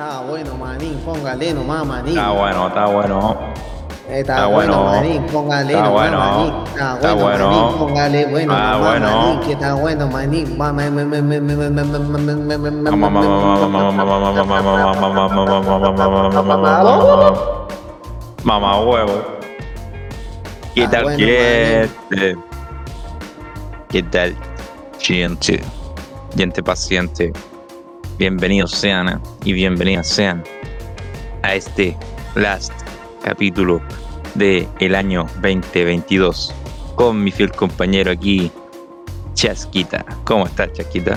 Está 0.00 0.20
bueno, 0.22 0.54
manín, 0.54 0.96
póngale 1.04 1.52
nomás, 1.52 1.84
manín. 1.84 2.16
Está 2.16 2.30
bueno, 2.30 2.68
está 2.68 2.86
bueno. 2.86 3.38
Está, 4.08 4.18
está 4.18 4.46
bueno, 4.46 4.84
manín, 4.84 5.26
póngale 5.26 5.74
está 5.74 5.84
nomás, 5.84 5.92
bueno. 5.92 6.18
manín. 6.18 6.54
Está, 6.68 6.94
está 6.94 7.12
bueno, 7.12 7.50
manín, 7.50 7.78
póngale 7.78 8.26
bueno, 8.28 8.54
ah, 8.56 8.72
nomás, 8.72 8.88
bueno. 8.88 9.10
manín, 9.10 9.40
que 9.40 9.52
está 9.52 9.74
bueno, 9.74 10.08
manín. 10.08 10.56
Mamá 18.42 18.80
huevo. 18.80 19.22
¿Qué 20.74 20.88
tal, 20.88 21.02
bueno, 21.02 21.18
gente? 21.18 22.38
¿Qué 23.90 24.02
tal, 24.04 24.34
gente? 24.98 25.62
Gente 26.34 26.62
paciente. 26.62 27.34
Bienvenidos 28.20 28.72
sean 28.72 29.08
eh, 29.08 29.18
y 29.44 29.54
bienvenidas 29.54 30.06
sean 30.06 30.44
a 31.40 31.54
este 31.54 31.96
last 32.34 32.70
capítulo 33.24 33.80
de 34.34 34.68
el 34.78 34.94
año 34.94 35.24
2022 35.36 36.54
con 36.96 37.24
mi 37.24 37.30
fiel 37.30 37.50
compañero 37.50 38.10
aquí, 38.10 38.52
Chasquita. 39.32 40.04
¿Cómo 40.24 40.44
estás, 40.44 40.70
Chasquita? 40.74 41.16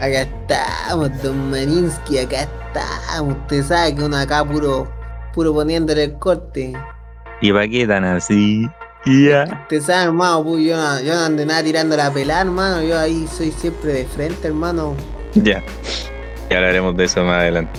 Acá 0.00 0.22
estamos, 0.22 1.22
don 1.22 1.52
Maninsky, 1.52 2.18
acá 2.18 2.42
estamos. 2.42 3.36
Usted 3.42 3.62
sabe 3.62 3.94
que 3.94 4.02
uno 4.02 4.16
acá 4.16 4.44
puro, 4.44 4.90
puro 5.32 5.54
poniéndole 5.54 6.02
el 6.02 6.18
corte. 6.18 6.72
¿Y 7.40 7.52
para 7.52 7.68
qué 7.68 7.86
tan 7.86 8.02
así? 8.02 8.68
Ya. 9.06 9.44
Usted 9.62 9.82
sabe, 9.82 10.06
hermano, 10.06 10.42
pues 10.42 10.64
yo, 10.64 11.00
yo 11.00 11.14
no 11.14 11.20
ando 11.26 11.46
nada 11.46 11.62
tirando 11.62 11.96
la 11.96 12.12
pelada, 12.12 12.40
hermano. 12.40 12.82
Yo 12.82 12.98
ahí 12.98 13.28
soy 13.28 13.52
siempre 13.52 13.92
de 13.92 14.04
frente, 14.04 14.48
hermano. 14.48 14.96
Ya. 15.34 15.62
Ya 16.50 16.56
hablaremos 16.56 16.96
de 16.96 17.04
eso 17.04 17.22
más 17.24 17.40
adelante. 17.42 17.78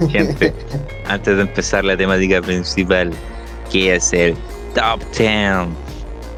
Gente, 0.10 0.52
antes 1.06 1.36
de 1.36 1.42
empezar 1.42 1.84
la 1.84 1.96
temática 1.96 2.42
principal, 2.42 3.12
que 3.70 3.94
es 3.94 4.12
el 4.12 4.34
Top 4.74 5.00
10 5.16 5.68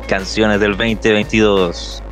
canciones 0.08 0.60
del 0.60 0.76
2022, 0.76 2.02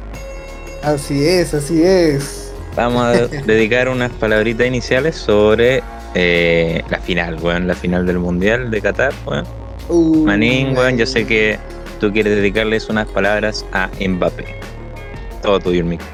Así 0.83 1.27
es, 1.27 1.55
así 1.55 1.83
es. 1.83 2.53
vamos 2.77 3.03
a 3.05 3.12
dedicar 3.47 3.89
unas 3.89 4.11
palabritas 4.12 4.67
iniciales 4.67 5.17
sobre 5.17 5.83
eh, 6.15 6.83
la 6.91 6.98
final, 6.98 7.39
weón, 7.41 7.67
la 7.67 7.75
final 7.75 8.07
del 8.07 8.19
Mundial 8.19 8.70
de 8.70 8.81
Qatar, 8.83 9.12
weón. 9.27 9.47
Uh, 9.89 10.25
Manín, 10.25 10.77
weón, 10.77 10.97
yo 10.98 11.07
sé 11.07 11.27
que 11.27 11.59
tú 12.01 12.12
quieres 12.12 12.37
dedicarles 12.37 12.89
unas 12.89 13.07
palabras 13.09 13.65
a 13.73 13.89
Mbappé. 14.07 14.45
Todo 15.42 15.61
tuyo, 15.61 15.81
el 15.81 15.87
micro. 15.87 16.07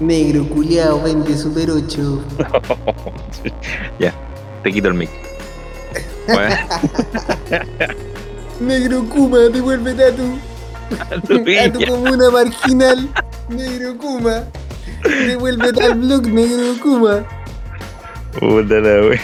Negro 0.00 0.44
culiao, 0.48 1.02
vende 1.02 1.36
Super 1.36 1.70
8. 1.70 2.20
ya, 3.98 4.12
te 4.62 4.72
quito 4.72 4.88
el 4.88 4.94
micro. 4.94 5.16
Bueno, 6.26 6.56
Negro 8.60 9.04
Kuma, 9.08 9.38
devuélvete 9.38 10.04
a 10.04 10.12
tu, 10.16 10.22
a 11.10 11.20
tu 11.20 11.34
a 11.34 11.38
tu 11.38 11.44
villa. 11.44 11.72
comuna 11.88 12.30
marginal. 12.30 13.08
Negro 13.48 13.96
Kuma. 13.98 14.44
Devuélvete 15.04 15.82
al 15.84 15.94
blog, 15.94 16.26
Negro 16.26 16.74
Kuma. 16.82 17.24
Puta 18.38 18.74
la 18.80 19.08
wea. 19.08 19.20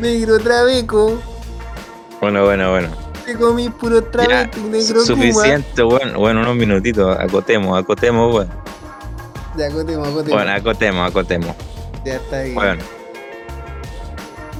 Negro 0.00 0.38
Trabeco. 0.38 1.18
Bueno, 2.20 2.44
Bueno, 2.44 2.70
bueno. 2.70 2.88
Te 3.26 3.34
comí 3.34 3.68
puro 3.70 4.00
Ya, 4.00 4.10
trabeco, 4.10 4.58
negro 4.70 4.94
Kuma. 5.02 5.06
suficiente, 5.06 5.82
bueno, 5.82 6.18
bueno, 6.20 6.40
unos 6.42 6.54
minutitos, 6.56 7.16
acotemos, 7.18 7.76
acotemos, 7.78 8.30
bueno. 8.32 8.52
Ya, 9.56 9.66
acotemos, 9.68 10.08
acotemos. 10.08 10.32
Bueno, 10.32 10.50
acotemos, 10.52 11.08
acotemos. 11.10 11.54
ya 12.04 12.16
está 12.16 12.38
ahí. 12.38 12.52
Bueno, 12.52 12.82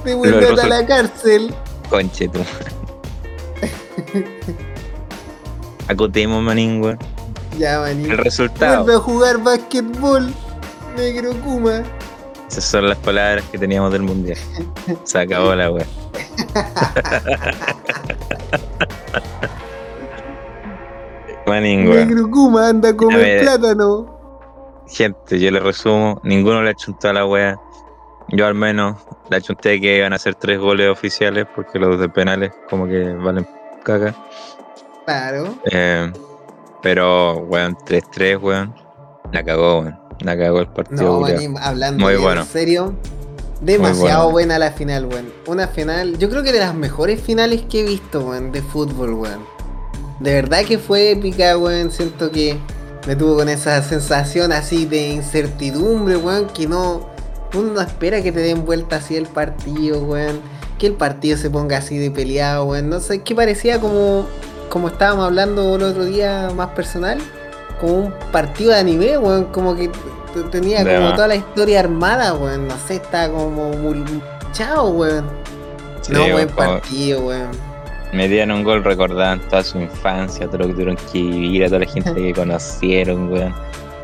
Devuélvete 0.03 0.55
lo- 0.55 0.61
a 0.61 0.67
la 0.67 0.85
cárcel. 0.85 1.53
conche 1.89 2.27
tú. 2.29 2.39
Acotemos, 5.87 6.41
manín, 6.43 6.81
weón. 6.81 6.97
Ya, 7.57 7.79
maní. 7.79 8.05
El 8.05 8.17
resultado. 8.17 8.83
Vuelve 8.83 8.95
a 8.95 8.99
jugar 8.99 9.37
basquetbol, 9.43 10.33
negro 10.95 11.31
Kuma. 11.43 11.83
Esas 12.49 12.63
son 12.63 12.87
las 12.89 12.97
palabras 12.99 13.43
que 13.51 13.57
teníamos 13.57 13.91
del 13.91 14.03
mundial. 14.03 14.37
Se 15.03 15.19
acabó 15.19 15.53
la 15.55 15.71
wea. 15.71 15.85
Manín, 21.45 21.87
weón. 21.87 22.07
Negro 22.07 22.29
Kuma 22.29 22.69
anda 22.69 22.89
a 22.89 22.97
comer 22.97 23.19
me- 23.19 23.39
plátano. 23.43 24.16
Gente, 24.87 25.39
yo 25.39 25.51
le 25.51 25.59
resumo, 25.59 26.19
ninguno 26.23 26.61
le 26.61 26.71
ha 26.71 26.73
chuntado 26.73 27.11
a 27.11 27.13
la 27.13 27.25
wea. 27.25 27.59
Yo 28.29 28.45
al 28.45 28.55
menos 28.55 28.97
le 29.29 29.37
achunté 29.37 29.79
que 29.79 29.97
iban 29.97 30.13
a 30.13 30.17
ser 30.17 30.35
tres 30.35 30.59
goles 30.59 30.89
oficiales 30.89 31.45
porque 31.55 31.79
los 31.79 31.99
de 31.99 32.09
penales 32.09 32.51
como 32.69 32.87
que 32.87 33.13
valen 33.13 33.47
caca. 33.83 34.13
Claro. 35.05 35.55
Eh, 35.71 36.11
pero, 36.81 37.37
weón, 37.37 37.75
3-3, 37.77 38.41
weón. 38.41 38.75
La 39.31 39.43
cagó, 39.43 39.79
weón. 39.79 39.99
La 40.19 40.37
cagó 40.37 40.59
el 40.59 40.67
partido. 40.67 41.03
No, 41.03 41.19
maní, 41.21 41.47
hablando 41.61 42.03
Muy 42.03 42.13
bien 42.13 42.23
bueno. 42.23 42.41
en 42.41 42.47
serio. 42.47 42.95
Demasiado 43.61 44.23
bueno. 44.23 44.31
buena 44.31 44.59
la 44.59 44.71
final, 44.71 45.05
weón. 45.05 45.31
Una 45.47 45.67
final, 45.67 46.17
yo 46.17 46.29
creo 46.29 46.43
que 46.43 46.51
de 46.51 46.59
las 46.59 46.75
mejores 46.75 47.21
finales 47.21 47.63
que 47.69 47.81
he 47.81 47.83
visto, 47.83 48.21
weón, 48.21 48.51
de 48.51 48.61
fútbol, 48.61 49.13
weón. 49.13 49.45
De 50.19 50.33
verdad 50.33 50.63
que 50.65 50.77
fue 50.77 51.11
épica, 51.11 51.57
weón. 51.57 51.91
Siento 51.91 52.31
que 52.31 52.57
me 53.07 53.15
tuvo 53.15 53.37
con 53.37 53.47
esa 53.47 53.81
sensación 53.81 54.51
así 54.51 54.85
de 54.85 55.07
incertidumbre, 55.07 56.17
weón, 56.17 56.47
que 56.47 56.67
no. 56.67 57.07
Uno 57.53 57.71
no 57.71 57.81
espera 57.81 58.21
que 58.21 58.33
te 58.33 58.41
den 58.41 58.65
vuelta 58.65 58.97
así 58.97 59.15
el 59.15 59.27
partido, 59.27 60.01
weón. 60.01 60.41
Que 60.77 60.87
el 60.87 60.93
partido 60.93 61.37
se 61.37 61.49
ponga 61.49 61.77
así 61.77 61.97
de 61.97 62.11
peleado, 62.11 62.65
weón. 62.65 62.89
No 62.89 62.99
sé, 62.99 63.23
que 63.23 63.33
parecía 63.33 63.79
como. 63.79 64.27
Como 64.69 64.89
estábamos 64.89 65.25
hablando 65.25 65.77
el 65.77 65.83
otro 65.83 66.03
día 66.03 66.51
más 66.53 66.67
personal. 66.71 67.19
Como 67.79 67.93
un 67.93 68.13
partido 68.33 68.73
de 68.73 68.79
anime, 68.79 69.17
weón. 69.17 69.45
Como 69.45 69.73
que 69.73 69.89
tenía 70.51 70.83
De 70.83 70.95
como 70.95 71.07
más. 71.07 71.15
toda 71.15 71.29
la 71.29 71.35
historia 71.35 71.79
armada, 71.79 72.33
weón. 72.33 72.67
No 72.67 72.75
sé, 72.89 72.95
estaba 72.95 73.33
como. 73.33 73.71
Chao, 74.51 74.89
weón. 74.89 75.25
Sí, 76.01 76.11
no, 76.11 76.29
buen 76.29 76.49
partido, 76.49 77.21
weón. 77.21 77.66
Me 78.17 78.27
dieron 78.27 78.49
un 78.49 78.63
gol, 78.63 78.83
recordaban 78.83 79.39
toda 79.47 79.63
su 79.63 79.77
infancia, 79.77 80.47
todo 80.47 80.57
lo 80.57 80.67
que 80.69 80.73
tuvieron 80.73 80.95
que 80.95 81.21
vivir, 81.21 81.65
a 81.65 81.67
toda 81.67 81.81
la 81.81 81.85
gente 81.85 82.15
que 82.15 82.33
conocieron, 82.33 83.31
weón. 83.31 83.53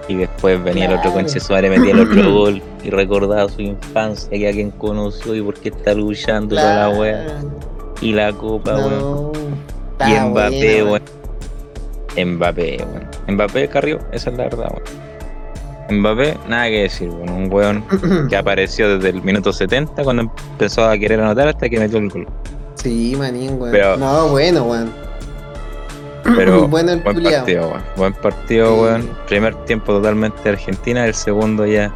Y 0.08 0.14
después 0.14 0.64
venía 0.64 0.86
el 0.86 0.94
otro 1.00 1.12
conche 1.14 1.40
suárez, 1.40 1.72
metía 1.72 1.94
el 1.94 2.02
otro 2.02 2.32
gol 2.40 2.62
y 2.84 2.92
recordaba 2.92 3.50
su 3.50 3.62
infancia, 3.64 4.30
que 4.30 4.48
a 4.48 4.52
quien 4.52 4.70
conoció 4.70 5.34
y 5.34 5.42
por 5.42 5.56
qué 5.56 5.70
está 5.70 5.96
luchando 5.96 6.54
y 6.54 6.60
toda 6.60 6.90
la 6.90 6.90
weá. 6.96 7.42
Y 8.02 8.14
la 8.14 8.32
copa, 8.34 8.76
weón. 8.76 9.00
No. 9.00 9.32
Y 10.02 10.12
Está 10.12 10.26
Mbappé, 10.28 10.84
buena, 10.84 11.06
weón. 12.16 12.36
Mbappé, 12.36 12.78
weón. 12.78 13.36
Mbappé 13.36 13.68
Carrió, 13.68 14.00
esa 14.12 14.30
es 14.30 14.38
la 14.38 14.44
verdad, 14.44 14.76
weón. 15.90 16.02
Mbappé, 16.02 16.38
nada 16.48 16.68
que 16.68 16.82
decir, 16.84 17.10
weón. 17.10 17.30
Un 17.32 17.52
weón 17.52 17.84
que 18.30 18.38
apareció 18.38 18.96
desde 18.96 19.10
el 19.10 19.24
minuto 19.24 19.52
70 19.52 20.04
cuando 20.04 20.32
empezó 20.52 20.88
a 20.88 20.96
querer 21.00 21.20
anotar 21.20 21.48
hasta 21.48 21.68
que 21.68 21.80
metió 21.80 21.98
el 21.98 22.10
gol. 22.10 22.28
Sí, 22.84 23.16
manín, 23.18 23.60
weón. 23.60 23.72
Pero- 23.72 23.98
no, 23.98 24.28
bueno, 24.28 24.64
weón. 24.66 24.92
Pero 26.38 26.68
bueno 26.68 26.98
buen 27.02 27.16
culiao. 27.16 27.34
partido, 27.42 27.68
weón. 27.70 27.84
Buen 27.96 28.14
partido, 28.14 28.68
Sí. 28.76 28.82
weón. 28.82 29.10
Primer 29.28 29.56
tiempo 29.66 29.94
totalmente 29.94 30.42
de 30.44 30.50
Argentina, 30.52 31.06
el 31.06 31.14
segundo 31.16 31.66
ya 31.66 31.92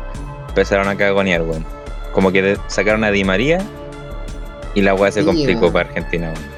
empezaron 0.49 0.87
a 0.87 0.95
cagonear, 0.95 1.41
weón. 1.43 1.65
Como 2.13 2.31
que 2.31 2.57
sacaron 2.67 3.03
a 3.03 3.11
Di 3.11 3.23
María 3.23 3.59
y 4.73 4.81
la 4.81 4.93
weá 4.95 5.11
se 5.11 5.23
complicó 5.23 5.71
para 5.71 5.89
Argentina, 5.89 6.27
weón. 6.33 6.57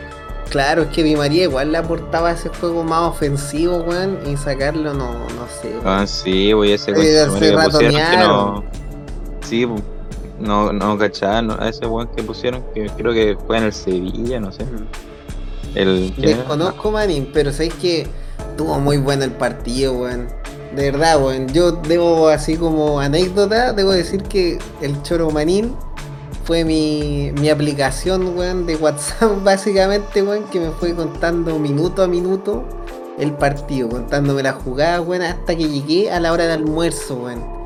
Claro, 0.50 0.82
es 0.84 0.88
que 0.90 1.04
Di 1.04 1.16
María 1.16 1.44
igual 1.44 1.72
le 1.72 1.78
aportaba 1.78 2.32
ese 2.32 2.50
juego 2.50 2.84
más 2.84 3.02
ofensivo, 3.10 3.78
weón, 3.78 4.18
y 4.26 4.36
sacarlo 4.38 4.94
no, 4.94 5.12
no 5.14 5.48
sé. 5.62 5.70
weón. 5.70 5.82
Ah, 5.88 6.08
sí, 6.08 6.52
güey, 6.54 6.74
ese 6.74 6.92
weón 6.92 7.40
se 7.40 7.52
ratonearon. 7.56 8.28
no. 8.28 8.64
Sí, 9.42 9.68
no, 10.40 10.72
no 10.74 10.98
cachaban 10.98 11.48
¿no? 11.48 11.58
a 11.60 11.70
ese 11.70 11.86
weón 11.86 12.08
que 12.16 12.24
pusieron, 12.24 12.64
que 12.74 12.90
creo 12.90 13.14
que 13.14 13.36
juega 13.36 13.60
en 13.60 13.64
el 13.66 13.74
Sevilla, 13.74 14.40
no 14.40 14.52
sé. 14.52 14.66
El. 15.76 16.14
Desconozco, 16.16 16.92
manín, 16.92 17.30
pero 17.34 17.52
sabéis 17.52 17.74
que 17.76 18.08
tuvo 18.58 18.80
muy 18.80 18.98
bueno 18.98 19.24
el 19.24 19.32
partido, 19.32 19.94
weón. 19.94 20.28
De 20.76 20.92
verdad, 20.92 21.22
weón. 21.22 21.48
Yo 21.50 21.72
debo, 21.72 22.30
así 22.30 22.56
como 22.56 23.00
anécdota, 23.00 23.74
debo 23.74 23.92
decir 23.92 24.24
que 24.24 24.60
el 24.82 25.02
Choro 25.04 25.30
Manín 25.30 25.76
fue 26.44 26.64
mi, 26.64 27.32
mi 27.40 27.50
aplicación, 27.50 28.38
weón, 28.38 28.66
de 28.66 28.76
WhatsApp, 28.76 29.32
básicamente, 29.44 30.24
weón, 30.24 30.46
que 30.46 30.60
me 30.60 30.72
fue 30.72 30.96
contando 30.96 31.60
minuto 31.60 32.04
a 32.04 32.08
minuto 32.08 32.64
el 33.20 33.34
partido, 33.34 33.90
contándome 33.90 34.42
la 34.42 34.54
jugada, 34.54 35.02
weón, 35.02 35.24
hasta 35.24 35.56
que 35.56 35.68
llegué 35.68 36.10
a 36.10 36.20
la 36.20 36.32
hora 36.32 36.46
del 36.46 36.64
almuerzo, 36.64 37.16
weón. 37.16 37.59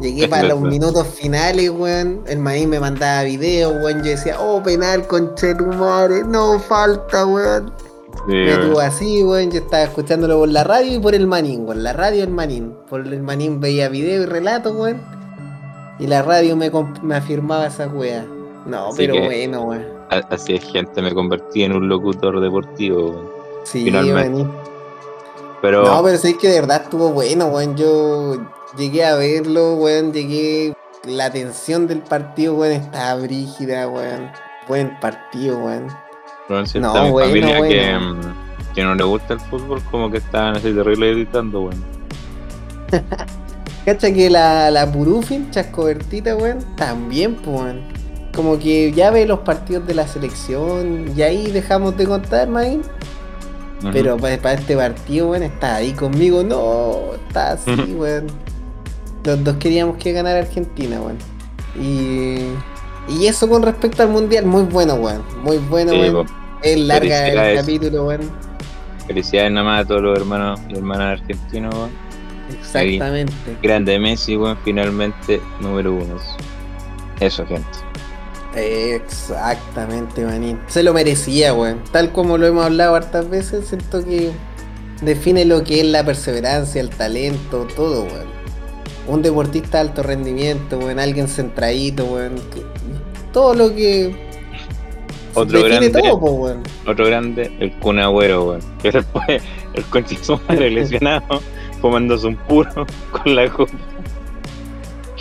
Llegué 0.00 0.28
para 0.28 0.48
los 0.48 0.60
minutos 0.60 1.06
finales, 1.06 1.70
weón. 1.70 2.22
El 2.26 2.38
maíz 2.38 2.66
me 2.66 2.80
mandaba 2.80 3.22
videos, 3.22 3.72
weón. 3.82 3.98
Yo 4.02 4.10
decía, 4.10 4.36
oh, 4.40 4.62
penal, 4.62 5.06
conchetumare, 5.06 6.24
no 6.24 6.58
falta, 6.58 7.26
weón. 7.26 7.72
Sí, 8.26 8.32
Me 8.34 8.56
tuvo 8.56 8.80
así, 8.80 9.22
weón. 9.22 9.50
Yo 9.50 9.58
estaba 9.60 9.82
escuchándolo 9.84 10.38
por 10.38 10.48
la 10.48 10.64
radio 10.64 10.94
y 10.94 10.98
por 10.98 11.14
el 11.14 11.26
manín, 11.26 11.66
weón. 11.66 11.82
La 11.82 11.92
radio 11.92 12.24
el 12.24 12.30
manín. 12.30 12.74
Por 12.88 13.06
el 13.06 13.22
manín 13.22 13.60
veía 13.60 13.88
video 13.88 14.22
y 14.22 14.26
relato, 14.26 14.72
weón. 14.72 15.00
Y 15.98 16.06
la 16.06 16.22
radio 16.22 16.56
me, 16.56 16.70
me 17.02 17.14
afirmaba 17.16 17.66
esa 17.66 17.86
wea. 17.88 18.24
No, 18.66 18.88
Así 18.88 18.96
pero 18.98 19.14
que- 19.14 19.24
bueno, 19.24 19.62
weón. 19.62 19.84
Así 20.30 20.54
es, 20.54 20.64
gente, 20.64 21.00
me 21.02 21.14
convertí 21.14 21.62
en 21.62 21.72
un 21.72 21.88
locutor 21.88 22.40
deportivo, 22.40 23.10
weón. 23.10 23.28
Sí, 23.64 23.84
finalmente. 23.84 24.42
weón. 24.42 24.69
Pero, 25.62 25.84
No, 25.84 26.02
pero 26.02 26.16
sí 26.18 26.34
que 26.34 26.48
de 26.48 26.60
verdad 26.60 26.82
estuvo 26.84 27.10
bueno, 27.10 27.46
weón. 27.46 27.76
Yo 27.76 28.36
llegué 28.76 29.04
a 29.04 29.14
verlo, 29.16 29.74
weón. 29.76 30.12
Llegué. 30.12 30.74
La 31.04 31.30
tensión 31.30 31.86
del 31.86 32.00
partido, 32.00 32.54
weón, 32.54 32.72
estaba 32.72 33.14
brígida, 33.22 33.88
weón. 33.88 34.30
Buen 34.68 34.98
partido, 35.00 35.58
weón. 35.58 35.88
no, 36.48 36.66
si 36.66 36.78
no, 36.78 36.92
mi 37.04 37.10
bueno, 37.10 37.28
familia 37.28 37.54
Que, 37.54 37.58
bueno. 37.58 38.14
mm, 38.14 38.74
que 38.74 38.84
no 38.84 38.94
le 38.94 39.04
gusta 39.04 39.34
el 39.34 39.40
fútbol, 39.40 39.82
como 39.90 40.10
que 40.10 40.18
estaban 40.18 40.56
así 40.56 40.72
terrible 40.72 41.10
editando, 41.10 41.62
weón. 41.62 41.82
Cacha 43.86 44.12
que 44.12 44.28
la, 44.28 44.70
la 44.70 44.90
Purufin, 44.92 45.50
Chascobertita, 45.50 46.36
weón, 46.36 46.58
también, 46.76 47.34
pues, 47.36 47.60
weón. 47.60 47.80
Como 48.34 48.58
que 48.58 48.92
ya 48.92 49.10
ve 49.10 49.26
los 49.26 49.40
partidos 49.40 49.86
de 49.86 49.94
la 49.94 50.06
selección 50.06 51.12
y 51.16 51.22
ahí 51.22 51.50
dejamos 51.50 51.96
de 51.96 52.04
contar, 52.06 52.48
Maín. 52.48 52.82
Pero 53.92 54.16
para 54.16 54.52
este 54.52 54.76
partido, 54.76 55.30
weón, 55.30 55.42
está 55.42 55.76
ahí 55.76 55.92
conmigo. 55.92 56.42
No, 56.42 57.14
está 57.26 57.52
así, 57.52 57.70
Ujú. 57.70 58.02
weón. 58.02 58.26
Los 59.24 59.44
dos 59.44 59.56
queríamos 59.56 59.96
que 59.96 60.12
ganara 60.12 60.40
Argentina, 60.40 61.00
weón. 61.00 61.18
Y, 61.78 62.40
y 63.12 63.26
eso 63.26 63.48
con 63.48 63.62
respecto 63.62 64.02
al 64.02 64.10
mundial, 64.10 64.44
muy 64.46 64.64
bueno, 64.64 64.94
weón. 64.94 65.22
Muy 65.42 65.58
bueno, 65.58 65.92
Sí, 65.92 65.98
weón. 65.98 66.26
Es 66.62 66.78
larga 66.78 67.28
el 67.28 67.56
capítulo, 67.60 68.06
weón. 68.06 68.20
Felicidades 69.06 69.50
nada 69.52 69.64
más 69.66 69.84
a 69.84 69.88
todos 69.88 70.02
los 70.02 70.18
hermanos 70.18 70.60
y 70.68 70.74
hermanas 70.76 71.20
argentinos, 71.20 71.74
weón. 71.74 71.90
Exactamente. 72.58 73.32
Grande 73.62 73.98
Messi, 73.98 74.36
weón, 74.36 74.58
finalmente 74.64 75.40
número 75.60 75.94
uno. 75.94 76.16
Eso, 77.20 77.46
gente. 77.46 77.66
Exactamente, 78.54 80.24
manín. 80.24 80.58
Se 80.66 80.82
lo 80.82 80.92
merecía, 80.92 81.54
weón. 81.54 81.82
Tal 81.92 82.12
como 82.12 82.36
lo 82.38 82.46
hemos 82.46 82.64
hablado 82.64 82.96
hartas 82.96 83.28
veces, 83.28 83.68
siento 83.68 84.04
que 84.04 84.32
define 85.02 85.44
lo 85.44 85.62
que 85.62 85.80
es 85.80 85.86
la 85.86 86.04
perseverancia, 86.04 86.80
el 86.80 86.90
talento, 86.90 87.66
todo, 87.76 88.04
weón. 88.04 88.40
Un 89.06 89.22
deportista 89.22 89.78
de 89.78 89.88
alto 89.88 90.02
rendimiento, 90.02 90.78
weón. 90.78 90.98
Alguien 90.98 91.28
centradito, 91.28 92.04
weón. 92.04 92.34
Todo 93.32 93.54
lo 93.54 93.74
que 93.74 94.14
Otro 95.34 95.58
define 95.58 95.88
grande. 95.88 96.02
todo, 96.02 96.20
po, 96.20 96.30
weón. 96.32 96.62
Otro 96.86 97.06
grande, 97.06 97.52
el 97.60 97.72
Kun 97.78 98.00
Agüero, 98.00 98.44
weón. 98.44 98.60
Que 98.82 98.90
después 98.90 99.42
el 99.74 100.16
su 100.22 100.38
madre 100.48 100.70
lesionado, 100.70 101.40
fumándose 101.80 102.26
un 102.26 102.36
puro 102.36 102.86
con 103.12 103.36
la 103.36 103.48
copa. 103.48 103.72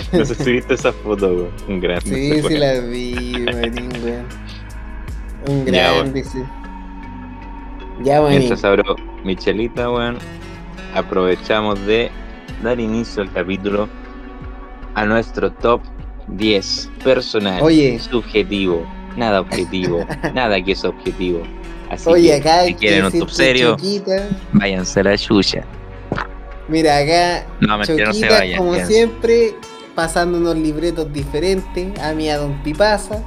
No 0.13 0.25
sé 0.25 0.35
si 0.35 0.51
viste 0.53 0.73
esa 0.73 0.91
foto, 0.93 1.27
weón. 1.27 1.51
Un 1.67 1.79
grande. 1.79 2.03
Sí, 2.09 2.41
sí 2.47 2.57
la 2.57 2.73
vi, 2.79 3.35
manín, 3.45 3.89
weón. 4.03 4.25
Un 5.47 5.65
Ya, 5.65 5.93
grande, 5.93 6.23
sí. 6.23 6.39
Ya, 8.03 8.21
manín. 8.21 8.39
Mientras 8.39 8.63
abro 8.63 8.95
Michelita, 9.23 9.89
weón, 9.89 10.17
aprovechamos 10.95 11.83
de 11.85 12.09
dar 12.63 12.79
inicio 12.79 13.21
al 13.23 13.31
capítulo 13.31 13.87
a 14.95 15.05
nuestro 15.05 15.51
top 15.51 15.81
10 16.27 16.89
personal, 17.03 17.61
Oye. 17.63 17.99
subjetivo, 17.99 18.85
nada 19.15 19.41
objetivo, 19.41 20.05
nada 20.33 20.61
que 20.63 20.73
es 20.73 20.83
objetivo. 20.83 21.43
Así 21.89 22.07
Oye, 22.09 22.27
que 22.29 22.35
acá 22.35 22.65
si 22.65 22.73
quieren 22.75 23.05
un 23.05 23.11
top 23.19 23.29
serio, 23.31 23.71
Choquita. 23.71 24.27
váyanse 24.53 24.99
a 24.99 25.03
la 25.03 25.17
chucha. 25.17 25.63
Mira, 26.67 26.97
acá 26.99 27.47
No, 27.61 27.77
mentira, 27.79 28.05
no 28.07 28.13
se 28.13 28.29
vayan. 28.29 28.57
como 28.59 28.75
siempre, 28.85 29.55
pasando 29.95 30.37
unos 30.37 30.55
libretos 30.55 31.11
diferentes. 31.11 31.99
A 31.99 32.13
mí 32.13 32.29
a 32.29 32.37
Don 32.37 32.61
Pipasa. 32.63 33.23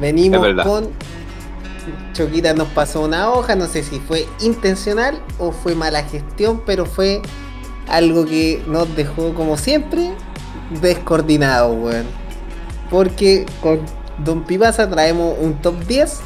Venimos 0.00 0.46
con. 0.62 0.90
Choquita 2.12 2.54
nos 2.54 2.68
pasó 2.68 3.00
una 3.00 3.30
hoja, 3.30 3.56
no 3.56 3.66
sé 3.66 3.82
si 3.82 3.98
fue 3.98 4.26
intencional 4.40 5.20
o 5.38 5.50
fue 5.50 5.74
mala 5.74 6.04
gestión, 6.04 6.62
pero 6.64 6.86
fue 6.86 7.20
algo 7.88 8.24
que 8.24 8.62
nos 8.68 8.94
dejó, 8.94 9.34
como 9.34 9.56
siempre, 9.56 10.12
descoordinado, 10.80 11.72
weón. 11.72 12.06
Porque 12.88 13.46
con 13.60 13.80
Don 14.18 14.44
Pipasa 14.44 14.88
traemos 14.88 15.36
un 15.40 15.60
top 15.60 15.74
10. 15.86 16.20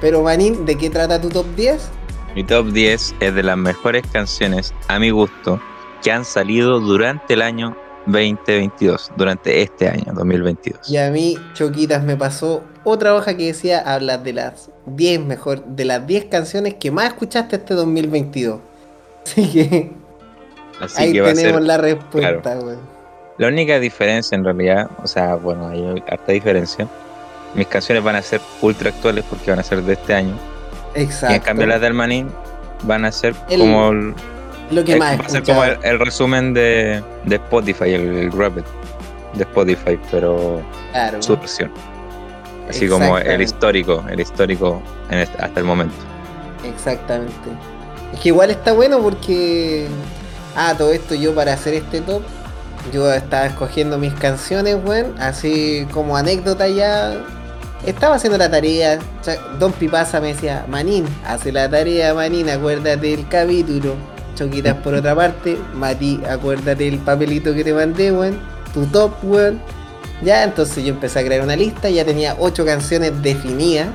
Pero 0.00 0.22
Manín, 0.22 0.64
¿de 0.64 0.76
qué 0.76 0.90
trata 0.90 1.20
tu 1.20 1.28
top 1.28 1.46
10? 1.56 1.90
Mi 2.34 2.44
top 2.44 2.68
10 2.68 3.14
es 3.20 3.34
de 3.34 3.42
las 3.42 3.56
mejores 3.56 4.04
canciones, 4.12 4.74
a 4.88 4.98
mi 4.98 5.10
gusto, 5.10 5.60
que 6.02 6.12
han 6.12 6.24
salido 6.24 6.80
durante 6.80 7.34
el 7.34 7.42
año 7.42 7.76
2022, 8.08 9.12
durante 9.16 9.62
este 9.62 9.88
año 9.88 10.12
2022. 10.14 10.88
Y 10.90 10.96
a 10.96 11.10
mí, 11.10 11.36
Choquitas, 11.54 12.02
me 12.02 12.16
pasó 12.16 12.62
otra 12.84 13.14
hoja 13.14 13.36
que 13.36 13.46
decía 13.46 13.80
hablar 13.80 14.22
de 14.22 14.32
las 14.32 14.70
10 14.86 15.20
mejor, 15.20 15.64
de 15.64 15.84
las 15.84 16.06
10 16.06 16.26
canciones 16.26 16.74
que 16.74 16.90
más 16.90 17.06
escuchaste 17.08 17.56
este 17.56 17.74
2022. 17.74 18.60
Así 19.26 19.52
que 19.52 19.92
Así 20.80 21.02
ahí 21.02 21.12
que 21.12 21.20
va 21.20 21.30
a 21.30 21.34
tenemos 21.34 21.58
ser 21.58 21.62
la 21.66 21.76
respuesta, 21.76 22.58
weón. 22.58 22.78
La 23.36 23.48
única 23.48 23.78
diferencia 23.78 24.34
en 24.36 24.44
realidad, 24.44 24.90
o 25.02 25.06
sea, 25.06 25.34
bueno, 25.36 25.68
hay 25.68 26.02
harta 26.08 26.32
diferencia. 26.32 26.88
Mis 27.54 27.66
canciones 27.68 28.02
van 28.02 28.16
a 28.16 28.22
ser 28.22 28.40
ultra 28.62 28.90
actuales 28.90 29.24
porque 29.28 29.50
van 29.50 29.60
a 29.60 29.62
ser 29.62 29.82
de 29.82 29.92
este 29.94 30.14
año. 30.14 30.34
Exacto. 30.94 31.32
Y 31.34 31.36
en 31.36 31.42
cambio 31.42 31.66
las 31.66 31.80
del 31.80 31.94
Manín 31.94 32.30
van 32.82 33.04
a 33.04 33.12
ser 33.12 33.34
El- 33.48 33.60
como 33.60 33.90
el, 33.90 34.14
Lo 34.70 34.84
que 34.84 34.92
eh, 34.94 34.98
más 34.98 35.18
va 35.20 35.24
a 35.24 35.28
ser 35.28 35.42
como 35.44 35.64
el, 35.64 35.78
el 35.82 35.98
resumen 35.98 36.52
de, 36.54 37.02
de 37.24 37.36
Spotify, 37.36 37.94
el, 37.94 38.00
el 38.14 38.32
Rapid 38.32 38.62
de 39.34 39.42
Spotify, 39.42 39.98
pero 40.10 40.60
Claro. 40.92 41.22
su 41.22 41.36
versión. 41.36 41.70
Así 42.68 42.86
como 42.88 43.16
el 43.18 43.40
histórico, 43.40 44.04
el 44.10 44.20
histórico 44.20 44.82
en 45.10 45.20
este- 45.20 45.42
hasta 45.42 45.60
el 45.60 45.64
momento. 45.66 45.94
Exactamente. 46.64 47.32
Es 48.12 48.20
que 48.20 48.28
igual 48.28 48.50
está 48.50 48.72
bueno 48.72 48.98
porque. 49.00 49.86
Ah, 50.56 50.74
todo 50.76 50.92
esto 50.92 51.14
yo 51.14 51.34
para 51.34 51.52
hacer 51.54 51.74
este 51.74 52.00
top. 52.00 52.22
Yo 52.92 53.12
estaba 53.12 53.46
escogiendo 53.46 53.98
mis 53.98 54.12
canciones, 54.14 54.76
weón. 54.84 55.14
Así 55.20 55.86
como 55.92 56.16
anécdota 56.16 56.68
ya. 56.68 57.14
Estaba 57.86 58.16
haciendo 58.16 58.38
la 58.38 58.50
tarea. 58.50 58.98
Don 59.58 59.72
Pipasa 59.72 60.20
me 60.20 60.28
decía, 60.28 60.64
Manín, 60.68 61.06
hace 61.26 61.52
la 61.52 61.70
tarea, 61.70 62.12
Manín, 62.12 62.48
acuérdate 62.50 62.96
del 62.96 63.28
capítulo. 63.28 63.94
Choquitas 64.38 64.76
por 64.76 64.94
otra 64.94 65.16
parte. 65.16 65.58
Mati, 65.74 66.20
acuérdate 66.30 66.84
del 66.84 66.98
papelito 66.98 67.52
que 67.52 67.64
te 67.64 67.74
mandé, 67.74 68.12
weón. 68.12 68.38
Tu 68.72 68.86
top, 68.86 69.12
weón. 69.24 69.60
Ya, 70.22 70.44
entonces 70.44 70.84
yo 70.84 70.90
empecé 70.90 71.18
a 71.18 71.24
crear 71.24 71.42
una 71.42 71.56
lista. 71.56 71.90
Ya 71.90 72.04
tenía 72.04 72.36
ocho 72.38 72.64
canciones 72.64 73.20
definidas. 73.20 73.88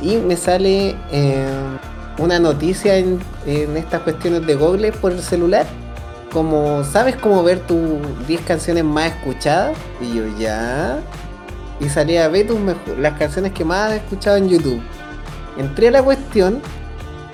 Y 0.00 0.16
me 0.16 0.36
sale 0.36 0.96
eh, 1.12 1.46
una 2.18 2.40
noticia 2.40 2.96
en, 2.96 3.20
estas 3.76 4.00
cuestiones 4.00 4.44
de 4.46 4.56
Google 4.56 4.90
por 4.90 5.12
el 5.12 5.22
celular. 5.22 5.64
Como, 6.32 6.82
¿sabes 6.82 7.14
cómo 7.14 7.44
ver 7.44 7.60
tus 7.60 8.00
10 8.26 8.40
canciones 8.40 8.82
más 8.82 9.12
escuchadas? 9.12 9.76
Y 10.00 10.16
yo, 10.16 10.24
ya. 10.38 10.98
Y 11.78 11.88
salía, 11.88 12.26
ve 12.26 12.42
tus 12.42 12.58
las 12.98 13.16
canciones 13.16 13.52
que 13.52 13.64
más 13.64 13.90
has 13.92 13.96
escuchado 13.98 14.38
en 14.38 14.48
YouTube. 14.48 14.82
Entré 15.56 15.88
a 15.88 15.90
la 15.92 16.02
cuestión 16.02 16.60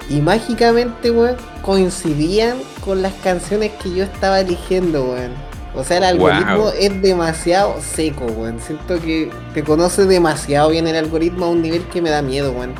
y 0.09 0.21
mágicamente, 0.21 1.11
weón, 1.11 1.37
coincidían 1.62 2.57
con 2.85 3.03
las 3.03 3.12
canciones 3.23 3.73
que 3.83 3.95
yo 3.95 4.05
estaba 4.05 4.41
eligiendo, 4.41 5.05
weón. 5.05 5.33
O 5.75 5.85
sea, 5.85 5.99
el 6.11 6.19
Wow. 6.19 6.29
algoritmo 6.29 6.71
es 6.79 7.03
demasiado 7.03 7.77
seco, 7.83 8.25
weón. 8.27 8.59
Siento 8.61 9.00
que 9.00 9.31
te 9.55 9.62
conoce 9.62 10.07
demasiado 10.07 10.71
bien 10.71 10.87
el 10.87 10.97
algoritmo 10.97 11.47
a 11.47 11.49
un 11.50 11.62
nivel 11.62 11.83
que 11.88 12.00
me 12.03 12.11
da 12.11 12.23
miedo, 12.23 12.53
weón. 12.53 12.73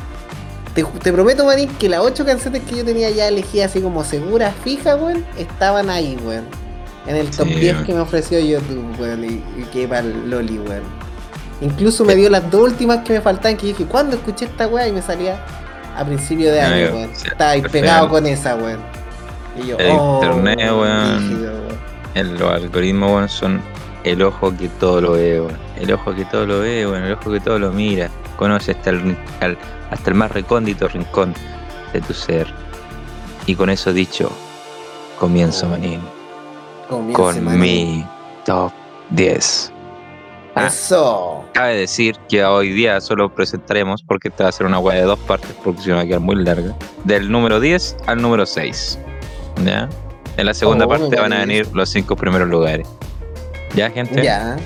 Te, 0.73 0.83
te 0.83 1.11
prometo, 1.13 1.45
Marín, 1.45 1.69
que 1.79 1.87
las 1.89 1.99
ocho 2.01 2.25
canciones 2.25 2.61
que 2.63 2.77
yo 2.77 2.85
tenía 2.85 3.09
ya 3.09 3.27
elegidas 3.27 3.71
así 3.71 3.81
como 3.81 4.03
seguras, 4.03 4.53
fijas, 4.63 4.99
weón, 4.99 5.25
estaban 5.37 5.89
ahí, 5.89 6.17
weón. 6.25 6.45
En 7.07 7.15
el 7.15 7.29
top 7.29 7.47
Sí, 7.47 7.55
10 7.55 7.73
weón. 7.75 7.85
que 7.85 7.93
me 7.93 7.99
ofreció 8.01 8.39
YouTube, 8.39 8.99
weón, 8.99 9.23
y, 9.23 9.43
y 9.61 9.63
que 9.71 9.87
para 9.87 10.01
el 10.01 10.29
Loli, 10.29 10.57
weón. 10.59 10.83
Incluso 11.61 12.05
me 12.05 12.15
dio 12.15 12.29
las 12.29 12.49
dos 12.49 12.63
últimas 12.71 12.99
que 12.99 13.13
me 13.13 13.21
faltaban, 13.21 13.57
que 13.57 13.67
dije, 13.67 13.85
¿cuándo 13.85 14.15
escuché 14.15 14.45
esta 14.45 14.67
weá? 14.67 14.87
Y 14.87 14.93
me 14.93 15.01
salía 15.01 15.39
a 15.97 16.05
principio 16.05 16.51
de 16.51 16.61
año, 16.61 16.95
weón. 16.95 17.09
ahí 17.39 17.61
al 17.61 17.69
pegado 17.69 18.09
con 18.09 18.25
esa, 18.25 18.55
weón. 18.55 18.79
Y 19.61 19.67
yo, 19.67 19.77
El 19.77 19.91
oh, 19.99 20.21
internet, 20.23 20.59
weón. 20.71 22.37
los 22.39 22.51
algoritmos, 22.53 23.11
weón, 23.11 23.29
son 23.29 23.61
el 24.03 24.21
ojo 24.21 24.55
que 24.55 24.67
todo 24.69 25.01
lo 25.01 25.11
ve, 25.13 25.41
weón. 25.41 25.57
El 25.77 25.93
ojo 25.93 26.13
que 26.15 26.25
todo 26.25 26.45
lo 26.45 26.59
ve, 26.59 26.85
weón. 26.87 27.03
El 27.03 27.13
ojo 27.13 27.31
que 27.31 27.39
todo 27.39 27.59
lo 27.59 27.71
mira. 27.71 28.09
Conoce 28.37 28.71
hasta 28.71 28.91
el, 28.91 29.17
al- 29.41 29.57
hasta 29.91 30.09
el 30.09 30.15
más 30.15 30.31
recóndito 30.31 30.87
rincón 30.87 31.33
de 31.93 32.01
tu 32.01 32.13
ser. 32.13 32.47
Y 33.45 33.55
con 33.55 33.69
eso 33.69 33.91
dicho, 33.91 34.31
comienzo, 35.19 35.65
Oh, 35.65 35.69
manín, 35.69 35.99
Comience, 36.89 37.13
con 37.13 37.43
Manín. 37.43 37.59
mi 37.61 38.05
top 38.45 38.71
10. 39.09 39.73
Ah. 40.55 40.67
Eso. 40.67 41.43
Cabe 41.53 41.75
decir 41.75 42.15
que 42.27 42.43
hoy 42.43 42.71
día 42.71 42.99
solo 43.01 43.33
presentaremos, 43.33 44.03
porque 44.03 44.29
esta 44.29 44.43
va 44.45 44.49
a 44.49 44.53
ser 44.53 44.65
una 44.65 44.79
weá 44.79 44.95
de 44.97 45.03
dos 45.03 45.19
partes, 45.19 45.51
porque 45.63 45.81
si 45.81 45.89
no 45.89 45.95
va 45.95 46.01
a 46.01 46.05
quedar 46.05 46.19
muy 46.19 46.35
larga, 46.35 46.75
del 47.03 47.31
número 47.31 47.59
10 47.59 47.97
al 48.07 48.21
número 48.21 48.45
6. 48.45 48.99
¿Ya? 49.63 49.89
En 50.37 50.45
la 50.45 50.53
segunda 50.53 50.85
Oh, 50.85 50.89
parte 50.89 51.15
van 51.19 51.33
a 51.33 51.39
venir 51.39 51.67
los 51.73 51.89
cinco 51.89 52.15
primeros 52.15 52.47
lugares. 52.49 52.87
¿Ya, 53.75 53.89
gente? 53.91 54.21
Ya. 54.23 54.57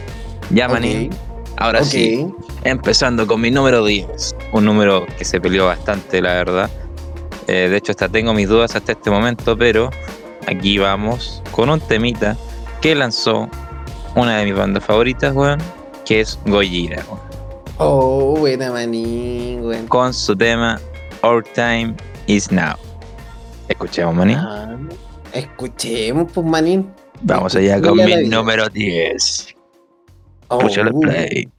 Ya, 0.51 0.67
manín. 0.67 1.09
Ahora 1.57 1.83
sí, 1.83 2.27
empezando 2.63 3.25
con 3.27 3.41
mi 3.41 3.51
número 3.51 3.83
10. 3.85 4.35
Un 4.53 4.65
número 4.65 5.05
que 5.17 5.25
se 5.25 5.39
peleó 5.41 5.67
bastante, 5.67 6.21
la 6.21 6.33
verdad. 6.33 6.69
Eh, 7.47 7.67
de 7.69 7.77
hecho, 7.77 7.91
hasta 7.91 8.07
tengo 8.09 8.33
mis 8.33 8.47
dudas 8.47 8.75
hasta 8.75 8.93
este 8.93 9.09
momento, 9.09 9.57
pero 9.57 9.89
aquí 10.47 10.77
vamos 10.77 11.41
con 11.51 11.69
un 11.69 11.79
temita 11.79 12.37
que 12.81 12.95
lanzó 12.95 13.49
una 14.15 14.37
de 14.37 14.45
mis 14.45 14.55
bandas 14.55 14.83
favoritas, 14.83 15.33
weón, 15.35 15.59
que 16.05 16.21
es 16.21 16.39
Gojira, 16.45 17.03
Oh, 17.77 18.35
buena 18.37 18.71
manín, 18.71 19.65
weón. 19.65 19.87
Con 19.87 20.13
su 20.13 20.35
tema 20.35 20.79
Our 21.23 21.43
Time 21.43 21.95
Is 22.27 22.51
Now. 22.51 22.75
Escuchemos, 23.67 24.13
manín. 24.13 24.37
Ah, 24.37 24.77
escuchemos, 25.33 26.31
pues, 26.31 26.45
manín. 26.45 26.91
Vamos 27.21 27.55
allá 27.55 27.81
con 27.81 27.95
mi 27.95 28.27
número 28.27 28.69
10. 28.69 29.55
Oh. 30.49 30.59
play. 31.01 31.49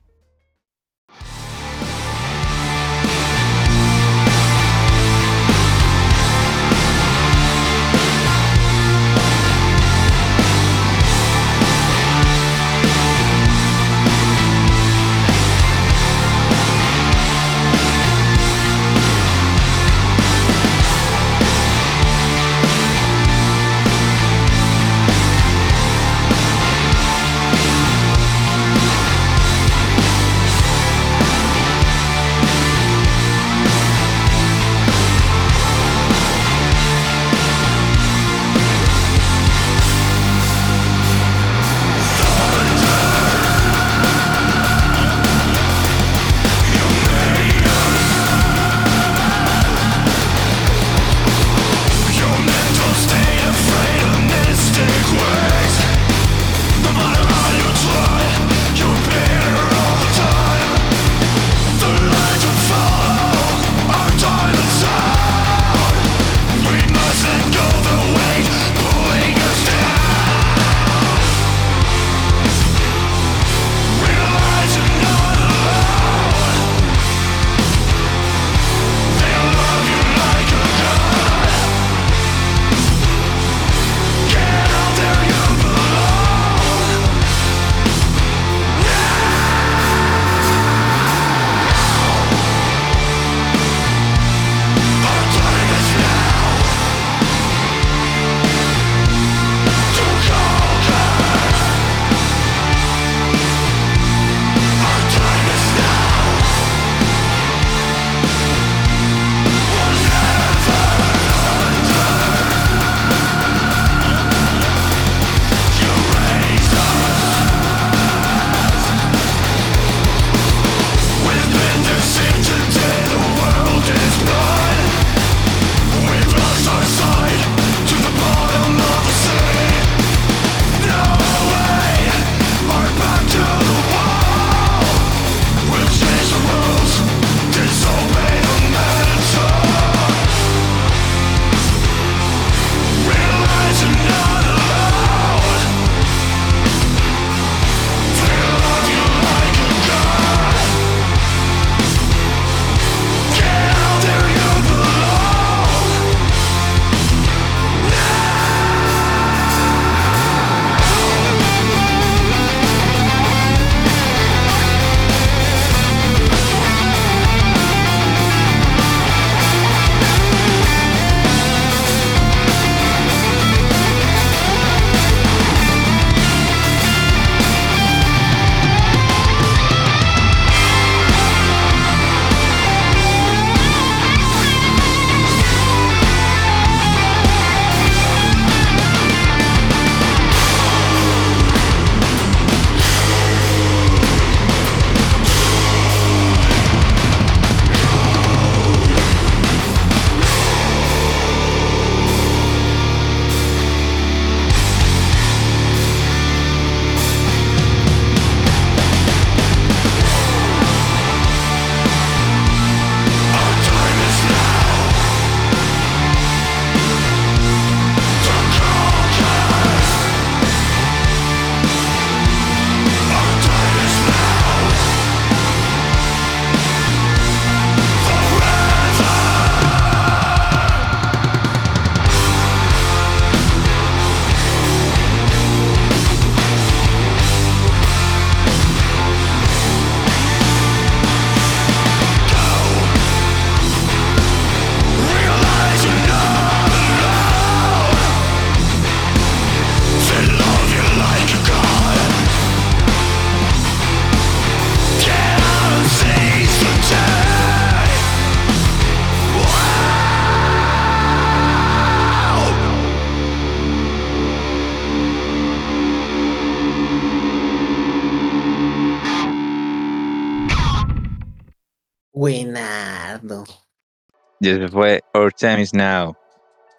Y 274.45 274.51
ese 274.51 274.69
fue 274.69 275.01
Our 275.15 275.33
Time 275.33 275.63
Is 275.63 275.73
Now 275.73 276.15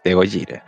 de 0.03 0.13
Gojira. 0.13 0.63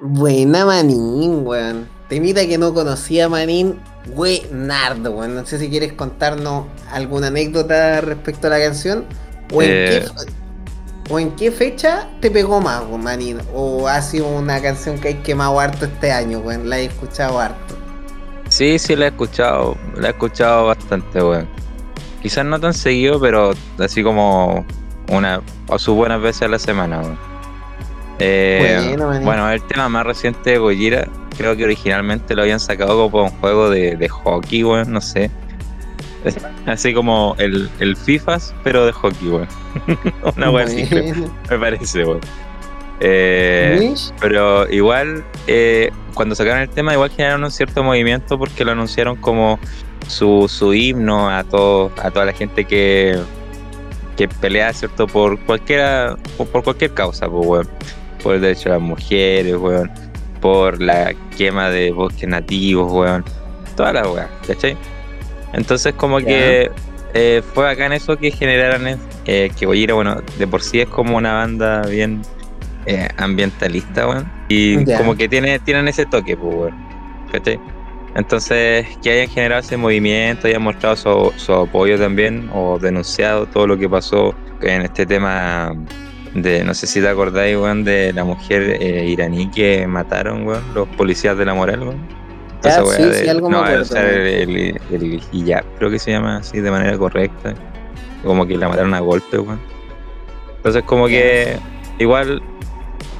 Buena 0.00 0.64
Manín, 0.64 1.46
weón. 1.46 1.86
Temita 2.08 2.46
que 2.46 2.56
no 2.56 2.72
conocía 2.72 3.28
Manín, 3.28 3.78
buenardo, 4.14 5.10
weón. 5.10 5.34
No 5.34 5.44
sé 5.44 5.58
si 5.58 5.68
quieres 5.68 5.92
contarnos 5.92 6.64
alguna 6.90 7.26
anécdota 7.26 8.00
respecto 8.00 8.46
a 8.46 8.50
la 8.50 8.58
canción. 8.58 9.04
¿O 9.52 9.60
en, 9.60 9.68
Eh. 9.70 10.02
qué, 10.06 11.12
o 11.12 11.18
en 11.18 11.30
qué 11.36 11.50
fecha 11.52 12.08
te 12.22 12.30
pegó 12.30 12.62
más, 12.62 12.80
weón, 12.84 13.02
Manín? 13.02 13.42
¿O 13.52 13.86
ha 13.86 14.00
sido 14.00 14.28
una 14.28 14.62
canción 14.62 14.98
que 14.98 15.08
hay 15.08 15.14
quemado 15.16 15.60
harto 15.60 15.84
este 15.84 16.10
año, 16.10 16.38
weón? 16.38 16.70
La 16.70 16.78
he 16.78 16.86
escuchado 16.86 17.38
harto. 17.38 17.76
Sí, 18.48 18.78
sí, 18.78 18.96
la 18.96 19.04
he 19.04 19.08
escuchado. 19.08 19.76
La 19.94 20.06
he 20.08 20.10
escuchado 20.12 20.68
bastante, 20.68 21.22
weón. 21.22 21.46
Quizás 22.22 22.46
no 22.46 22.58
tan 22.58 22.72
seguido, 22.72 23.20
pero 23.20 23.52
así 23.78 24.02
como 24.02 24.64
una 25.10 25.40
o 25.68 25.78
sus 25.78 25.94
buenas 25.94 26.20
veces 26.20 26.42
a 26.42 26.48
la 26.48 26.58
semana. 26.58 27.02
Eh, 28.18 28.94
Bueno, 28.98 29.20
bueno, 29.24 29.50
el 29.50 29.62
tema 29.62 29.88
más 29.88 30.04
reciente 30.06 30.50
de 30.50 30.58
Gojira, 30.58 31.08
creo 31.36 31.56
que 31.56 31.64
originalmente 31.64 32.34
lo 32.34 32.42
habían 32.42 32.60
sacado 32.60 33.10
como 33.10 33.24
un 33.24 33.30
juego 33.40 33.70
de, 33.70 33.96
de 33.96 34.08
hockey, 34.08 34.62
weón, 34.64 34.92
no 34.92 35.00
sé. 35.00 35.30
Así 36.66 36.92
como 36.92 37.34
el, 37.38 37.70
el 37.80 37.96
FIFAs, 37.96 38.54
pero 38.62 38.84
de 38.86 38.92
hockey, 38.92 39.28
weón. 39.28 39.48
Una 40.36 40.50
weón 40.50 40.68
así, 40.68 40.84
Bueno. 40.90 41.34
me 41.50 41.58
parece, 41.58 42.04
weón. 42.04 42.20
Eh, 43.02 43.94
pero 44.20 44.70
igual, 44.70 45.24
eh, 45.46 45.90
cuando 46.12 46.34
sacaron 46.34 46.60
el 46.60 46.68
tema, 46.68 46.92
igual 46.92 47.08
generaron 47.10 47.42
un 47.44 47.50
cierto 47.50 47.82
movimiento 47.82 48.38
porque 48.38 48.62
lo 48.64 48.72
anunciaron 48.72 49.16
como 49.16 49.58
su, 50.06 50.46
su 50.48 50.74
himno 50.74 51.30
a 51.30 51.42
todo, 51.44 51.90
a 52.02 52.10
toda 52.10 52.26
la 52.26 52.34
gente 52.34 52.66
que, 52.66 53.18
que 54.20 54.28
pelea, 54.28 54.70
¿cierto? 54.74 55.06
Por 55.06 55.40
cualquiera, 55.46 56.14
por, 56.36 56.46
por 56.48 56.62
cualquier 56.62 56.92
causa, 56.92 57.26
pues, 57.26 57.46
weón. 57.46 57.68
Por 58.22 58.34
el 58.34 58.42
derecho 58.42 58.68
a 58.68 58.72
las 58.72 58.82
mujeres, 58.82 59.56
weón. 59.56 59.90
Por 60.42 60.82
la 60.82 61.14
quema 61.38 61.70
de 61.70 61.90
bosques 61.90 62.28
nativos, 62.28 62.92
weón. 62.92 63.24
Toda 63.76 63.94
la 63.94 64.06
weá, 64.06 64.28
¿cachai? 64.46 64.76
Entonces, 65.54 65.94
como 65.94 66.18
que 66.18 66.70
eh, 67.14 67.42
fue 67.54 67.70
acá 67.70 67.86
en 67.86 67.92
eso 67.92 68.18
que 68.18 68.30
generaron 68.30 69.00
eh, 69.24 69.50
que 69.58 69.66
bueno, 69.66 70.20
de 70.38 70.46
por 70.46 70.60
sí 70.60 70.80
es 70.80 70.88
como 70.88 71.16
una 71.16 71.32
banda 71.32 71.80
bien 71.86 72.20
eh, 72.84 73.08
ambientalista, 73.16 74.06
weón. 74.06 74.30
Y 74.48 74.84
como 74.96 75.16
que 75.16 75.30
tiene, 75.30 75.58
tienen 75.60 75.88
ese 75.88 76.04
toque, 76.04 76.36
pues, 76.36 76.54
weón. 76.54 76.74
¿Cachai? 77.32 77.58
Entonces, 78.14 78.86
que 79.02 79.10
hayan 79.10 79.28
generado 79.28 79.60
ese 79.60 79.76
movimiento, 79.76 80.48
hayan 80.48 80.62
mostrado 80.62 80.96
su, 80.96 81.32
su 81.36 81.52
apoyo 81.52 81.98
también, 81.98 82.50
o 82.52 82.78
denunciado 82.78 83.46
todo 83.46 83.66
lo 83.66 83.78
que 83.78 83.88
pasó 83.88 84.34
en 84.62 84.82
este 84.82 85.06
tema 85.06 85.72
de, 86.34 86.64
no 86.64 86.74
sé 86.74 86.86
si 86.86 87.00
te 87.00 87.08
acordáis, 87.08 87.56
weón, 87.56 87.84
de 87.84 88.12
la 88.12 88.24
mujer 88.24 88.78
eh, 88.80 89.06
iraní 89.06 89.48
que 89.50 89.86
mataron, 89.86 90.46
weón, 90.46 90.62
los 90.74 90.88
policías 90.88 91.36
de 91.38 91.44
la 91.44 91.54
moral, 91.54 91.82
weón. 91.82 92.20
Weá 92.62 92.84
sí, 92.84 93.02
de 93.04 93.14
sí, 93.14 93.28
algo 93.28 93.48
no 93.48 93.62
usar 93.62 94.04
el, 94.04 94.56
el, 94.56 94.80
el 94.90 95.20
hijab, 95.32 95.64
creo 95.78 95.90
que 95.90 95.98
se 95.98 96.10
llama 96.10 96.38
así 96.38 96.60
de 96.60 96.70
manera 96.70 96.98
correcta. 96.98 97.54
Como 98.22 98.46
que 98.46 98.58
la 98.58 98.68
mataron 98.68 98.92
a 98.92 99.00
golpe, 99.00 99.38
weón. 99.38 99.60
Entonces, 100.56 100.82
como 100.82 101.06
que 101.06 101.56
igual 101.98 102.42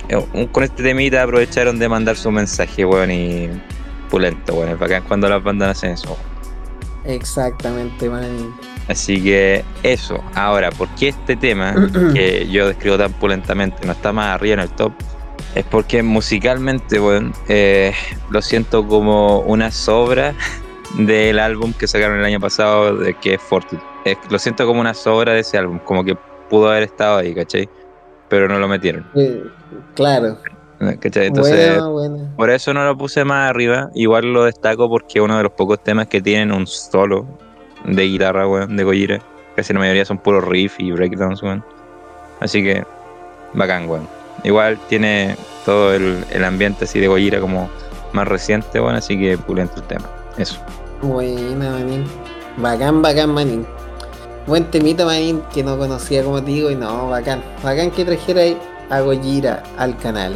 eh, 0.09 0.49
con 0.53 0.65
este 0.65 0.83
temita 0.83 1.23
aprovecharon 1.23 1.79
de 1.79 1.89
mandar 1.89 2.17
su 2.17 2.31
mensaje, 2.31 2.85
weón, 2.85 3.11
y 3.11 3.49
pulento, 4.11 4.55
weón. 4.55 4.71
Es 4.71 4.79
bacán 4.79 5.03
cuando 5.07 5.29
las 5.29 5.43
bandas 5.43 5.71
hacen 5.79 5.93
eso. 5.93 6.17
Exactamente, 7.05 8.09
Manín. 8.09 8.53
Así 8.89 9.23
que 9.23 9.65
eso. 9.83 10.23
Ahora, 10.35 10.71
¿por 10.71 10.89
qué 10.97 11.09
este 11.09 11.37
tema 11.37 11.75
que 12.15 12.49
yo 12.49 12.67
describo 12.67 12.99
tan 12.99 13.13
pulentamente 13.15 13.87
no 13.87 13.93
está 13.93 14.13
más 14.13 14.35
arriba 14.35 14.55
en 14.55 14.61
el 14.61 14.71
top? 14.71 14.93
Es 15.55 15.65
porque 15.65 16.03
musicalmente, 16.03 17.01
weón, 17.01 17.33
eh, 17.49 17.93
lo 18.31 18.43
siento 18.43 18.87
como 18.87 19.41
una 19.41 19.71
sobra 19.71 20.35
del 20.99 21.39
álbum 21.39 21.73
que 21.73 21.87
sacaron 21.87 22.19
el 22.19 22.25
año 22.25 22.41
pasado, 22.41 22.97
de 22.97 23.15
que 23.15 23.35
es 23.35 23.41
Fortitude. 23.41 23.83
Lo 24.29 24.39
siento 24.39 24.67
como 24.67 24.81
una 24.81 24.95
sobra 24.95 25.33
de 25.33 25.41
ese 25.41 25.59
álbum, 25.59 25.79
como 25.81 26.05
que 26.05 26.17
pudo 26.49 26.69
haber 26.71 26.85
estado 26.85 27.19
ahí, 27.19 27.35
¿cachai? 27.35 27.69
Pero 28.29 28.49
no 28.49 28.59
lo 28.59 28.69
metieron, 28.69 29.07
Eh, 29.15 29.43
claro. 29.95 30.39
¿Cachai? 31.01 31.27
Entonces, 31.27 31.71
bueno, 31.71 31.93
bueno. 31.93 32.19
por 32.37 32.51
eso 32.51 32.73
no 32.73 32.85
lo 32.85 32.97
puse 32.97 33.25
más 33.25 33.51
arriba. 33.51 33.91
Igual 33.95 34.33
lo 34.33 34.45
destaco 34.45 34.89
porque 34.89 35.19
es 35.19 35.25
uno 35.25 35.37
de 35.37 35.43
los 35.45 35.53
pocos 35.53 35.83
temas 35.83 36.09
que 36.09 36.21
tienen 36.21 36.53
un 36.53 36.67
solo 36.67 37.27
de 37.85 38.03
guitarra, 38.05 38.49
weón, 38.49 38.77
de 38.77 38.85
Gojira. 38.85 39.21
Casi 39.57 39.73
la 39.73 39.81
mayoría 39.81 40.05
son 40.05 40.19
puros 40.19 40.45
riff 40.45 40.79
y 40.79 40.93
breakdowns, 40.93 41.43
weón. 41.43 41.65
Así 42.41 42.63
que, 42.63 42.85
bacán, 43.53 43.89
weón. 43.89 44.09
Igual 44.45 44.79
tiene 44.89 45.37
todo 45.67 45.93
el, 45.93 46.25
el 46.31 46.45
ambiente 46.45 46.85
así 46.85 46.99
de 46.99 47.09
Gojira 47.09 47.41
como 47.41 47.69
más 48.13 48.27
reciente, 48.27 48.81
weón. 48.81 48.95
Así 48.95 49.19
que 49.19 49.37
pulento 49.37 49.75
el 49.77 49.83
tema. 49.83 50.09
Eso. 50.39 50.59
Buena, 51.03 51.71
Manín. 51.71 52.05
Bacán, 52.57 53.03
bacán, 53.03 53.31
Manín. 53.31 53.67
Buen 54.47 54.65
temita, 54.71 55.05
Manín, 55.05 55.43
que 55.53 55.63
no 55.63 55.79
conocía 55.79 56.25
como 56.25 56.43
te 56.43 56.51
digo, 56.51 56.71
y 56.71 56.77
no, 56.77 57.09
bacán. 57.11 57.43
Bacán 57.63 57.91
que 57.91 58.05
trajera 58.05 58.41
ahí 58.41 58.59
a 58.89 59.01
Gojira 59.01 59.63
al 59.77 59.97
canal. 59.99 60.35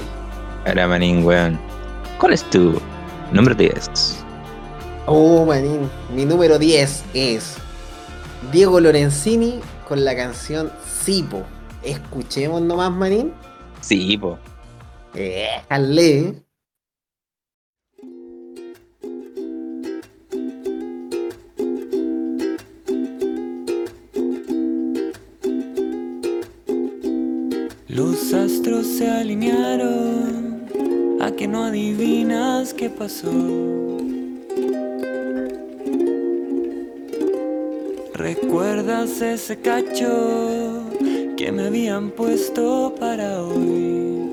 Ahora, 0.66 0.88
manín, 0.88 1.24
weón. 1.24 1.59
¿Cuál 2.18 2.33
es 2.33 2.42
tu 2.50 2.81
número 3.33 3.55
10? 3.55 4.24
Oh, 5.07 5.44
Manín, 5.44 5.90
mi 6.14 6.24
número 6.24 6.59
10 6.59 7.05
es 7.12 7.57
Diego 8.50 8.81
Lorenzini 8.81 9.61
con 9.87 10.03
la 10.03 10.16
canción 10.16 10.72
Sipo. 10.87 11.42
Escuchemos 11.83 12.62
nomás, 12.62 12.90
Manín. 12.90 13.33
Sí, 13.83 14.16
po. 14.16 14.38
Déjale. 15.12 16.42
Los 27.88 28.33
astros 28.33 28.87
se 28.87 29.11
alinearon 29.11 30.53
que 31.37 31.49
no 31.49 31.64
adivinas 31.64 32.73
qué 32.75 32.88
pasó. 32.90 33.33
¿Recuerdas 38.14 39.20
ese 39.20 39.59
cacho 39.59 40.85
que 41.37 41.51
me 41.51 41.66
habían 41.66 42.11
puesto 42.11 42.94
para 42.99 43.42
hoy? 43.42 44.31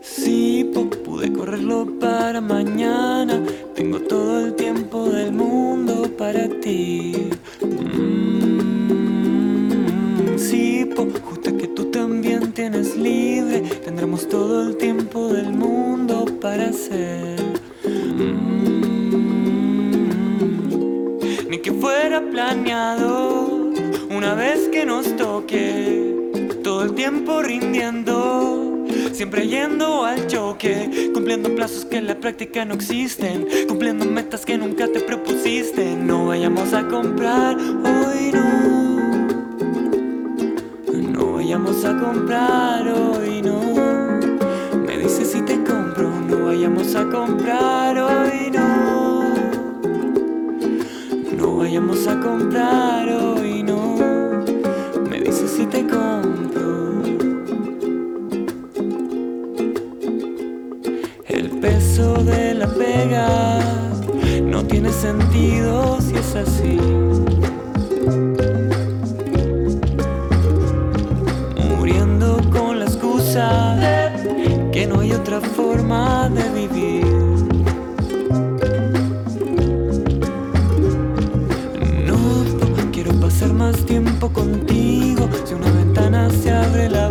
Sí, 0.00 0.68
pude 0.72 1.32
correrlo 1.32 1.86
para 2.00 2.40
mañana. 2.40 3.40
Tengo 3.74 4.00
todo 4.00 4.46
el 4.46 4.54
tiempo 4.54 5.08
del 5.08 5.32
mundo 5.32 6.10
para 6.18 6.48
ti. 6.60 7.30
Mm, 7.60 9.08
sí, 10.36 10.88
justo 10.96 11.56
tienes 12.62 12.96
libre. 12.96 13.60
Tendremos 13.84 14.28
todo 14.28 14.68
el 14.68 14.76
tiempo 14.76 15.26
del 15.26 15.52
mundo 15.52 16.26
para 16.40 16.68
hacer. 16.68 17.40
Mm, 17.82 18.78
ni 21.50 21.58
que 21.58 21.72
fuera 21.72 22.20
planeado. 22.20 23.72
Una 24.10 24.34
vez 24.34 24.68
que 24.68 24.86
nos 24.86 25.16
toque, 25.16 26.14
todo 26.62 26.84
el 26.84 26.94
tiempo 26.94 27.42
rindiendo. 27.42 28.86
Siempre 29.12 29.48
yendo 29.48 30.04
al 30.04 30.28
choque, 30.28 31.10
cumpliendo 31.12 31.52
plazos 31.56 31.84
que 31.84 31.96
en 31.96 32.06
la 32.06 32.14
práctica 32.14 32.64
no 32.64 32.74
existen, 32.74 33.44
cumpliendo 33.66 34.04
metas 34.04 34.44
que 34.44 34.56
nunca 34.56 34.86
te 34.86 35.00
propusiste. 35.00 35.96
No 35.96 36.26
vayamos 36.26 36.72
a 36.72 36.86
comprar 36.86 37.56
hoy 37.56 38.30
no. 38.32 38.81
A 41.84 41.98
comprar 41.98 42.86
hoy 42.86 43.42
no. 43.42 43.60
Me 44.86 44.98
dices 44.98 45.32
si 45.32 45.42
te 45.42 45.64
compro, 45.64 46.10
no 46.28 46.46
vayamos 46.46 46.94
a 46.94 47.04
comprar 47.08 47.98
hoy 47.98 48.52
no. 48.52 49.24
No 51.36 51.56
vayamos 51.56 52.06
a 52.06 52.20
comprar 52.20 53.08
hoy 53.08 53.64
no. 53.64 53.96
Me 55.10 55.20
dices 55.22 55.50
si 55.50 55.66
te 55.66 55.84
compro. 55.84 57.02
El 61.26 61.50
peso 61.60 62.14
de 62.22 62.54
la 62.54 62.68
pega 62.68 63.58
no 64.44 64.64
tiene 64.64 64.92
sentido 64.92 66.01
de 75.92 76.48
vivir. 76.50 77.04
No 82.06 82.90
quiero 82.92 83.12
pasar 83.20 83.52
más 83.52 83.76
tiempo 83.84 84.32
contigo. 84.32 85.28
Si 85.44 85.54
una 85.54 85.70
ventana 85.70 86.30
se 86.30 86.50
abre 86.50 86.88
la 86.88 87.08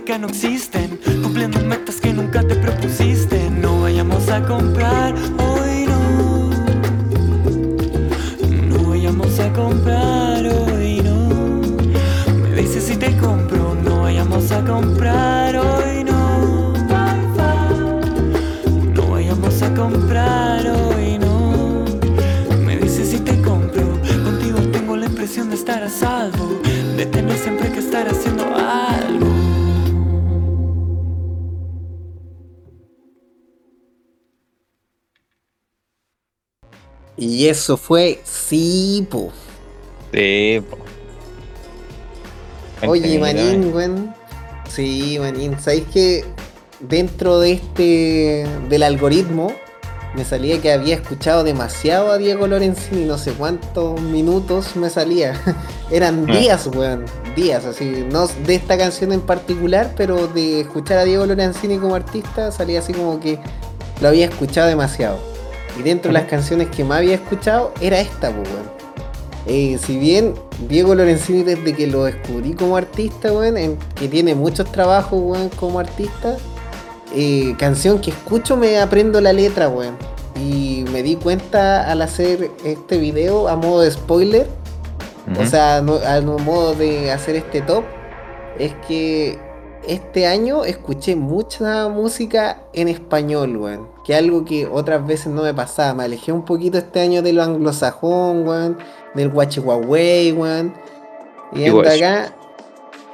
práctica 0.00 0.18
no 0.18 0.28
existen, 0.28 0.69
eso 37.50 37.76
fue 37.76 38.20
sí, 38.24 39.06
po. 39.10 39.30
Sí, 40.12 40.62
po. 40.68 40.78
Oye, 42.88 43.18
Cuéntame, 43.18 43.50
Manín, 43.50 43.74
weón. 43.74 44.14
Sí, 44.68 45.18
Manín. 45.20 45.58
¿Sabéis 45.60 45.84
que 45.92 46.24
dentro 46.80 47.40
de 47.40 47.52
este. 47.52 48.46
del 48.68 48.82
algoritmo 48.82 49.52
me 50.14 50.24
salía 50.24 50.60
que 50.60 50.72
había 50.72 50.96
escuchado 50.96 51.44
demasiado 51.44 52.10
a 52.10 52.18
Diego 52.18 52.46
Lorenzini, 52.48 53.04
no 53.04 53.16
sé 53.16 53.32
cuántos 53.32 54.00
minutos 54.00 54.74
me 54.74 54.90
salía. 54.90 55.40
Eran 55.90 56.26
Ah. 56.28 56.36
días, 56.38 56.66
weón. 56.74 57.04
Días, 57.36 57.64
así. 57.64 58.04
No 58.10 58.26
de 58.46 58.54
esta 58.54 58.76
canción 58.78 59.12
en 59.12 59.20
particular, 59.20 59.92
pero 59.96 60.26
de 60.26 60.62
escuchar 60.62 60.98
a 60.98 61.04
Diego 61.04 61.26
Lorenzini 61.26 61.78
como 61.78 61.94
artista 61.94 62.50
salía 62.50 62.78
así 62.80 62.92
como 62.94 63.20
que 63.20 63.38
lo 64.00 64.08
había 64.08 64.26
escuchado 64.26 64.68
demasiado. 64.68 65.29
Y 65.78 65.82
dentro 65.82 66.08
de 66.10 66.14
las 66.14 66.24
canciones 66.28 66.68
que 66.68 66.84
más 66.84 66.98
había 66.98 67.14
escuchado 67.14 67.72
era 67.80 68.00
esta, 68.00 68.30
pues, 68.34 68.48
weón. 68.48 68.70
Eh, 69.46 69.78
si 69.84 69.98
bien 69.98 70.34
Diego 70.68 70.94
Lorenzini 70.94 71.42
desde 71.42 71.74
que 71.74 71.86
lo 71.86 72.04
descubrí 72.04 72.52
como 72.52 72.76
artista, 72.76 73.32
weón, 73.32 73.56
en- 73.56 73.78
que 73.94 74.08
tiene 74.08 74.34
muchos 74.34 74.70
trabajos, 74.70 75.18
weón, 75.22 75.48
como 75.50 75.78
artista, 75.80 76.36
eh, 77.14 77.54
canción 77.58 78.00
que 78.00 78.10
escucho 78.10 78.56
me 78.56 78.78
aprendo 78.78 79.20
la 79.20 79.32
letra, 79.32 79.68
weón. 79.68 79.96
Y 80.36 80.84
me 80.92 81.02
di 81.02 81.16
cuenta 81.16 81.90
al 81.90 82.02
hacer 82.02 82.50
este 82.64 82.98
video 82.98 83.48
a 83.48 83.56
modo 83.56 83.80
de 83.80 83.90
spoiler, 83.90 84.46
o 85.38 85.46
sea, 85.46 85.80
no- 85.82 86.00
a 86.06 86.20
modo 86.20 86.74
de 86.74 87.10
hacer 87.12 87.36
este 87.36 87.60
top, 87.62 87.84
es 88.58 88.72
que 88.86 89.38
este 89.86 90.26
año 90.26 90.64
escuché 90.64 91.16
mucha 91.16 91.88
música 91.88 92.62
en 92.72 92.88
español, 92.88 93.56
weón. 93.56 93.88
Que 94.04 94.14
algo 94.14 94.44
que 94.44 94.66
otras 94.66 95.06
veces 95.06 95.28
no 95.28 95.42
me 95.42 95.54
pasaba. 95.54 95.94
Me 95.94 96.04
alejé 96.04 96.32
un 96.32 96.44
poquito 96.44 96.78
este 96.78 97.00
año 97.00 97.22
de 97.22 97.32
lo 97.32 97.42
anglosajón, 97.42 98.46
weón. 98.46 98.78
Del 99.14 99.30
guachihuahua, 99.30 99.84
weón. 100.34 100.74
Y 101.52 101.64
ando 101.64 101.80
acá, 101.80 102.34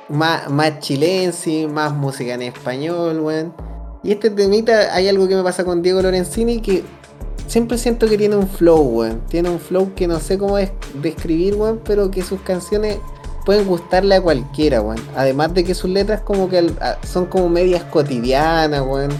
más, 0.09 0.51
más 0.51 0.81
chilense, 0.81 1.67
más 1.69 1.93
música 1.93 2.35
en 2.35 2.43
español, 2.43 3.21
weón. 3.21 3.55
Y 4.03 4.13
este 4.13 4.31
temita, 4.31 4.95
hay 4.95 5.09
algo 5.09 5.27
que 5.27 5.35
me 5.35 5.43
pasa 5.43 5.65
con 5.65 5.83
Diego 5.83 6.03
Lorenzini 6.03 6.61
que 6.61 6.85
siempre 7.47 7.79
siento 7.79 8.09
que 8.09 8.19
tiene 8.19 8.37
un 8.37 8.49
flow, 8.49 8.81
weón. 8.81 9.23
Tiene 9.29 9.51
un 9.51 9.59
flow 9.59 9.95
que 9.95 10.07
no 10.07 10.21
sé 10.21 10.39
cómo 10.39 10.59
es 10.59 10.71
describir, 11.03 11.55
weón, 11.55 11.81
pero 11.85 12.11
que 12.11 12.23
sus 12.23 12.41
canciones 12.41 12.99
pueden 13.47 13.67
gustarle 13.67 14.17
a 14.17 14.21
cualquiera, 14.21 14.83
weón. 14.83 15.01
Además 15.17 15.55
de 15.55 15.65
que 15.65 15.75
sus 15.75 15.89
letras 15.89 16.21
como 16.21 16.51
que 16.51 16.71
son 17.05 17.25
como 17.27 17.49
medias 17.49 17.83
cotidianas, 17.85 18.83
weón. 18.83 19.11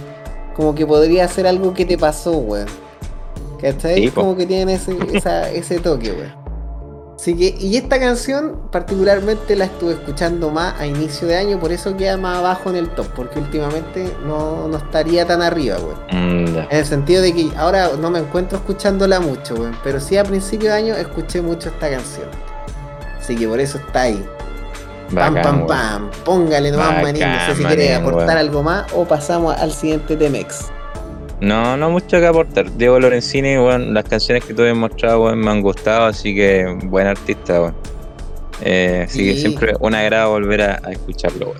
Como 0.55 0.75
que 0.75 0.85
podría 0.85 1.27
ser 1.27 1.47
algo 1.47 1.73
que 1.73 1.85
te 1.85 1.97
pasó, 1.97 2.33
weón. 2.37 2.67
¿Cachai? 3.59 3.95
Sí, 3.95 4.11
como 4.11 4.35
que 4.35 4.45
tienen 4.45 4.69
ese, 4.69 4.95
esa- 5.13 5.49
ese 5.49 5.79
toque, 5.79 6.11
weón. 6.11 6.47
Así 7.19 7.35
que, 7.35 7.55
y 7.59 7.77
esta 7.77 7.99
canción 7.99 8.69
particularmente 8.71 9.55
la 9.55 9.65
estuve 9.65 9.93
escuchando 9.93 10.51
más 10.51 10.79
a 10.79 10.85
inicio 10.85 11.27
de 11.27 11.35
año, 11.35 11.59
por 11.59 11.71
eso 11.71 11.97
queda 11.97 12.15
más 12.15 12.37
abajo 12.37 12.69
en 12.69 12.75
el 12.75 12.89
top, 12.89 13.07
porque 13.15 13.39
últimamente 13.39 14.13
no, 14.23 14.67
no 14.67 14.77
estaría 14.77 15.25
tan 15.25 15.41
arriba, 15.41 15.77
weón. 15.79 16.43
Mm, 16.43 16.53
ya. 16.53 16.67
En 16.69 16.77
el 16.77 16.85
sentido 16.85 17.23
de 17.23 17.33
que 17.33 17.49
ahora 17.57 17.89
no 17.99 18.11
me 18.11 18.19
encuentro 18.19 18.59
escuchándola 18.59 19.19
mucho, 19.19 19.55
weón. 19.55 19.75
Pero 19.83 19.99
sí 19.99 20.15
a 20.17 20.23
principio 20.23 20.69
de 20.69 20.75
año 20.75 20.93
escuché 20.95 21.41
mucho 21.41 21.69
esta 21.69 21.89
canción. 21.89 22.27
Así 23.27 23.35
que 23.35 23.45
por 23.45 23.59
eso 23.59 23.77
está 23.77 24.03
ahí. 24.03 24.25
Pam, 25.13 25.33
Bacán, 25.33 25.43
pam, 25.43 25.67
pam. 25.67 26.11
Póngale 26.23 26.71
nomás, 26.71 26.87
Bacán, 26.87 27.03
manín. 27.03 27.23
No 27.23 27.45
sé 27.45 27.55
si 27.55 27.63
quiere 27.65 27.93
aportar 27.93 28.37
algo 28.37 28.63
más 28.63 28.85
o 28.93 29.03
pasamos 29.03 29.53
al 29.57 29.73
siguiente 29.73 30.15
Temex. 30.15 30.71
No, 31.41 31.75
no 31.75 31.89
mucho 31.89 32.21
que 32.21 32.25
aportar. 32.25 32.71
Diego 32.77 32.97
Lorenzini, 33.01 33.57
weón, 33.57 33.93
las 33.93 34.05
canciones 34.05 34.45
que 34.45 34.53
tú 34.53 34.63
has 34.63 34.73
mostrado, 34.77 35.25
weón, 35.25 35.39
me 35.39 35.51
han 35.51 35.61
gustado, 35.61 36.05
así 36.05 36.33
que 36.33 36.77
buen 36.85 37.05
artista, 37.05 37.59
weón. 37.63 37.75
Eh, 38.61 39.07
así 39.09 39.25
que 39.25 39.37
siempre 39.37 39.73
un 39.81 39.93
agrado 39.93 40.29
volver 40.31 40.61
a, 40.61 40.79
a 40.81 40.93
escucharlo, 40.93 41.47
weón. 41.47 41.59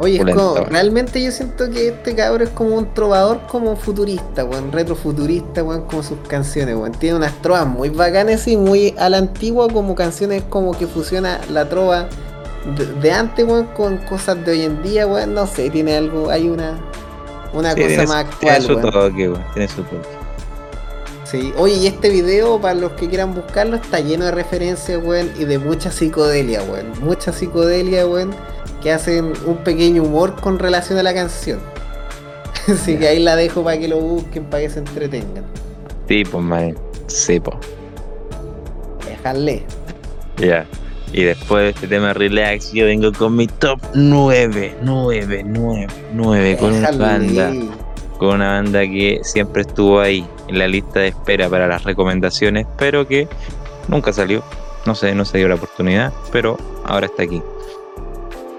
Oye, 0.00 0.22
es 0.24 0.34
como- 0.34 0.54
realmente 0.68 1.20
yo 1.22 1.32
siento 1.32 1.68
que 1.70 1.88
este 1.88 2.14
cabro 2.14 2.44
es 2.44 2.50
como 2.50 2.76
un 2.76 2.94
trovador 2.94 3.40
como 3.48 3.74
futurista, 3.76 4.44
weón, 4.44 4.70
retrofuturista, 4.70 5.62
weón, 5.64 5.82
como 5.82 6.02
sus 6.02 6.18
canciones, 6.28 6.76
weón. 6.76 6.92
Tiene 6.92 7.16
unas 7.16 7.32
trovas 7.42 7.66
muy 7.66 7.88
bacanas 7.88 8.46
y 8.46 8.56
muy 8.56 8.94
a 8.96 9.08
la 9.08 9.18
antigua, 9.18 9.68
como 9.68 9.94
canciones 9.96 10.44
como 10.48 10.72
que 10.78 10.86
fusiona 10.86 11.40
la 11.50 11.68
trova 11.68 12.08
de, 12.76 12.86
de 13.00 13.12
antes, 13.12 13.44
weón, 13.46 13.66
con 13.76 13.96
cosas 13.98 14.44
de 14.44 14.52
hoy 14.52 14.62
en 14.62 14.82
día, 14.82 15.06
weón. 15.06 15.34
No 15.34 15.46
sé, 15.46 15.68
tiene 15.70 15.96
algo, 15.96 16.30
hay 16.30 16.48
una, 16.48 16.78
una 17.52 17.72
Sí, 17.72 17.80
cosa 17.82 17.88
tiene, 17.88 18.06
más 18.06 18.26
tiene 18.38 18.54
actual, 18.56 18.62
su 18.62 18.72
weón. 18.80 18.90
toque, 19.10 19.28
weón, 19.30 19.44
tiene 19.54 19.68
su 19.68 19.82
toque. 19.82 20.18
Sí, 21.24 21.52
oye, 21.58 21.74
y 21.74 21.86
este 21.88 22.08
video, 22.08 22.58
para 22.58 22.72
los 22.74 22.92
que 22.92 23.06
quieran 23.08 23.34
buscarlo, 23.34 23.76
está 23.76 24.00
lleno 24.00 24.24
de 24.26 24.30
referencias, 24.30 24.98
weón, 25.04 25.30
y 25.38 25.44
de 25.44 25.58
mucha 25.58 25.90
psicodelia, 25.90 26.62
weón. 26.62 26.92
Mucha 27.02 27.32
psicodelia, 27.32 28.06
weón, 28.06 28.30
que 28.82 28.92
hacen 28.92 29.32
un 29.46 29.58
pequeño 29.58 30.02
humor 30.02 30.40
con 30.40 30.58
relación 30.58 30.98
a 30.98 31.02
la 31.02 31.14
canción. 31.14 31.60
Así 32.68 32.96
que 32.96 33.08
ahí 33.08 33.22
la 33.22 33.36
dejo 33.36 33.64
para 33.64 33.78
que 33.78 33.88
lo 33.88 33.98
busquen, 33.98 34.44
para 34.44 34.62
que 34.62 34.70
se 34.70 34.80
entretengan. 34.80 35.44
Sí, 36.06 36.24
pues, 36.24 36.44
man. 36.44 36.74
Sí, 37.06 37.40
pues. 37.40 37.56
Déjale. 39.06 39.64
Ya. 40.36 40.66
Y 41.12 41.22
después 41.22 41.64
de 41.64 41.70
este 41.70 41.88
tema 41.88 42.12
relax, 42.12 42.72
yo 42.72 42.84
vengo 42.84 43.12
con 43.12 43.34
mi 43.34 43.46
top 43.46 43.80
9, 43.94 44.76
9, 44.82 45.44
9, 45.46 45.86
9, 46.12 46.56
con 46.58 46.72
una 46.74 46.90
banda. 46.90 47.52
Con 48.18 48.34
una 48.36 48.54
banda 48.54 48.80
que 48.82 49.20
siempre 49.22 49.62
estuvo 49.62 50.00
ahí 50.00 50.26
en 50.48 50.58
la 50.58 50.66
lista 50.66 51.00
de 51.00 51.08
espera 51.08 51.48
para 51.48 51.66
las 51.66 51.84
recomendaciones, 51.84 52.66
pero 52.76 53.06
que 53.06 53.28
nunca 53.88 54.12
salió. 54.12 54.42
No 54.86 54.94
sé, 54.94 55.14
no 55.14 55.24
se 55.24 55.38
dio 55.38 55.48
la 55.48 55.54
oportunidad, 55.54 56.12
pero 56.32 56.58
ahora 56.84 57.06
está 57.06 57.22
aquí. 57.22 57.42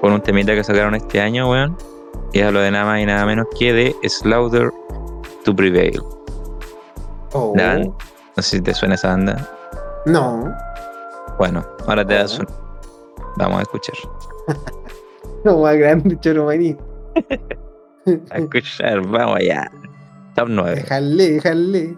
Con 0.02 0.14
un 0.14 0.22
temita 0.22 0.54
que 0.56 0.64
sacaron 0.64 0.96
este 0.96 1.20
año, 1.22 1.50
weón. 1.50 1.76
Y 2.34 2.42
hablo 2.42 2.60
de 2.62 2.72
nada 2.72 2.86
más 2.86 3.00
y 3.02 3.06
nada 3.06 3.26
menos 3.26 3.48
que 3.58 3.74
de 3.74 3.96
Slaughter 4.08 4.72
to 5.44 5.56
Prevail. 5.56 6.02
Oh, 7.34 7.54
banda- 7.56 7.86
No 8.36 8.44
sé 8.44 8.58
si 8.58 8.62
te 8.62 8.74
suena 8.74 8.96
esa 8.96 9.10
banda. 9.10 9.50
No, 10.06 10.52
Bueno, 11.38 11.66
ahora 11.88 12.06
te 12.06 12.14
das 12.16 12.40
un... 12.40 12.48
Vamos 13.38 13.60
a 13.60 13.62
escuchar. 13.64 13.96
no 15.44 15.60
más 15.60 15.76
grande, 15.78 16.18
Choromaní. 16.20 16.76
A 18.32 18.38
escuchar, 18.38 19.02
vamos 19.08 19.38
allá. 19.38 19.70
Top 20.36 20.48
9. 20.50 20.76
Déjale, 20.76 21.32
déjale. 21.32 21.98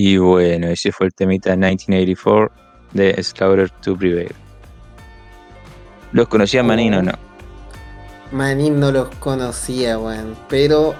Y 0.00 0.16
bueno, 0.16 0.68
ese 0.68 0.92
fue 0.92 1.08
el 1.08 1.12
temita 1.12 1.56
1984 1.56 2.52
de 2.92 3.20
Slaughter 3.20 3.68
to 3.82 3.96
Prevail. 3.96 4.30
¿Los 6.12 6.28
conocía 6.28 6.62
Manin 6.62 6.94
o 6.94 7.02
no? 7.02 7.10
Manin 8.30 8.78
no 8.78 8.92
los 8.92 9.08
conocía, 9.16 9.98
weón. 9.98 10.36
Pero 10.48 10.94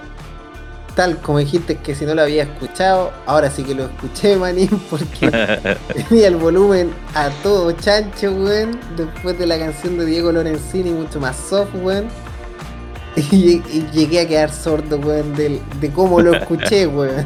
tal 0.97 1.15
como 1.19 1.39
dijiste 1.39 1.77
que 1.77 1.95
si 1.95 2.05
no 2.05 2.13
lo 2.13 2.23
había 2.23 2.43
escuchado, 2.43 3.13
ahora 3.25 3.49
sí 3.49 3.63
que 3.63 3.73
lo 3.73 3.85
escuché, 3.85 4.35
Manin, 4.35 4.67
porque 4.89 5.31
tenía 6.09 6.27
el 6.27 6.35
volumen 6.35 6.91
a 7.15 7.29
todo 7.41 7.71
chancho, 7.71 8.33
weón. 8.33 8.77
Después 8.97 9.39
de 9.39 9.47
la 9.47 9.57
canción 9.57 9.97
de 9.97 10.07
Diego 10.07 10.33
Lorenzini, 10.33 10.91
mucho 10.91 11.21
más 11.21 11.37
soft, 11.37 11.73
weón. 11.75 12.07
Y, 13.31 13.61
y 13.71 13.87
llegué 13.93 14.19
a 14.19 14.27
quedar 14.27 14.51
sordo, 14.51 14.97
weón, 14.97 15.33
del- 15.35 15.61
de 15.79 15.89
cómo 15.89 16.19
lo 16.19 16.33
escuché, 16.35 16.85
weón. 16.87 17.25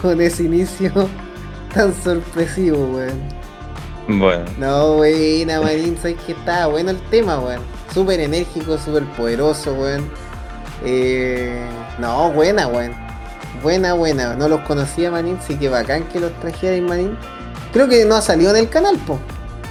Con 0.00 0.20
ese 0.20 0.44
inicio 0.44 0.90
tan 1.74 1.94
sorpresivo, 2.02 2.78
weón. 2.96 3.20
Bueno, 4.08 4.44
No, 4.58 4.94
buena, 4.94 5.60
Marín, 5.60 5.96
sabes 5.96 6.16
que 6.26 6.32
estaba 6.32 6.66
bueno 6.66 6.90
el 6.90 7.00
tema, 7.10 7.38
weón. 7.38 7.60
Súper 7.92 8.20
enérgico, 8.20 8.78
súper 8.78 9.04
poderoso, 9.16 9.74
weón. 9.74 10.08
Eh, 10.84 11.64
no, 11.98 12.30
buena, 12.32 12.66
weón. 12.66 12.92
Buena, 13.62 13.92
buena. 13.94 14.34
No 14.36 14.48
los 14.48 14.60
conocía, 14.62 15.10
Marín, 15.10 15.38
sí 15.46 15.56
que 15.56 15.68
bacán 15.68 16.04
que 16.04 16.18
los 16.18 16.32
trajerais, 16.40 16.82
Marín. 16.82 17.16
Creo 17.72 17.88
que 17.88 18.04
no 18.04 18.16
ha 18.16 18.22
salido 18.22 18.50
en 18.50 18.56
el 18.56 18.68
canal, 18.68 18.96
po. 19.06 19.18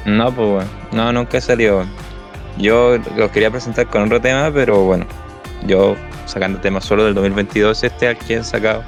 no, 0.05 0.33
pues 0.33 0.47
bueno, 0.47 0.69
no, 0.91 1.11
nunca 1.11 1.41
salió. 1.41 1.83
Yo 2.57 2.97
los 3.17 3.31
quería 3.31 3.49
presentar 3.51 3.87
con 3.87 4.03
otro 4.03 4.21
tema, 4.21 4.51
pero 4.53 4.83
bueno, 4.83 5.05
yo 5.65 5.95
sacando 6.25 6.59
temas 6.59 6.85
solo 6.85 7.05
del 7.05 7.13
2022, 7.15 7.83
este 7.83 8.07
al 8.09 8.17
que 8.17 8.37
han 8.37 8.45
sacado 8.45 8.83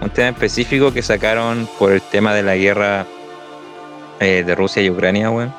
un 0.00 0.10
tema 0.10 0.30
específico 0.30 0.92
que 0.92 1.02
sacaron 1.02 1.68
por 1.78 1.92
el 1.92 2.00
tema 2.00 2.34
de 2.34 2.42
la 2.42 2.56
guerra 2.56 3.06
eh, 4.20 4.42
de 4.44 4.54
Rusia 4.54 4.82
y 4.82 4.90
Ucrania, 4.90 5.30
weón. 5.30 5.52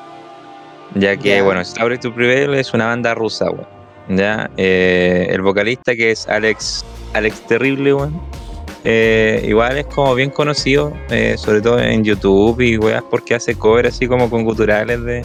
Ya 0.96 1.16
que, 1.16 1.42
bueno, 1.42 1.64
Slaughter 1.64 2.00
to 2.00 2.14
Prevail 2.14 2.54
es 2.56 2.74
una 2.74 2.88
banda 2.88 3.14
rusa, 3.14 3.50
weón. 3.50 3.68
Ya, 4.10 4.50
eh, 4.58 5.28
el 5.30 5.42
vocalista 5.42 5.96
que 5.96 6.12
es 6.12 6.28
Alex, 6.28 6.84
Alex 7.14 7.42
Terrible, 7.48 7.94
weón. 7.94 8.22
eh, 8.84 9.46
igual 9.48 9.78
es 9.78 9.86
como 9.86 10.16
bien 10.16 10.32
conocido, 10.32 10.92
sobre 11.38 11.62
todo 11.62 11.80
en 11.80 12.04
YouTube 12.04 12.60
y 12.62 12.78
weas, 12.78 13.04
porque 13.10 13.36
hace 13.36 13.56
cover 13.56 13.88
así 13.88 14.08
como 14.08 14.30
con 14.30 14.44
guturales 14.44 15.04
de, 15.04 15.24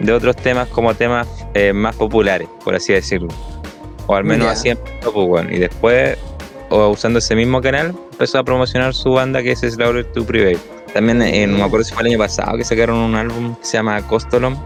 de 0.00 0.12
otros 0.12 0.36
temas 0.36 0.68
como 0.68 0.92
temas 0.94 1.28
más 1.72 1.94
populares, 1.96 2.48
por 2.64 2.74
así 2.74 2.92
decirlo. 2.92 3.28
O 4.06 4.14
al 4.16 4.24
menos 4.24 4.48
así 4.48 4.68
empezó, 4.68 5.12
pues, 5.12 5.26
bueno. 5.26 5.50
Y 5.50 5.58
después, 5.58 6.18
o 6.68 6.88
usando 6.88 7.20
ese 7.20 7.34
mismo 7.34 7.62
canal, 7.62 7.94
empezó 8.14 8.38
a 8.38 8.44
promocionar 8.44 8.94
su 8.94 9.10
banda 9.12 9.42
que 9.42 9.52
es 9.52 9.60
Slaughter 9.60 10.04
to 10.12 10.24
Prevail. 10.24 10.58
También, 10.92 11.20
eh, 11.22 11.46
no 11.46 11.58
me 11.58 11.64
acuerdo 11.64 11.84
si 11.84 11.92
fue 11.92 12.02
el 12.04 12.08
año 12.10 12.18
pasado 12.18 12.56
que 12.56 12.64
sacaron 12.64 12.96
un 12.98 13.14
álbum 13.16 13.56
que 13.56 13.64
se 13.66 13.72
llama 13.76 14.00
Costolom. 14.06 14.56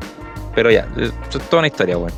Pero 0.54 0.70
ya, 0.70 0.87
es 0.98 1.12
toda 1.48 1.58
una 1.61 1.68
historia, 1.68 1.96
bueno. 1.96 2.14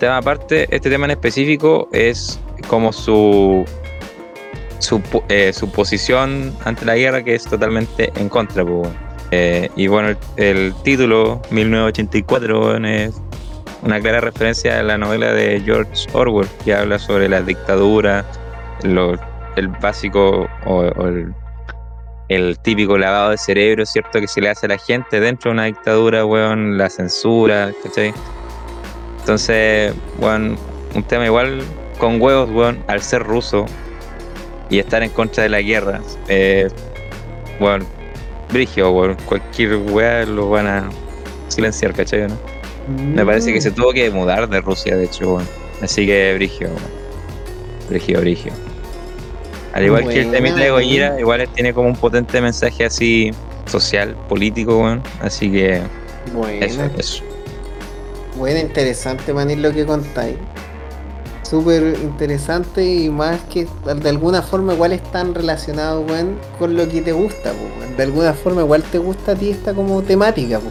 Tema 0.00 0.16
aparte, 0.18 0.66
este 0.74 0.90
tema 0.90 1.04
en 1.06 1.12
específico 1.12 1.88
es 1.92 2.38
como 2.68 2.92
su 2.92 3.64
su, 4.80 5.00
eh, 5.28 5.52
su 5.52 5.70
posición 5.72 6.54
ante 6.64 6.84
la 6.84 6.94
guerra 6.96 7.22
que 7.24 7.34
es 7.34 7.44
totalmente 7.44 8.12
en 8.16 8.28
contra. 8.28 8.64
pues, 8.64 8.74
weón. 8.74 8.96
Eh, 9.30 9.70
y 9.76 9.86
bueno, 9.88 10.08
el, 10.08 10.16
el 10.36 10.74
título 10.82 11.40
1984 11.50 12.60
weón, 12.60 12.84
es 12.86 13.14
una 13.82 14.00
clara 14.00 14.20
referencia 14.20 14.78
a 14.80 14.82
la 14.82 14.96
novela 14.98 15.32
de 15.32 15.60
George 15.64 16.06
Orwell 16.12 16.48
que 16.64 16.74
habla 16.74 16.98
sobre 16.98 17.28
la 17.28 17.42
dictadura, 17.42 18.24
lo- 18.82 19.18
el 19.58 19.68
básico 19.68 20.48
o, 20.64 20.82
el, 22.28 22.58
típico 22.60 22.98
lavado 22.98 23.30
de 23.30 23.38
cerebro, 23.38 23.86
¿cierto? 23.86 24.20
Que 24.20 24.28
se 24.28 24.40
le 24.40 24.50
hace 24.50 24.66
a 24.66 24.68
la 24.70 24.78
gente 24.78 25.20
dentro 25.20 25.50
de 25.50 25.54
una 25.54 25.64
dictadura, 25.64 26.24
weón, 26.24 26.76
la 26.76 26.90
censura, 26.90 27.72
¿cachai? 27.82 28.12
Entonces, 29.20 29.94
weón, 30.18 30.58
un 30.94 31.02
tema 31.02 31.24
igual 31.26 31.62
con 31.98 32.20
huevos, 32.20 32.50
weón, 32.50 32.84
al 32.86 33.02
ser 33.02 33.22
ruso 33.22 33.66
y 34.70 34.78
estar 34.78 35.02
en 35.02 35.10
contra 35.10 35.42
de 35.42 35.48
la 35.48 35.62
guerra, 35.62 36.00
eh, 36.28 36.68
weón, 37.60 37.86
brigio, 38.52 38.90
weón, 38.90 39.16
cualquier 39.24 39.76
weá 39.76 40.24
lo 40.24 40.50
van 40.50 40.66
a 40.66 40.90
silenciar, 41.48 41.94
¿cachai? 41.94 42.28
¿no? 42.28 42.38
Me 42.88 43.24
parece 43.24 43.52
que 43.52 43.60
se 43.60 43.70
tuvo 43.70 43.92
que 43.92 44.10
mudar 44.10 44.48
de 44.48 44.60
Rusia, 44.60 44.96
de 44.96 45.04
hecho, 45.04 45.34
weón. 45.34 45.48
Así 45.82 46.06
que 46.06 46.34
brigio, 46.34 46.68
weón. 46.68 46.98
Brigio, 47.88 48.20
brigio. 48.20 48.67
Al 49.72 49.84
igual 49.84 50.08
que 50.08 50.20
el 50.22 50.30
temita 50.30 50.56
de. 50.56 50.70
Gojira, 50.70 51.20
igual 51.20 51.48
tiene 51.54 51.72
como 51.74 51.88
un 51.88 51.96
potente 51.96 52.40
mensaje 52.40 52.84
así 52.84 53.30
social, 53.66 54.16
político, 54.28 54.78
weón. 54.78 55.02
Así 55.20 55.50
que 55.50 55.80
Bueno, 56.34 56.64
eso, 56.66 56.82
eso. 56.96 57.22
bueno, 58.36 58.58
interesante, 58.60 59.32
Manín, 59.32 59.62
lo 59.62 59.72
que 59.72 59.84
contáis. 59.84 60.36
Súper 61.42 61.96
interesante 62.02 62.84
y 62.84 63.08
más 63.08 63.40
que 63.52 63.66
de 64.02 64.08
alguna 64.10 64.42
forma 64.42 64.74
igual 64.74 64.92
están 64.92 65.34
relacionados, 65.34 66.04
weón, 66.10 66.38
con 66.58 66.76
lo 66.76 66.86
que 66.88 67.00
te 67.00 67.12
gusta, 67.12 67.52
weón. 67.52 67.96
De 67.96 68.02
alguna 68.02 68.34
forma 68.34 68.62
igual 68.62 68.82
te 68.82 68.98
gusta 68.98 69.32
a 69.32 69.34
ti 69.34 69.50
esta 69.50 69.72
como 69.74 70.02
temática, 70.02 70.58
po. 70.60 70.68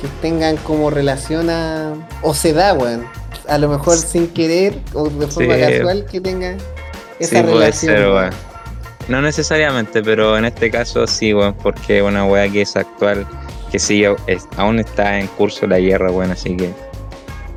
Que 0.00 0.08
tengan 0.20 0.56
como 0.58 0.90
relación 0.90 1.50
a... 1.50 1.92
O 2.22 2.32
se 2.34 2.52
da, 2.52 2.72
weón. 2.74 3.04
A 3.48 3.58
lo 3.58 3.68
mejor 3.68 3.96
sin 3.98 4.28
querer 4.28 4.78
o 4.94 5.08
de 5.08 5.26
forma 5.26 5.54
Sí. 5.56 5.60
casual 5.60 6.06
que 6.06 6.20
tengan 6.20 6.56
esa 7.22 7.38
Sí, 7.38 7.42
puede 7.44 7.72
ser, 7.72 8.08
weón. 8.08 8.30
No 9.08 9.20
necesariamente, 9.20 10.02
pero 10.02 10.36
en 10.38 10.44
este 10.44 10.70
caso 10.70 11.06
sí, 11.06 11.34
weón, 11.34 11.54
porque 11.54 12.02
una 12.02 12.24
weá 12.24 12.48
que 12.48 12.62
es 12.62 12.76
actual, 12.76 13.26
que 13.70 13.78
sí, 13.78 14.04
es- 14.26 14.46
aún 14.56 14.78
está 14.78 15.18
en 15.18 15.26
curso 15.26 15.66
la 15.66 15.78
guerra, 15.78 16.10
weón, 16.10 16.30
así 16.30 16.56
que, 16.56 16.70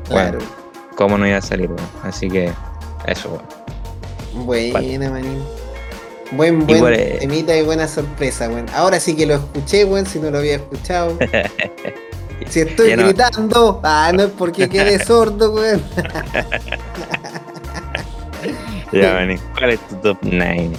Claro. 0.10 0.40
¿cómo 0.96 1.18
no 1.18 1.28
iba 1.28 1.38
a 1.38 1.42
salir, 1.42 1.68
weón? 1.70 1.88
Así 2.04 2.30
que, 2.30 2.52
eso, 3.08 3.30
weón. 3.30 4.46
Buena, 4.46 5.10
manín. 5.12 5.44
Buen, 6.32 6.62
Y 6.64 6.66
buen 6.66 6.80
por, 6.80 6.94
eh, 6.94 7.18
temita 7.20 7.56
y 7.56 7.62
buena 7.62 7.88
sorpresa, 7.88 8.50
weón. 8.50 8.66
Ahora 8.74 9.00
sí 9.00 9.16
que 9.16 9.26
lo 9.28 9.36
escuché, 9.36 9.86
weón, 9.86 10.06
si 10.08 10.20
no 10.20 10.32
lo 10.32 10.40
había 10.40 10.56
escuchado. 10.56 11.18
si 12.50 12.62
estoy 12.62 12.90
Ya 12.90 12.96
no- 12.98 13.04
gritando, 13.04 13.80
ah, 13.84 14.12
no 14.14 14.24
es 14.24 14.30
porque 14.38 14.68
quede 14.68 15.04
sordo, 15.06 15.52
weón. 15.54 15.82
Ya, 18.92 19.14
maní, 19.16 19.38
¿cuál 19.58 19.72
es 19.72 19.80
tu 19.88 19.96
top 19.98 20.18
9? 20.22 20.72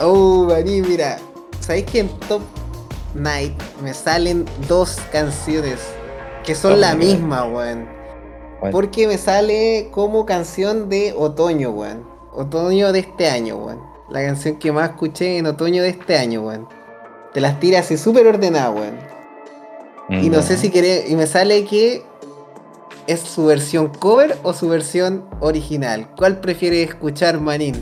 Oh, 0.00 0.46
manín, 0.48 0.88
mira. 0.88 1.18
¿Sabéis 1.60 1.86
que 1.86 2.00
en 2.00 2.08
Top 2.28 2.42
Night 3.14 3.52
me 3.82 3.94
salen 3.94 4.44
dos 4.68 4.98
canciones 5.12 5.78
que 6.44 6.54
son 6.54 6.72
Top 6.72 6.80
la 6.80 6.94
misma, 6.94 7.44
weón? 7.44 7.88
Porque 8.70 9.06
me 9.06 9.18
sale 9.18 9.88
como 9.90 10.24
canción 10.26 10.88
de 10.88 11.14
otoño, 11.16 11.70
weón. 11.70 12.04
Otoño 12.32 12.92
de 12.92 13.00
este 13.00 13.28
año, 13.28 13.56
weón. 13.56 13.80
La 14.10 14.24
canción 14.24 14.56
que 14.56 14.72
más 14.72 14.90
escuché 14.90 15.38
en 15.38 15.46
otoño 15.46 15.82
de 15.82 15.90
este 15.90 16.16
año, 16.16 16.42
weón. 16.42 16.68
Te 17.32 17.40
las 17.40 17.58
tira 17.60 17.80
así 17.80 17.96
súper 17.96 18.26
ordenada, 18.26 18.70
weón. 18.70 18.98
Y 20.08 20.28
no 20.28 20.42
sé 20.42 20.56
si 20.56 20.70
querés. 20.70 21.08
Y 21.10 21.16
me 21.16 21.26
sale 21.26 21.64
que 21.64 22.04
es 23.06 23.20
su 23.20 23.46
versión 23.46 23.88
cover 23.88 24.36
o 24.42 24.52
su 24.52 24.68
versión 24.68 25.24
original. 25.40 26.08
¿Cuál 26.16 26.40
prefieres 26.40 26.88
escuchar, 26.90 27.40
Manín? 27.40 27.74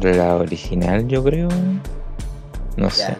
La 0.00 0.36
original, 0.36 1.06
yo 1.06 1.22
creo. 1.22 1.48
No 2.76 2.90
sé. 2.90 3.16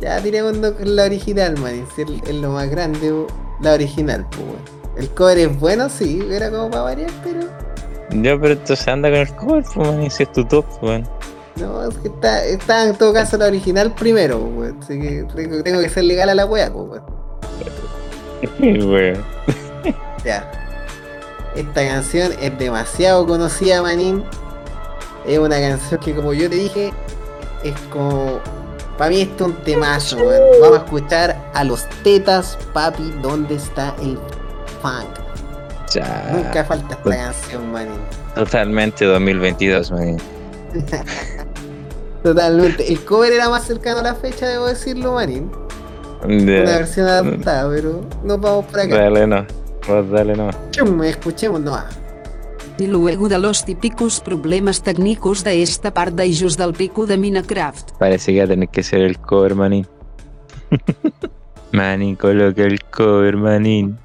Ya. 0.00 0.20
Tiremos 0.20 0.56
la 0.56 1.04
original, 1.04 1.58
Manín. 1.58 1.86
Si 1.94 2.02
es, 2.02 2.08
es 2.26 2.34
lo 2.34 2.50
más 2.50 2.70
grande, 2.70 3.12
la 3.60 3.74
original, 3.74 4.26
pues, 4.30 4.42
weón. 4.42 4.74
El 4.96 5.10
cover 5.10 5.38
es 5.38 5.58
bueno, 5.58 5.88
sí, 5.88 6.22
era 6.30 6.50
como 6.50 6.70
para 6.70 6.82
variar, 6.82 7.10
pero. 7.22 7.40
Ya, 8.22 8.38
pero 8.38 8.52
entonces 8.52 8.86
anda 8.86 9.10
con 9.10 9.18
el 9.18 9.34
cover, 9.34 9.64
pues, 9.64 9.76
maní, 9.76 10.10
si 10.10 10.22
es 10.22 10.32
tu 10.32 10.44
top, 10.44 10.64
weón. 10.82 11.08
No, 11.56 11.88
es 11.88 11.96
que 11.98 12.08
está, 12.08 12.44
está 12.44 12.88
en 12.88 12.96
todo 12.96 13.12
caso 13.12 13.36
la 13.36 13.46
original 13.46 13.94
primero, 13.94 14.38
pues, 14.38 14.54
weón. 14.56 14.78
Así 14.82 15.00
que 15.00 15.26
tengo, 15.34 15.62
tengo 15.62 15.80
que 15.80 15.88
ser 15.88 16.04
legal 16.04 16.28
a 16.28 16.34
la 16.34 16.46
wea, 16.46 16.72
pues, 16.72 16.88
weón. 16.90 17.14
Esta 20.24 21.86
canción 21.86 22.32
es 22.40 22.58
demasiado 22.58 23.26
conocida, 23.26 23.82
manín. 23.82 24.24
Es 25.26 25.38
una 25.38 25.58
canción 25.58 26.00
que, 26.00 26.14
como 26.14 26.32
yo 26.32 26.48
te 26.48 26.56
dije, 26.56 26.92
es 27.62 27.78
como. 27.90 28.40
Para 28.98 29.10
mí 29.10 29.22
esto 29.22 29.46
es 29.46 29.50
un 29.50 29.56
temazo, 29.64 30.16
weón. 30.18 30.42
Vamos 30.60 30.78
a 30.78 30.84
escuchar 30.84 31.50
a 31.52 31.64
los 31.64 31.88
tetas, 32.02 32.56
papi, 32.72 33.12
¿dónde 33.22 33.56
está 33.56 33.94
el 34.00 34.18
funk? 34.80 35.08
Ya. 35.90 36.30
Nunca 36.32 36.64
falta 36.64 36.94
esta 36.94 37.10
canción, 37.10 37.72
manín. 37.72 38.00
Totalmente 38.34 39.04
2022, 39.04 39.90
maní. 39.90 40.16
Totalmente. 42.22 42.90
El 42.90 43.04
cover 43.04 43.32
era 43.32 43.48
más 43.48 43.64
cercano 43.64 44.00
a 44.00 44.02
la 44.02 44.14
fecha, 44.14 44.48
debo 44.48 44.66
decirlo, 44.66 45.14
manín. 45.14 45.50
Una 46.22 46.62
versión 46.62 47.06
adaptada, 47.06 47.68
pero 47.68 48.00
nos 48.22 48.40
vamos 48.40 48.66
por 48.66 48.80
acá. 48.80 48.96
Dale, 48.96 49.26
no. 49.26 49.46
Vos 49.86 50.10
dale, 50.10 50.34
no. 50.34 50.50
Chum, 50.70 51.02
escuchemos 51.02 51.60
nomás. 51.60 51.98
Y 52.78 52.86
luego 52.86 53.28
de 53.28 53.38
los 53.38 53.64
típicos 53.64 54.20
problemas 54.20 54.82
técnicos 54.82 55.44
de 55.44 55.62
esta 55.62 55.92
part 55.94 56.14
d'ajust 56.14 56.58
del 56.58 56.72
pico 56.72 57.06
de 57.06 57.16
Minecraft. 57.16 57.92
Parece 57.98 58.32
que 58.32 58.38
va 58.38 58.44
a 58.44 58.48
tener 58.48 58.68
que 58.68 58.82
ser 58.82 59.02
el 59.02 59.18
cover, 59.18 59.54
manín. 59.54 59.86
manín, 61.72 62.16
coloca 62.16 62.62
el 62.62 62.82
cover, 62.84 63.36
manín. 63.36 63.98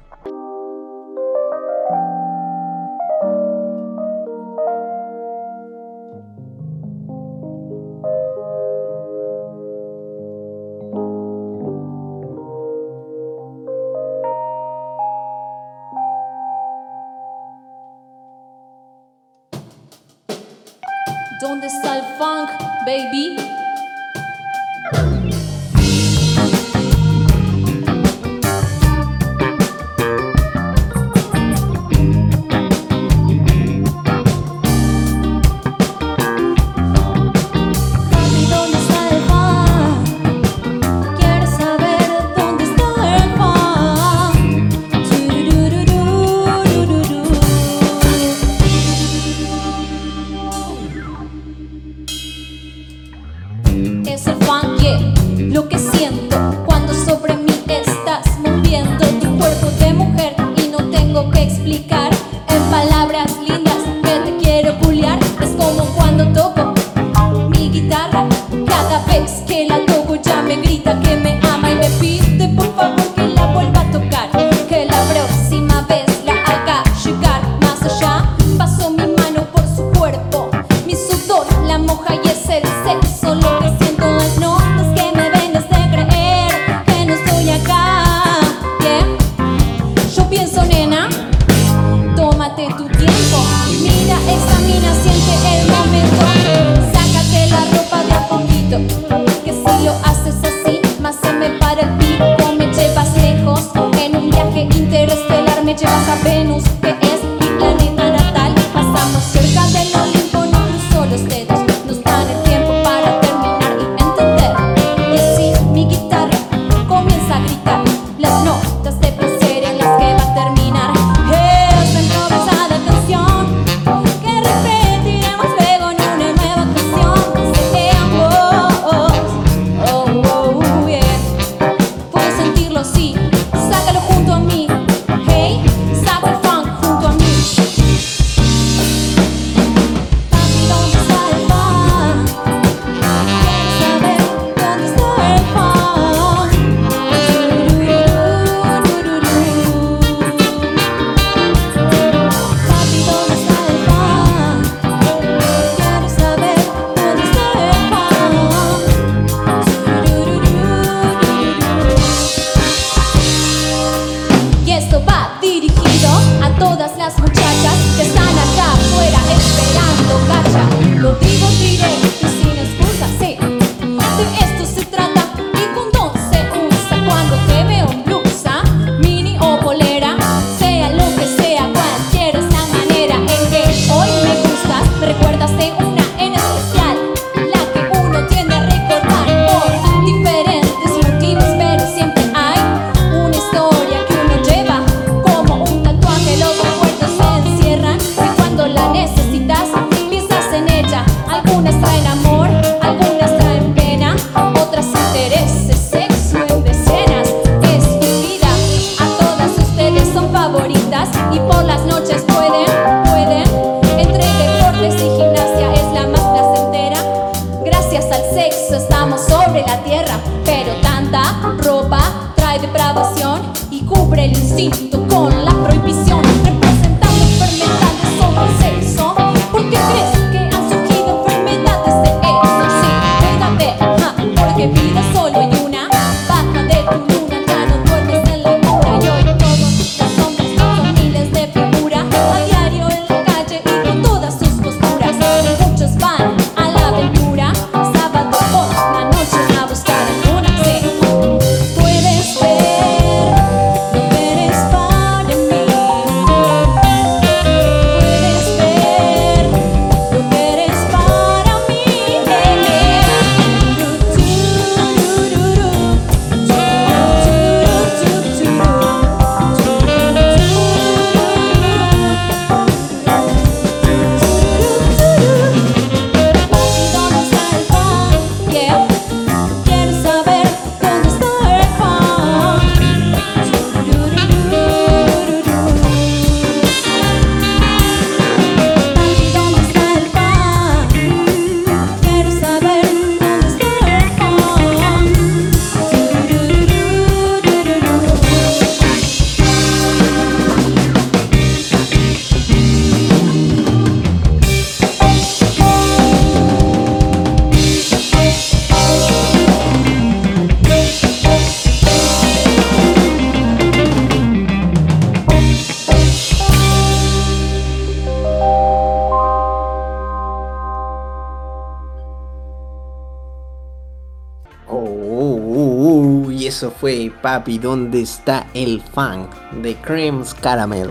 Eso 326.60 326.70
fue 326.70 327.10
Papi, 327.22 327.56
¿dónde 327.56 328.02
está 328.02 328.46
el 328.52 328.82
funk? 328.92 329.34
De 329.62 329.74
Creams 329.76 330.34
Caramel. 330.34 330.90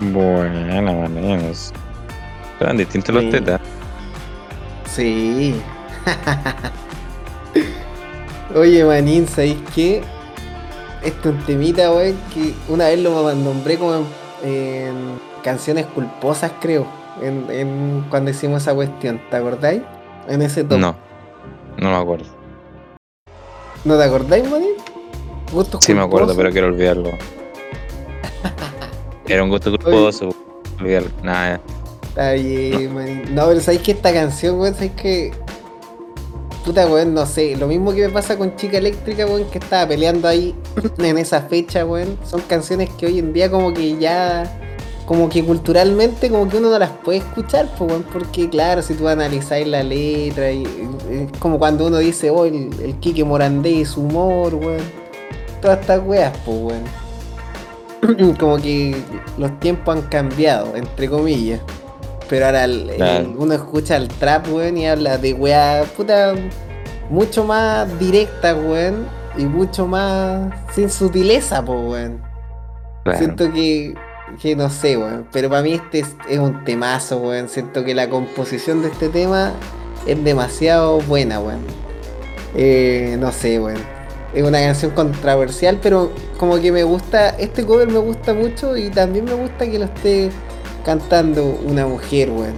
Buena, 0.00 0.82
manes. 0.82 1.72
Eran 2.58 2.78
distintos 2.78 3.14
Sí. 3.14 3.22
los 3.22 3.30
tetas. 3.30 3.60
Sí. 4.90 5.54
Oye, 8.56 8.84
manín, 8.84 9.28
¿sabéis 9.28 9.58
qué? 9.72 10.02
Esto 11.04 11.28
es 11.28 11.34
un 11.36 11.42
temita, 11.44 11.92
weón, 11.92 12.16
que 12.34 12.54
una 12.68 12.86
vez 12.86 12.98
lo 12.98 13.32
nombré 13.36 13.78
como 13.78 13.94
en, 13.94 14.04
en 14.42 14.94
canciones 15.44 15.86
culposas, 15.86 16.50
creo. 16.60 16.88
En, 17.22 17.46
en- 17.50 18.04
cuando 18.10 18.32
hicimos 18.32 18.62
esa 18.62 18.74
cuestión, 18.74 19.20
¿te 19.30 19.36
acordáis? 19.36 19.82
En 20.26 20.42
ese 20.42 20.64
top. 20.64 20.80
No, 20.80 20.96
no 21.76 21.90
me 21.90 21.96
acuerdo. 21.96 22.26
¿No 23.84 23.96
te 23.96 24.04
acordáis, 24.04 24.48
manín? 24.48 24.72
Gustos 25.52 25.84
Sí 25.84 25.94
me 25.94 26.02
acuerdo, 26.02 26.34
pero 26.36 26.50
quiero 26.50 26.68
olvidarlo. 26.68 27.12
Era 29.26 29.42
un 29.42 29.50
gusto 29.50 29.70
culposo. 29.70 30.34
Olvidarlo. 30.78 31.10
Nada, 31.22 31.60
Está 32.08 32.32
bien, 32.32 32.94
manín. 32.94 33.34
No, 33.34 33.46
pero 33.46 33.60
¿sabéis 33.60 33.82
que 33.82 33.92
esta 33.92 34.12
canción, 34.12 34.58
weón? 34.58 34.74
¿Sabéis 34.74 34.92
que 34.92 35.32
Puta, 36.68 36.86
weón, 36.86 37.14
no 37.14 37.24
sé. 37.24 37.56
Lo 37.56 37.66
mismo 37.66 37.94
que 37.94 38.02
me 38.02 38.08
pasa 38.10 38.36
con 38.36 38.54
Chica 38.56 38.76
Eléctrica, 38.76 39.24
weón, 39.24 39.50
que 39.50 39.56
estaba 39.56 39.88
peleando 39.88 40.28
ahí 40.28 40.54
en 40.98 41.16
esa 41.16 41.40
fecha, 41.40 41.86
weón. 41.86 42.18
Son 42.24 42.42
canciones 42.42 42.90
que 42.90 43.06
hoy 43.06 43.20
en 43.20 43.32
día 43.32 43.50
como 43.50 43.72
que 43.72 43.96
ya... 43.96 44.60
Como 45.08 45.30
que 45.30 45.42
culturalmente 45.42 46.28
como 46.28 46.46
que 46.50 46.58
uno 46.58 46.68
no 46.68 46.78
las 46.78 46.90
puede 46.90 47.18
escuchar, 47.18 47.66
pues, 47.78 47.90
weón. 47.90 48.02
Porque 48.12 48.50
claro, 48.50 48.82
si 48.82 48.92
tú 48.92 49.08
analizáis 49.08 49.66
la 49.66 49.82
letra 49.82 50.52
y... 50.52 50.64
Es 51.10 51.38
como 51.38 51.58
cuando 51.58 51.86
uno 51.86 51.96
dice, 51.96 52.28
oh, 52.28 52.44
el, 52.44 52.68
el 52.82 52.94
Quique 53.00 53.24
Morandé 53.24 53.70
y 53.70 53.84
su 53.86 54.02
humor, 54.02 54.54
weón. 54.54 54.82
Todas 55.62 55.80
estas 55.80 56.02
weas, 56.06 56.36
pues, 56.44 56.58
weón. 56.60 58.36
como 58.38 58.58
que 58.58 58.94
los 59.38 59.58
tiempos 59.60 59.96
han 59.96 60.02
cambiado, 60.02 60.76
entre 60.76 61.08
comillas. 61.08 61.60
Pero 62.28 62.44
ahora 62.46 62.64
el- 62.64 62.90
el- 62.90 62.96
Claro. 62.96 63.34
uno 63.38 63.54
escucha 63.54 63.96
el 63.96 64.08
trap, 64.08 64.46
weón, 64.52 64.76
y 64.76 64.86
habla 64.86 65.16
de 65.16 65.32
weá, 65.32 65.84
puta, 65.96 66.34
mucho 67.08 67.44
más 67.44 67.98
directa, 67.98 68.54
weón, 68.54 69.06
y 69.38 69.46
mucho 69.46 69.86
más 69.86 70.52
sin 70.74 70.90
sutileza, 70.90 71.64
po, 71.64 71.72
weón. 71.72 72.20
Claro. 73.04 73.18
Siento 73.18 73.50
que, 73.52 73.94
que 74.40 74.56
no 74.56 74.70
sé, 74.70 74.96
weón. 74.96 75.26
Pero 75.32 75.48
para 75.48 75.62
mí 75.62 75.74
este 75.74 76.04
es, 76.28 76.38
un 76.38 76.64
temazo, 76.64 77.18
weón. 77.18 77.48
Siento 77.48 77.84
que 77.84 77.94
la 77.94 78.08
composición 78.08 78.82
de 78.82 78.88
este 78.88 79.08
tema 79.08 79.52
es 80.06 80.22
demasiado 80.22 81.00
buena, 81.00 81.40
weón. 81.40 81.60
Eh, 82.54 83.16
no 83.18 83.32
sé, 83.32 83.60
weón. 83.60 83.80
Es 84.34 84.42
una 84.42 84.60
canción 84.60 84.92
controversial, 84.92 85.78
pero 85.82 86.12
como 86.36 86.60
que 86.60 86.70
me 86.70 86.84
gusta, 86.84 87.30
este 87.30 87.64
cover 87.64 87.88
me 87.88 87.98
gusta 87.98 88.34
mucho 88.34 88.76
y 88.76 88.90
también 88.90 89.24
me 89.24 89.34
gusta 89.34 89.68
que 89.68 89.78
lo 89.78 89.86
esté 89.86 90.30
cantando 90.84 91.58
una 91.64 91.86
mujer, 91.86 92.30
weón. 92.30 92.54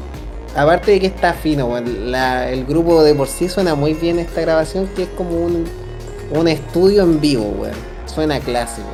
Aparte 0.57 0.91
de 0.91 1.01
que 1.01 1.07
está 1.07 1.33
fino, 1.33 1.67
weón. 1.67 2.15
El 2.15 2.65
grupo 2.67 3.03
de 3.03 3.15
por 3.15 3.29
sí 3.29 3.49
suena 3.49 3.75
muy 3.75 3.95
bien 3.95 4.19
esta 4.19 4.41
grabación, 4.41 4.89
que 4.97 5.05
es 5.05 5.09
como 5.11 5.31
un, 5.31 5.65
un 6.33 6.49
estudio 6.49 7.03
en 7.05 7.21
vivo, 7.21 7.45
weón. 7.59 7.91
Suena 8.07 8.41
clásico. 8.41 8.89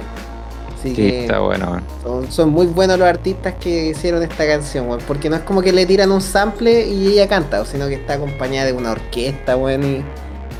Así 0.86 0.94
Sí, 0.94 1.02
que 1.02 1.20
está 1.22 1.38
bueno, 1.40 1.80
son, 2.02 2.30
son 2.30 2.50
muy 2.50 2.66
buenos 2.66 2.98
los 2.98 3.08
artistas 3.08 3.54
que 3.60 3.86
hicieron 3.88 4.22
esta 4.22 4.46
canción, 4.46 4.88
weón. 4.88 5.00
Porque 5.06 5.28
no 5.28 5.36
es 5.36 5.42
como 5.42 5.62
que 5.62 5.72
le 5.72 5.84
tiran 5.86 6.10
un 6.12 6.20
sample 6.20 6.86
y 6.88 7.08
ella 7.08 7.28
canta, 7.28 7.64
sino 7.64 7.88
que 7.88 7.94
está 7.94 8.14
acompañada 8.14 8.66
de 8.66 8.72
una 8.72 8.92
orquesta, 8.92 9.56
weón. 9.56 9.84
Y, 9.84 10.04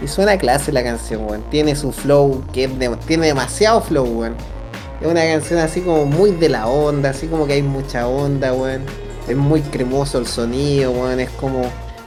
y 0.05 0.09
suena 0.09 0.37
clase 0.37 0.73
la 0.73 0.83
canción, 0.83 1.25
weón. 1.27 1.43
Tiene 1.51 1.77
su 1.77 1.93
flow, 1.93 2.43
que 2.53 2.65
es 2.65 2.79
de- 2.79 2.97
tiene 3.07 3.27
demasiado 3.27 3.81
flow, 3.81 4.05
weón. 4.05 4.35
Es 5.01 5.07
una 5.07 5.23
canción 5.25 5.61
así 5.61 5.83
como 5.83 6.07
muy 6.07 6.31
de 6.33 6.49
la 6.49 6.67
onda, 6.67 7.11
así 7.11 7.27
como 7.27 7.47
que 7.47 7.53
hay 7.55 7.63
mucha 7.63 8.07
onda, 8.09 8.53
weón. 8.53 8.83
Es 9.29 9.37
muy 9.37 9.61
cremoso 9.61 10.19
el 10.19 10.27
sonido, 10.27 10.91
weón. 10.93 11.21
Es 11.21 11.31
como, 11.31 11.63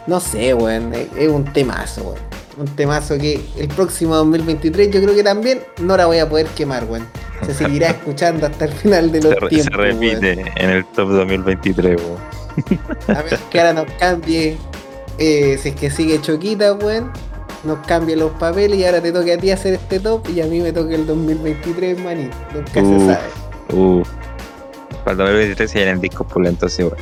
no 0.08 0.20
sé, 0.20 0.54
weón. 0.54 0.94
Es, 0.94 1.08
es 1.18 1.30
un 1.30 1.46
temazo, 1.54 2.02
weón. 2.04 2.30
Un 2.58 2.66
temazo 2.76 3.18
que 3.18 3.40
el 3.58 3.70
próximo 3.70 4.16
2023 4.16 4.90
yo 4.92 5.02
creo 5.02 5.16
que 5.16 5.24
también 5.24 5.62
no 5.82 5.96
la 5.96 6.08
voy 6.08 6.18
a 6.18 6.28
poder 6.28 6.48
quemar, 6.48 6.84
weón. 6.86 7.06
Se 7.46 7.54
seguirá 7.54 7.90
escuchando 7.90 8.46
hasta 8.48 8.66
el 8.66 8.72
final 8.74 9.12
de 9.12 9.22
los 9.22 9.34
Se, 9.34 9.48
tiempos. 9.48 9.64
se 9.66 9.70
repite 9.82 10.32
en 10.56 10.70
el 10.70 10.86
top 10.86 11.10
2023, 11.10 11.96
weón. 12.02 12.12
weón. 12.12 13.18
A 13.18 13.22
ver 13.24 13.40
que 13.50 13.60
ahora 13.60 13.74
nos 13.74 13.92
cambie. 14.00 14.58
eh, 15.18 15.58
si 15.62 15.70
es 15.70 15.76
que 15.76 15.90
sigue 15.90 16.22
Choquita, 16.22 16.74
weón. 16.74 17.12
Nos 17.64 17.86
cambie 17.86 18.16
los 18.16 18.32
papeles 18.34 18.80
y 18.80 18.86
ahora 18.86 19.02
te 19.02 19.12
toque 19.12 19.34
a 19.34 19.38
ti 19.38 19.52
hacer 19.52 19.74
este 19.74 20.00
top 20.00 20.30
y 20.30 20.40
a 20.42 20.46
mí 20.46 20.60
me 20.62 20.72
toque 20.72 20.96
el 20.96 21.06
2023, 21.06 22.00
maní. 22.00 22.30
Nunca 22.54 22.82
Uh. 22.82 23.00
se 23.00 23.06
sabe. 23.06 23.20
Uh. 23.74 24.04
Para 25.04 25.12
el 25.12 25.18
2023 25.18 25.72
se 25.72 25.78
vienen 25.80 26.00
discos 26.02 26.28
pulentos, 26.28 26.72
sí, 26.74 26.84
weón. 26.84 26.96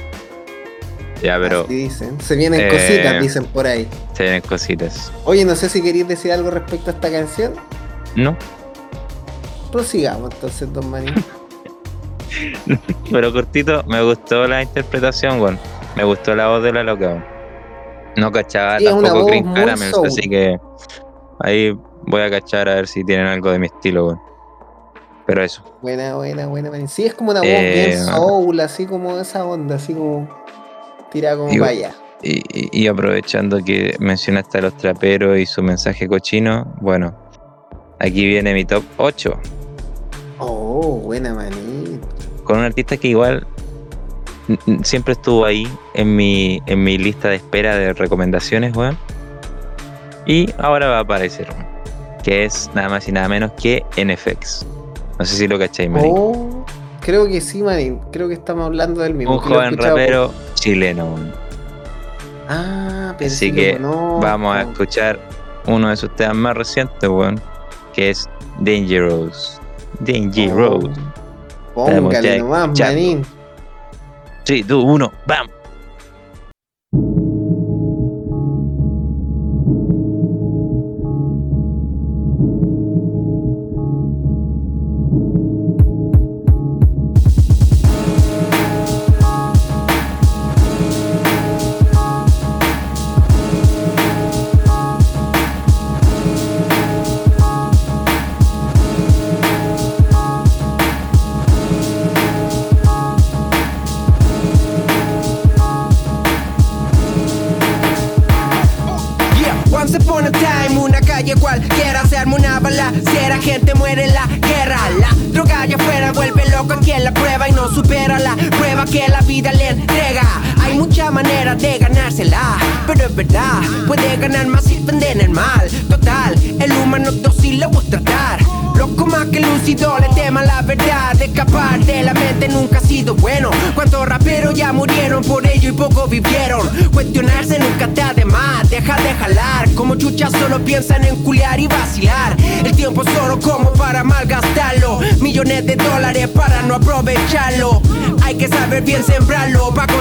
Ya, 1.21 1.39
pero 1.39 1.61
Así 1.65 1.73
dicen. 1.75 2.21
Se 2.21 2.35
vienen 2.35 2.61
eh, 2.61 2.69
cositas, 2.69 3.21
dicen 3.21 3.45
por 3.45 3.65
ahí. 3.65 3.87
se 4.13 4.23
vienen 4.23 4.41
cositas. 4.41 5.11
Oye, 5.25 5.45
no 5.45 5.55
sé 5.55 5.67
si 5.69 5.81
queréis 5.81 6.07
decir 6.07 6.31
algo 6.31 6.51
respecto 6.51 6.91
a 6.91 6.93
esta 6.93 7.11
canción. 7.11 7.53
¿No? 8.15 8.37
Prosigamos 9.77 10.33
entonces, 10.33 10.73
don 10.73 10.89
Maní. 10.89 11.11
Pero 13.11 13.31
cortito, 13.33 13.83
me 13.87 14.01
gustó 14.03 14.47
la 14.47 14.61
interpretación, 14.63 15.39
weón. 15.41 15.59
Me 15.95 16.03
gustó 16.03 16.35
la 16.35 16.47
voz 16.47 16.63
de 16.63 16.73
la 16.73 16.83
loca, 16.83 17.07
weón. 17.07 17.25
No 18.17 18.31
cachaba 18.31 18.79
Sí, 18.79 18.85
tampoco 18.85 19.25
Green 19.27 19.77
soul. 19.77 20.07
así 20.07 20.27
que 20.27 20.57
ahí 21.41 21.77
voy 22.07 22.21
a 22.21 22.29
cachar 22.31 22.67
a 22.69 22.75
ver 22.75 22.87
si 22.87 23.03
tienen 23.03 23.27
algo 23.27 23.51
de 23.51 23.59
mi 23.59 23.67
estilo, 23.67 24.07
weón. 24.07 24.19
Pero 25.25 25.43
eso. 25.43 25.61
Buena, 25.81 26.15
buena, 26.15 26.47
buena, 26.47 26.71
Maní. 26.71 26.87
Sí, 26.87 27.05
es 27.05 27.13
como 27.13 27.31
una 27.31 27.41
voz 27.41 27.49
Eh, 27.49 27.85
bien 27.89 28.05
soul, 28.05 28.59
así 28.61 28.85
como 28.85 29.17
esa 29.19 29.45
onda, 29.45 29.75
así 29.75 29.93
como 29.93 30.27
tirada 31.11 31.37
como 31.37 31.49
Digo- 31.49 31.65
para 31.65 31.71
allá. 31.77 31.91
Y, 32.23 32.37
y- 32.51 32.69
y 32.71 32.87
aprovechando 32.87 33.63
que 33.63 33.95
mencionaste 33.99 34.57
a 34.57 34.61
los 34.61 34.77
traperos 34.77 35.37
y 35.37 35.45
su 35.45 35.61
mensaje 35.61 36.07
cochino, 36.07 36.73
bueno, 36.81 37.13
aquí 37.99 38.25
viene 38.25 38.53
mi 38.55 38.65
top 38.65 38.83
8. 38.97 39.39
Oh, 40.39 40.99
buena, 41.03 41.33
Maní. 41.33 41.99
Con 42.43 42.59
un 42.59 42.65
artista 42.65 42.97
que 42.97 43.07
igual 43.09 43.45
siempre 44.83 45.13
estuvo 45.13 45.45
ahí 45.45 45.67
en 45.93 46.15
mi, 46.15 46.61
en 46.67 46.83
mi 46.83 46.97
lista 46.97 47.29
de 47.29 47.35
espera 47.37 47.75
de 47.75 47.93
recomendaciones, 47.93 48.75
weón. 48.75 48.97
Y 50.25 50.49
ahora 50.57 50.87
va 50.87 50.97
a 50.97 51.01
aparecer, 51.01 51.47
que 52.23 52.45
es 52.45 52.69
nada 52.73 52.89
más 52.89 53.07
y 53.07 53.11
nada 53.11 53.27
menos 53.29 53.51
que 53.53 53.83
NFX. 53.95 54.65
No 55.19 55.25
sé 55.25 55.35
si 55.37 55.47
lo 55.47 55.57
cacháis, 55.57 55.89
Marín. 55.89 56.13
Oh, 56.15 56.65
creo 57.01 57.27
que 57.27 57.41
sí, 57.41 57.63
Marín. 57.63 57.99
Creo 58.11 58.27
que 58.27 58.35
estamos 58.35 58.65
hablando 58.65 59.01
del 59.01 59.13
mismo. 59.15 59.33
un 59.33 59.39
joven 59.39 59.77
rapero 59.77 60.31
chileno, 60.53 61.05
weón. 61.05 61.31
por- 61.31 61.47
Ah, 62.49 63.15
pero 63.17 63.31
Así 63.31 63.51
que. 63.51 63.77
Vamos 63.77 64.55
a 64.55 64.61
escuchar 64.61 65.19
uno 65.65 65.89
de 65.89 65.97
sus 65.97 66.15
temas 66.15 66.35
más 66.35 66.55
recientes, 66.57 67.09
weón, 67.09 67.41
que 67.93 68.11
es 68.11 68.29
Dangerous. 68.59 69.59
Dangerous. 69.99 70.85
Oh, 71.75 71.85
póngale 71.85 72.27
Jack 72.27 72.39
nomás. 72.39 72.79
Manín. 72.79 73.25
3, 74.45 74.65
2, 74.67 74.83
1, 74.83 75.11
¡bam! 75.25 75.47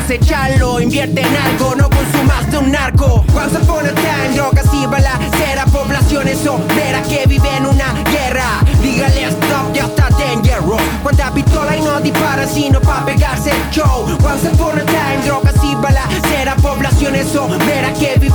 Cosecharlo. 0.06 0.80
Invierte 0.80 1.20
en 1.20 1.36
algo, 1.36 1.74
no 1.74 1.90
consumas 1.90 2.48
de 2.50 2.58
un 2.58 2.70
narco. 2.70 3.24
Once 3.34 3.56
upon 3.56 3.86
a 3.86 3.92
time, 3.92 4.34
drogas 4.36 4.66
y 4.72 4.86
balacera. 4.86 5.66
Poblaciones 5.66 6.46
obreras 6.46 7.06
que 7.08 7.26
viven 7.26 7.54
en 7.56 7.66
una 7.66 7.92
guerra. 8.10 8.60
Dígale 8.82 9.24
stop, 9.24 9.72
ya 9.74 9.86
está 9.86 10.08
dangerous. 10.10 10.80
Cuánta 11.02 11.32
pistola 11.32 11.76
y 11.76 11.80
no 11.80 12.00
dispara 12.00 12.46
sino 12.46 12.80
pa' 12.80 13.04
pegarse 13.04 13.50
el 13.50 13.70
show. 13.70 14.06
Once 14.24 14.48
upon 14.48 14.78
a 14.78 14.84
time, 14.84 15.26
drogas 15.26 15.56
y 15.64 15.74
balacera. 15.74 16.54
Poblaciones 16.56 17.34
obreras 17.34 17.98
que 17.98 18.14
viven 18.20 18.25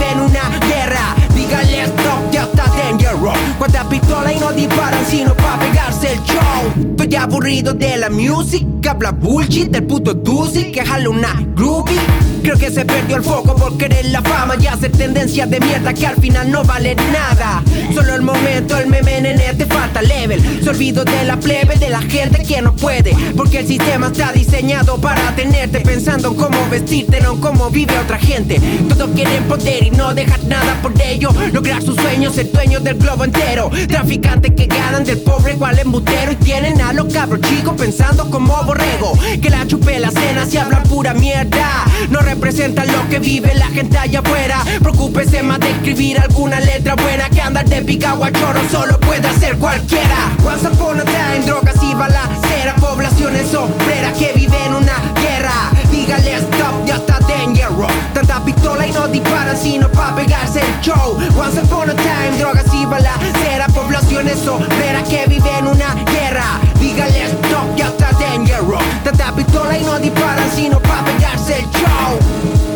pistola 3.92 4.32
y 4.32 4.40
no 4.40 4.52
disparan 4.54 5.06
sino 5.06 5.36
pa' 5.36 5.60
pegarse 5.60 6.14
el 6.14 6.20
show. 6.24 6.96
Estoy 6.98 7.16
aburrido 7.16 7.74
de 7.74 7.98
la 7.98 8.10
music, 8.10 8.66
habla 8.90 9.12
bullshit 9.12 9.70
del 9.70 9.84
puto 9.84 10.16
Tusi, 10.18 10.72
que 10.72 10.84
jala 10.84 11.10
una 11.10 11.34
groupie. 11.56 12.00
Creo 12.42 12.58
que 12.58 12.72
se 12.72 12.86
perdió 12.86 13.18
el 13.18 13.24
foco 13.24 13.56
por 13.56 13.78
querer 13.78 14.06
la 14.06 14.22
fama 14.22 14.56
y 14.60 14.66
hacer 14.66 14.92
tendencias 14.92 15.48
de 15.48 15.60
mierda 15.60 15.94
que 15.94 16.08
al 16.08 16.16
final 16.16 16.50
no 16.50 16.64
vale 16.64 16.96
nada. 16.96 17.62
Solo 17.94 18.16
el 18.16 18.24
momento, 18.24 18.78
el 18.78 18.88
meme 18.88 19.22
nene 19.22 19.54
te 19.54 19.66
falta 19.66 20.02
level. 20.02 20.42
Se 20.64 20.70
olvido 20.72 21.06
de 21.06 21.24
la 21.24 21.38
plebe, 21.38 21.76
de 21.76 21.90
la 21.90 22.02
gente 22.02 22.44
que 22.44 22.62
no 22.62 22.76
puede. 22.76 23.16
Porque 23.38 23.60
el 23.60 23.68
sistema 23.68 24.08
está 24.08 24.32
diseñado 24.32 24.98
para 24.98 25.36
tenerte 25.36 25.82
pensando 25.82 26.30
en 26.30 26.36
cómo 26.36 26.58
vestirte, 26.72 27.22
no 27.22 27.34
en 27.34 27.42
cómo 27.42 27.70
vive 27.70 27.94
otra 28.00 28.18
gente. 28.18 28.60
Todos 28.90 29.12
quieren 29.12 29.44
poder 29.44 29.84
y 29.84 29.92
no 29.92 30.16
dejar 30.16 30.44
nada 30.46 30.82
por 30.82 30.94
ello. 31.00 31.30
Lograr 31.54 31.84
sus 31.84 31.96
sueños, 31.96 32.34
ser 32.34 32.52
dueños 32.52 32.84
del 32.84 32.98
globo 32.98 33.24
entero. 33.24 33.70
Traficantes 33.88 34.54
que 34.54 34.68
ganan 34.68 35.04
del 35.04 35.20
pobre 35.20 35.56
cual 35.56 35.80
embutero 35.80 36.32
y 36.32 36.36
tienen 36.36 36.80
a 36.82 36.94
los 36.94 37.12
cabros 37.14 37.42
chicos 37.42 37.74
pensando 37.78 38.30
como 38.30 38.56
borrego. 38.64 39.18
Que 39.42 39.50
la 39.50 39.66
chupe 39.68 40.00
la 40.00 40.12
cena 40.12 40.46
si 40.46 40.58
hablan 40.58 40.84
pura 40.84 41.14
mierda. 41.14 41.86
No 42.10 42.20
representan 42.20 42.88
lo 42.88 43.10
que 43.10 43.20
vive 43.20 43.54
la 43.56 43.68
gente 43.68 43.98
allá 43.98 44.20
afuera. 44.20 44.64
Preocúpese 44.82 45.44
más 45.44 45.60
de 45.60 45.72
escribir 45.72 46.20
alguna 46.20 46.60
letra 46.60 46.96
buena 46.96 47.30
que 47.30 47.42
andar 47.42 47.68
de 47.68 47.82
picado 47.82 48.24
a 48.24 48.32
choro 48.32 48.62
solo 48.70 49.00
puede 49.00 49.28
hacer 49.28 49.58
cualquiera. 49.58 50.32
Once 50.46 50.68
upon 50.68 51.00
a 51.00 51.04
drogas 51.46 51.76
y 51.82 51.94
balacera, 51.94 52.76
poblaciones 52.76 53.54
obreras 53.54 54.18
que 54.18 54.34
viven 54.34 54.76
una 54.76 54.94
guerra. 55.22 55.71
Dígale 56.02 56.34
stop, 56.38 56.84
ya 56.84 56.96
está 56.96 57.20
dangerous. 57.28 57.92
Tanta 58.12 58.44
pistola 58.44 58.88
y 58.88 58.92
no 58.92 59.08
disparan 59.08 59.56
sino 59.56 59.88
pa' 59.90 60.16
pegarse 60.16 60.60
el 60.60 60.82
show. 60.82 61.16
Once 61.38 61.60
upon 61.60 61.92
a 61.92 61.94
time, 61.94 62.40
drogas 62.40 62.66
y 62.74 62.84
balacera, 62.88 63.68
poblaciones 63.68 64.48
obreras 64.48 65.08
que 65.08 65.28
viven 65.28 65.68
una 65.68 65.94
guerra. 66.12 66.60
Dígale 66.80 67.26
stop, 67.26 67.76
ya 67.76 67.90
está 67.90 68.10
dangerous. 68.14 68.82
Tanta 69.04 69.32
pistola 69.36 69.78
y 69.78 69.84
no 69.84 70.00
disparan 70.00 70.50
sino 70.56 70.80
pa' 70.80 71.04
pegarse 71.06 71.60
el 71.60 71.70
show. 71.70 72.71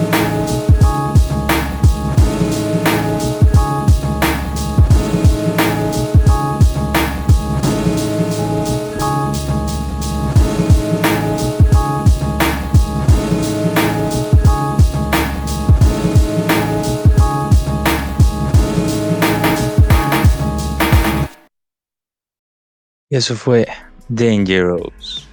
Y 23.16 23.18
eso 23.18 23.34
fue 23.34 23.66
Dangerous 24.10 25.26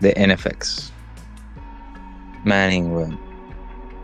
de 0.00 0.14
NFX. 0.26 0.90
Manning, 2.46 2.90
weón. 2.90 3.20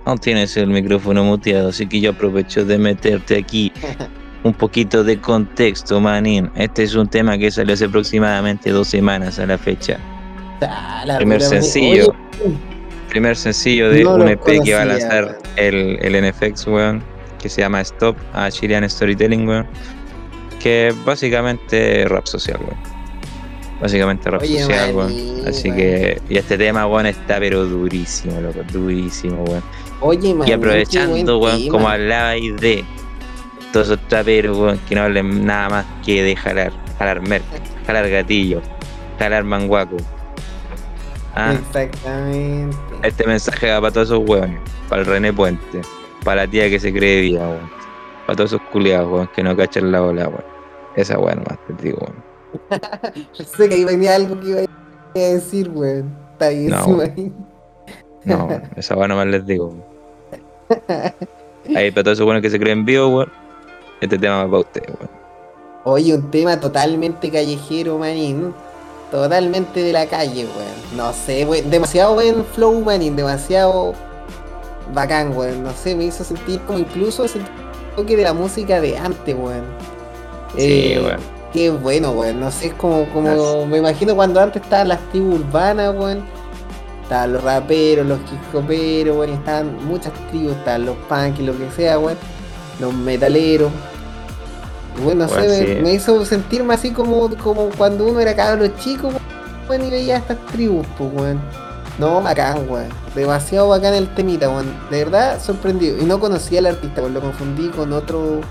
Aún 0.05 0.19
tienes 0.19 0.55
el 0.59 0.67
micrófono 0.67 1.25
muteado, 1.25 1.71
así 1.71 1.87
que 1.87 1.99
yo 1.99 2.11
aprovecho 2.11 2.67
de 2.67 2.77
meterte 2.77 3.39
aquí 3.39 3.73
un 4.45 4.53
poquito 4.53 5.03
de 5.03 5.19
contexto, 5.19 5.99
Manning. 5.99 6.51
Este 6.57 6.83
es 6.83 6.95
un 6.95 7.09
tema 7.09 7.39
que 7.39 7.51
salió 7.51 7.73
hace 7.73 7.87
aproximadamente 7.87 8.69
dos 8.69 8.89
semanas 8.89 9.39
a 9.39 9.47
la 9.47 9.57
fecha. 9.57 9.97
Ah, 10.61 11.05
la 11.07 11.17
Primer 11.17 11.41
sencillo. 11.41 12.14
Oye, 12.43 12.55
Primer 13.09 13.35
sencillo 13.35 13.89
de 13.89 14.05
No 14.05 14.17
un 14.17 14.29
EP 14.29 14.62
que 14.62 14.75
va 14.75 14.83
a 14.83 14.85
lanzar 14.85 15.39
el, 15.57 15.99
el 16.03 16.23
NFX, 16.23 16.67
weón, 16.67 17.03
que 17.39 17.49
se 17.49 17.62
llama 17.62 17.81
Stop 17.81 18.19
a 18.35 18.51
Chilean 18.51 18.87
Storytelling, 18.87 19.49
weón. 19.49 19.67
Que 20.61 20.95
básicamente 21.07 22.05
rap 22.09 22.27
social, 22.27 22.59
weón. 22.61 22.96
Básicamente 23.81 24.31
rap 24.31 24.41
Oye, 24.43 24.61
social, 24.62 24.95
weón. 24.95 25.09
maní, 25.14 25.43
Así 25.47 25.70
que, 25.70 26.20
y 26.29 26.39
este 26.39 26.57
tema, 26.57 26.87
weón, 26.87 27.07
está 27.07 27.39
pero 27.39 27.64
durísimo, 27.66 28.41
loco, 28.41 28.61
durísimo, 28.72 29.43
weón. 29.45 29.62
Oye, 30.01 30.29
Y 30.31 30.35
maní, 30.35 30.53
aprovechando, 30.53 31.39
weón, 31.39 31.68
como 31.68 31.89
hablabais 31.89 32.57
de 32.57 32.85
todos 33.72 33.89
esos 33.89 34.01
traperos, 34.09 34.57
weón, 34.57 34.79
que 34.89 34.95
no 34.95 35.03
hablen 35.03 35.45
nada 35.45 35.68
más 35.68 35.87
que 36.05 36.22
de 36.22 36.35
jalar, 36.37 36.72
jalar 36.99 37.20
merca, 37.20 37.47
jalar 37.87 38.09
gatillo, 38.09 38.62
jalar 39.18 39.45
manguaco. 39.45 39.97
Ah, 41.35 41.53
Exactamente. 41.53 42.77
este 43.03 43.27
mensaje 43.27 43.70
va 43.70 43.81
para 43.83 43.93
todos 43.93 44.09
esos 44.09 44.22
weones, 44.27 44.59
para 44.89 45.03
el 45.03 45.07
René 45.07 45.33
Puente, 45.35 45.83
para 46.24 46.45
la 46.47 46.51
tía 46.51 46.70
que 46.70 46.81
se 46.81 46.93
cree 46.95 47.20
viva, 47.20 47.47
weón. 47.49 47.70
Para 48.27 48.37
todos 48.37 48.55
esos 48.55 48.62
culiados, 48.72 49.12
weón, 49.12 49.29
que 49.35 49.43
no 49.43 49.55
cachan 49.55 49.93
la 49.93 50.03
ola, 50.03 50.29
weón. 50.29 50.45
Esa 50.97 51.18
weón 51.18 51.45
nomás 51.45 51.59
te 51.66 51.74
digo, 51.83 51.99
weón. 52.01 52.26
Pensé 53.37 53.69
que 53.69 53.75
ahí 53.75 53.85
venía 53.85 54.15
algo 54.15 54.39
que 54.41 54.49
iba 54.49 54.61
a 54.61 55.19
decir, 55.19 55.71
weón. 55.71 56.17
Está 56.33 56.49
bien, 56.51 56.71
No. 56.71 56.87
No, 58.25 58.49
esa 58.77 58.97
weón 58.97 59.09
nomás 59.11 59.27
les 59.29 59.47
digo. 59.47 59.73
Ahí 61.75 61.91
para 61.91 62.05
todos 62.05 62.19
esos 62.19 62.27
weones 62.27 62.43
que 62.43 62.51
se 62.51 62.59
creen 62.59 62.85
vivos, 62.85 63.13
weón. 63.13 63.33
Este 64.01 64.19
tema 64.19 64.39
va 64.45 64.51
para 64.51 64.59
ustedes, 64.61 64.89
weón. 64.89 65.11
Oye, 65.85 66.15
un 66.15 66.31
tema 66.31 66.59
totalmente 66.59 67.31
callejero, 67.31 67.99
manín. 67.99 68.53
Totalmente 69.11 69.83
de 69.83 69.93
la 69.93 70.07
calle, 70.07 70.45
weón. 70.45 70.97
No 70.97 71.13
sé, 71.13 71.45
weón. 71.45 71.71
Demasiado 71.71 72.15
buen 72.15 72.45
flow, 72.45 72.81
manín. 72.81 73.15
Demasiado 73.17 73.93
bacán, 74.93 75.37
weón. 75.37 75.63
No 75.63 75.73
sé, 75.73 75.95
me 75.95 76.05
hizo 76.05 76.25
sentir 76.25 76.61
como 76.63 76.81
incluso 76.81 77.25
ese 77.25 77.39
toque 77.95 78.17
de 78.17 78.25
la 78.25 78.33
música 78.33 78.81
de 78.81 78.99
antes, 78.99 79.35
weón. 79.37 79.65
Sí, 80.57 80.93
Eh, 80.95 81.01
weón. 81.05 81.21
Qué 81.57 81.71
bueno, 81.71 82.11
weón. 82.11 82.39
No 82.39 82.51
sé, 82.51 82.67
es 82.67 82.75
como, 82.75 83.07
como 83.15 83.65
me 83.65 83.79
imagino 83.79 84.15
cuando 84.15 84.43
antes 84.43 84.63
estaban 84.63 84.89
las 84.89 85.01
tribus 85.09 85.41
urbanas, 85.41 85.95
weón. 85.97 86.23
Estaban 87.03 87.33
los 87.33 87.43
raperos, 87.43 88.07
los 88.07 88.19
hip 88.31 88.55
hoperos, 88.55 89.17
weón. 89.17 89.31
y 89.31 89.33
Estaban 89.33 89.87
muchas 89.87 90.13
tribus, 90.29 90.53
estaban 90.53 90.85
los 90.85 90.97
punks, 91.09 91.39
lo 91.41 91.57
que 91.57 91.71
sea, 91.71 91.99
weón. 91.99 92.19
Los 92.79 92.93
metaleros. 92.93 93.73
Y 94.99 95.03
Bueno, 95.03 95.27
no 95.27 95.33
sé, 95.33 95.81
me 95.83 95.95
hizo 95.95 96.27
sentirme 96.27 96.75
así 96.75 96.91
como, 96.91 97.35
como 97.39 97.71
cuando 97.71 98.05
uno 98.05 98.21
era 98.21 98.37
cabro 98.37 98.67
chico, 98.77 99.09
weón, 99.67 99.87
y 99.87 99.89
veía 99.89 100.19
estas 100.19 100.37
tribus, 100.53 100.87
pues, 100.99 101.11
weón. 101.15 101.41
No, 101.99 102.21
bacán, 102.21 102.69
weón. 102.69 102.89
Demasiado 103.15 103.69
bacán 103.69 103.95
el 103.95 104.15
temita, 104.15 104.51
weón. 104.51 104.67
De 104.91 105.05
verdad, 105.05 105.41
sorprendido. 105.43 105.97
Y 105.97 106.05
no 106.05 106.21
conocía 106.21 106.59
al 106.59 106.67
artista, 106.67 107.01
weón. 107.01 107.15
Lo 107.15 107.23
confundí 107.23 107.71
con 107.71 107.95
otro 107.95 108.43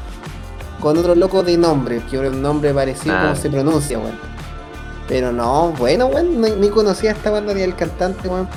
con 0.80 0.98
otro 0.98 1.16
loco 1.16 1.44
de 1.44 1.58
nombre, 1.58 2.02
que 2.10 2.18
un 2.20 2.42
nombre 2.42 2.74
parecido 2.74 3.16
Ah. 3.16 3.22
como 3.24 3.36
se 3.36 3.50
pronuncia, 3.50 3.98
weón. 4.00 4.18
Pero 5.08 5.32
no, 5.32 5.72
bueno, 5.78 6.08
weón, 6.08 6.42
ni, 6.42 6.52
ni 6.52 6.70
conocía 6.70 7.12
a 7.12 7.14
esta 7.14 7.30
banda 7.32 7.54
ni 7.54 7.62
al 7.64 7.76
cantante, 7.76 8.28
weón. 8.28 8.48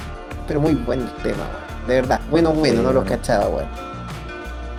Pero 0.47 0.61
muy 0.61 0.75
buen 0.75 1.01
el 1.01 1.11
tema, 1.23 1.39
weón. 1.39 1.87
De 1.87 1.95
verdad, 1.95 2.21
bueno, 2.31 2.53
bueno, 2.53 2.77
Sí, 2.79 2.83
no 2.83 2.91
weón. 2.91 3.05
cachaba, 3.05 3.49
weón. 3.49 3.67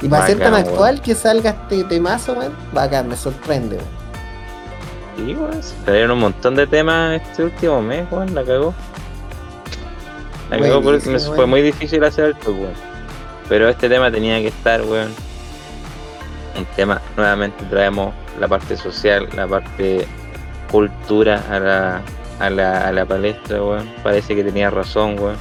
Y 0.01 0.07
para 0.07 0.27
ser 0.27 0.39
tan 0.39 0.53
weón. 0.53 0.65
actual 0.67 1.01
que 1.01 1.15
salga 1.15 1.51
este 1.51 1.83
temazo, 1.85 2.33
weón, 2.33 2.53
bacán, 2.73 3.07
me 3.07 3.15
sorprende, 3.15 3.77
weón. 3.77 3.99
Sí, 5.27 5.35
weón. 5.35 5.63
se 5.63 5.73
Salieron 5.85 6.11
un 6.11 6.19
montón 6.19 6.55
de 6.55 6.67
temas 6.67 7.21
este 7.21 7.43
último 7.45 7.81
mes, 7.81 8.05
weón. 8.11 8.33
La 8.35 8.43
cagó. 8.43 8.73
La 10.49 10.59
cagó 10.59 10.81
porque 10.81 11.09
me 11.09 11.19
fue 11.19 11.45
muy 11.45 11.61
difícil 11.61 12.03
hacer 12.03 12.35
el 12.43 12.47
weón. 12.51 12.73
Pero 13.47 13.67
este 13.69 13.89
tema 13.89 14.11
tenía 14.11 14.39
que 14.39 14.47
estar, 14.47 14.81
weón. 14.83 15.09
Un 16.59 16.65
tema, 16.75 17.01
nuevamente 17.15 17.63
traemos 17.69 18.13
la 18.37 18.45
parte 18.49 18.75
social, 18.75 19.29
la 19.33 19.47
parte 19.47 20.05
cultura 20.69 21.41
a 21.49 21.57
la, 21.57 22.01
a 22.39 22.49
la, 22.49 22.85
a 22.85 22.91
la 22.91 23.05
palestra, 23.05 23.63
weón. 23.63 23.89
Parece 24.03 24.35
que 24.35 24.43
tenía 24.43 24.69
razón, 24.69 25.17
weón. 25.17 25.37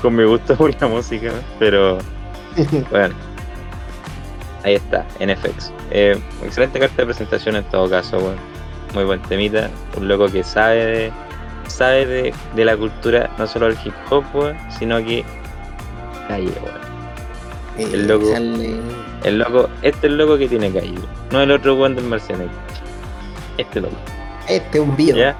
Con 0.00 0.16
mi 0.16 0.24
gusto 0.24 0.56
por 0.56 0.74
la 0.80 0.88
música, 0.88 1.28
weón. 1.28 1.44
pero 1.60 1.98
bueno. 2.90 3.14
Ahí 4.64 4.74
está, 4.74 5.06
NFX. 5.20 5.72
Eh, 5.92 6.20
excelente 6.42 6.80
carta 6.80 6.96
de 6.96 7.06
presentación 7.06 7.54
en 7.54 7.64
todo 7.64 7.88
caso, 7.88 8.18
weón. 8.18 8.36
Muy 8.94 9.04
buen 9.04 9.22
temita. 9.22 9.70
Un 9.96 10.08
loco 10.08 10.26
que 10.26 10.42
sabe 10.42 10.84
de, 10.86 11.12
sabe 11.68 12.04
de, 12.04 12.34
de 12.56 12.64
la 12.64 12.76
cultura, 12.76 13.30
no 13.38 13.46
solo 13.46 13.66
del 13.66 13.78
hip 13.84 13.94
hop, 14.10 14.24
weón, 14.34 14.56
sino 14.76 14.98
que 14.98 15.24
calle, 16.26 16.50
weón. 16.64 17.92
El 17.92 18.08
loco. 18.08 18.26
El 19.24 19.38
loco, 19.38 19.68
este 19.82 20.06
es 20.06 20.12
el 20.12 20.18
loco 20.18 20.36
que 20.36 20.48
tiene 20.48 20.70
weón. 20.70 21.06
No 21.30 21.42
el 21.42 21.50
otro 21.52 21.76
weón 21.76 21.94
del 21.94 22.04
Marcianeque. 22.06 22.50
Este 23.56 23.80
loco, 23.80 23.94
Este 24.48 24.78
es 24.78 24.84
un 24.84 24.96
video. 24.96 25.16
¿ya? 25.16 25.36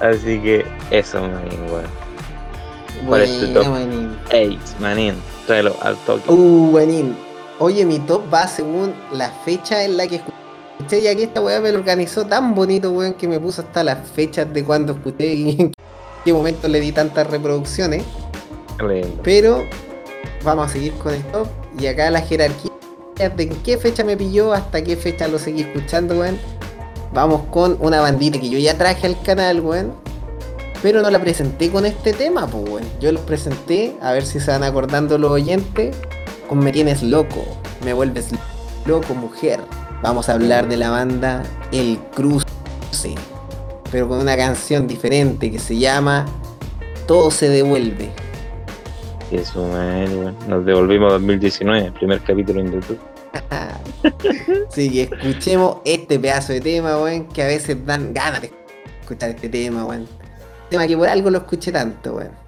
Así 0.00 0.38
que 0.40 0.66
eso, 0.90 1.20
manín, 1.20 1.62
weón. 1.70 2.02
¿Cuál 3.06 3.22
es 3.22 3.40
tu 3.40 3.52
top? 3.54 3.66
manín. 3.68 4.16
Ey, 4.30 4.58
manín, 4.80 5.14
tráelo 5.46 5.74
al 5.80 5.96
toque. 5.98 6.30
Uh, 6.30 6.70
buenín. 6.70 7.16
Oye, 7.58 7.84
mi 7.86 7.98
top 8.00 8.22
va 8.32 8.46
según 8.46 8.92
la 9.12 9.30
fecha 9.30 9.84
en 9.84 9.96
la 9.96 10.06
que 10.06 10.16
escuché, 10.16 11.00
ya 11.00 11.14
que 11.14 11.24
esta 11.24 11.40
weá 11.40 11.60
me 11.60 11.72
lo 11.72 11.78
organizó 11.78 12.26
tan 12.26 12.54
bonito, 12.54 12.90
weón, 12.90 13.14
que 13.14 13.28
me 13.28 13.40
puso 13.40 13.62
hasta 13.62 13.82
las 13.82 14.08
fechas 14.10 14.52
de 14.52 14.64
cuando 14.64 14.92
escuché 14.92 15.32
y 15.32 15.50
en 15.60 15.72
qué 16.24 16.32
momento 16.32 16.68
le 16.68 16.80
di 16.80 16.92
tantas 16.92 17.26
reproducciones. 17.28 18.04
Lindo. 18.78 19.20
Pero 19.22 19.64
vamos 20.44 20.66
a 20.66 20.68
seguir 20.68 20.92
con 20.94 21.14
el 21.14 21.22
top. 21.26 21.46
Y 21.78 21.86
acá 21.86 22.10
la 22.10 22.20
jerarquía 22.20 22.72
de 23.16 23.42
en 23.44 23.56
qué 23.62 23.78
fecha 23.78 24.04
me 24.04 24.16
pilló 24.16 24.52
hasta 24.52 24.82
qué 24.82 24.96
fecha 24.96 25.28
lo 25.28 25.38
seguí 25.38 25.62
escuchando, 25.62 26.18
weón. 26.18 26.38
Vamos 27.12 27.42
con 27.50 27.76
una 27.80 28.00
bandita 28.00 28.40
que 28.40 28.48
yo 28.48 28.58
ya 28.58 28.76
traje 28.76 29.06
al 29.06 29.20
canal, 29.22 29.60
weón. 29.60 29.94
Pero 30.82 31.02
no 31.02 31.10
la 31.10 31.20
presenté 31.20 31.70
con 31.70 31.86
este 31.86 32.12
tema, 32.12 32.46
pues, 32.46 32.68
weón. 32.68 32.84
Yo 33.00 33.12
los 33.12 33.22
presenté, 33.22 33.96
a 34.00 34.12
ver 34.12 34.24
si 34.24 34.40
se 34.40 34.50
van 34.50 34.64
acordando 34.64 35.18
los 35.18 35.30
oyentes, 35.30 35.94
con 36.48 36.58
Me 36.58 36.72
Tienes 36.72 37.02
Loco. 37.02 37.44
Me 37.84 37.92
vuelves 37.92 38.30
loco, 38.86 39.14
mujer. 39.14 39.60
Vamos 40.02 40.28
a 40.28 40.32
hablar 40.32 40.68
de 40.68 40.76
la 40.76 40.90
banda 40.90 41.42
El 41.70 41.98
Cruce. 42.14 42.46
Pero 43.90 44.08
con 44.08 44.18
una 44.18 44.36
canción 44.36 44.88
diferente 44.88 45.50
que 45.50 45.58
se 45.58 45.76
llama 45.76 46.26
Todo 47.06 47.30
se 47.30 47.48
devuelve. 47.48 48.10
Eso, 49.32 49.66
man, 49.66 50.18
weón. 50.18 50.36
Nos 50.46 50.66
devolvimos 50.66 51.08
a 51.10 51.14
2019, 51.14 51.92
primer 51.92 52.20
capítulo 52.20 52.60
en 52.60 52.72
YouTube. 52.72 53.00
Sí, 54.70 54.90
que 54.90 55.02
escuchemos 55.02 55.78
este 55.84 56.18
pedazo 56.18 56.52
de 56.52 56.60
tema, 56.60 57.00
weón, 57.00 57.28
que 57.28 57.42
a 57.42 57.46
veces 57.46 57.84
dan 57.86 58.12
ganas 58.12 58.42
de 58.42 58.50
escuchar 59.00 59.30
este 59.30 59.48
tema, 59.48 59.86
weón. 59.86 60.06
Tema 60.68 60.86
que 60.86 60.96
por 60.96 61.08
algo 61.08 61.30
lo 61.30 61.38
escuché 61.38 61.72
tanto, 61.72 62.16
weón. 62.16 62.41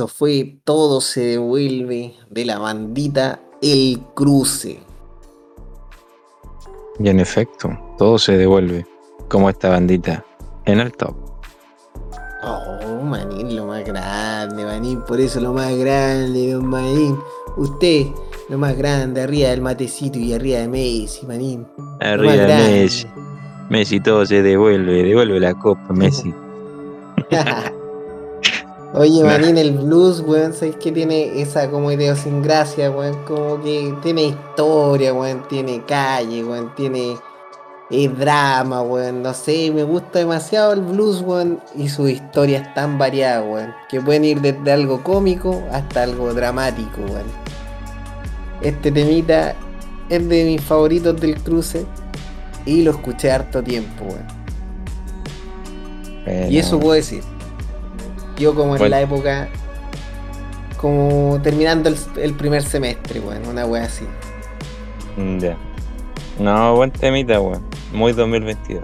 Eso 0.00 0.08
fue 0.08 0.56
Todo 0.64 1.02
se 1.02 1.20
devuelve 1.20 2.14
de 2.30 2.46
la 2.46 2.58
bandita 2.58 3.38
El 3.60 4.00
Cruce. 4.14 4.80
Y 6.98 7.08
en 7.10 7.20
efecto, 7.20 7.68
todo 7.98 8.18
se 8.18 8.38
devuelve, 8.38 8.86
como 9.28 9.50
esta 9.50 9.68
bandita, 9.68 10.24
en 10.64 10.80
el 10.80 10.92
top. 10.92 11.14
Oh, 12.42 13.02
Manín, 13.04 13.54
lo 13.54 13.66
más 13.66 13.84
grande, 13.84 14.64
Manín, 14.64 15.02
por 15.02 15.20
eso 15.20 15.38
lo 15.38 15.52
más 15.52 15.76
grande, 15.76 16.52
don 16.52 16.66
Manín. 16.66 17.18
Usted, 17.58 18.06
lo 18.48 18.56
más 18.56 18.78
grande, 18.78 19.20
arriba 19.20 19.50
del 19.50 19.60
matecito 19.60 20.18
y 20.18 20.32
arriba 20.32 20.60
de 20.60 20.68
Messi, 20.68 21.26
Manín. 21.26 21.66
Arriba 22.00 22.36
grande. 22.36 22.70
Messi. 22.70 23.06
Messi 23.68 24.00
todo 24.00 24.24
se 24.24 24.40
devuelve, 24.40 25.02
devuelve 25.02 25.40
la 25.40 25.52
copa, 25.52 25.88
Messi. 25.92 26.32
Oye, 28.92 29.22
Nah. 29.22 29.38
Manín, 29.38 29.56
el 29.56 29.78
blues, 29.78 30.20
weón, 30.20 30.52
¿sabes 30.52 30.74
que 30.76 30.90
tiene 30.90 31.40
esa 31.40 31.70
como 31.70 31.92
idiosincrasia, 31.92 32.90
weón? 32.90 33.24
Como 33.24 33.62
que 33.62 33.94
tiene 34.02 34.24
historia, 34.24 35.14
weón, 35.14 35.46
tiene 35.48 35.84
calle, 35.84 36.42
weón, 36.42 36.74
tiene 36.74 37.16
eh, 37.90 38.08
drama, 38.08 38.82
weón, 38.82 39.22
no 39.22 39.32
sé, 39.32 39.70
me 39.72 39.84
gusta 39.84 40.18
demasiado 40.18 40.72
el 40.72 40.80
blues, 40.80 41.20
weón, 41.22 41.60
y 41.76 41.88
sus 41.88 42.10
historias 42.10 42.74
tan 42.74 42.98
variadas, 42.98 43.44
weón, 43.48 43.72
que 43.88 44.00
pueden 44.00 44.24
ir 44.24 44.40
desde 44.40 44.72
algo 44.72 45.04
cómico 45.04 45.62
hasta 45.70 46.02
algo 46.02 46.34
dramático, 46.34 47.00
weón. 47.02 47.26
Este 48.60 48.90
temita 48.90 49.54
es 50.08 50.28
de 50.28 50.44
mis 50.44 50.60
favoritos 50.60 51.18
del 51.20 51.40
cruce 51.40 51.86
y 52.66 52.82
lo 52.82 52.90
escuché 52.90 53.30
harto 53.30 53.62
tiempo, 53.62 54.04
weón. 54.04 54.40
Y 56.50 56.58
eso 56.58 56.78
puedo 56.78 56.94
decir. 56.94 57.22
Yo 58.40 58.54
como 58.54 58.74
en 58.76 58.90
la 58.90 59.00
época 59.02 59.48
como 60.76 61.38
terminando 61.42 61.88
el, 61.90 61.96
el 62.16 62.32
primer 62.34 62.62
semestre, 62.62 63.20
weón, 63.20 63.46
una 63.46 63.66
wea 63.66 63.84
así. 63.84 64.06
Mm, 65.16 65.38
Ya. 65.38 65.56
No, 66.38 66.74
buen 66.74 66.90
temita, 66.90 67.38
weón. 67.40 67.62
Muy 67.92 68.12
2022. 68.14 68.82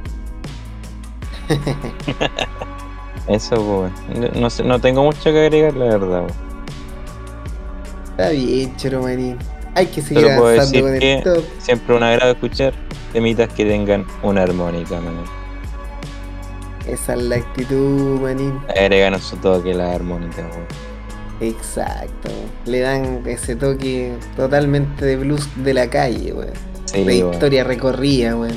Eso, 3.28 3.56
weón. 3.56 3.92
No- 4.20 4.40
No, 4.40 4.50
sé, 4.50 4.62
no 4.62 4.80
tengo 4.80 5.02
mucho 5.02 5.24
que 5.24 5.40
agregar, 5.46 5.74
la 5.74 5.84
verdad, 5.86 6.20
weón. 6.24 6.46
Está 8.10 8.28
bien, 8.30 8.76
Choro 8.76 9.02
Manín. 9.02 9.36
Hay 9.74 9.86
que 9.86 10.00
seguir 10.00 10.22
Solo 10.24 10.36
puedo 10.40 10.54
avanzando 10.54 10.70
decir 10.72 10.82
con 10.82 10.94
el 10.94 11.00
que 11.00 11.22
top. 11.22 11.44
siempre 11.58 11.96
un 11.96 12.02
agrado 12.02 12.32
escuchar 12.32 12.72
temitas 13.12 13.48
que 13.52 13.64
tengan 13.66 14.06
una 14.22 14.42
armónica, 14.42 15.00
man. 15.00 15.24
Esa 16.86 17.14
es 17.14 17.22
la 17.22 17.36
actitud, 17.36 18.20
Manín. 18.20 18.60
Agregan 18.68 19.20
su 19.20 19.36
toque 19.36 19.74
la 19.74 19.92
armónica, 19.92 20.42
weón. 20.42 20.66
Exacto. 21.40 22.30
Le 22.64 22.80
dan 22.80 23.22
ese 23.26 23.56
toque 23.56 24.16
totalmente 24.36 25.04
de 25.04 25.16
blues 25.16 25.48
de 25.56 25.74
la 25.74 25.90
calle, 25.90 26.32
weón. 26.32 26.52
Sí, 26.84 27.04
de 27.04 27.22
weón. 27.22 27.34
historia 27.34 27.64
recorrida, 27.64 28.36
weón. 28.36 28.54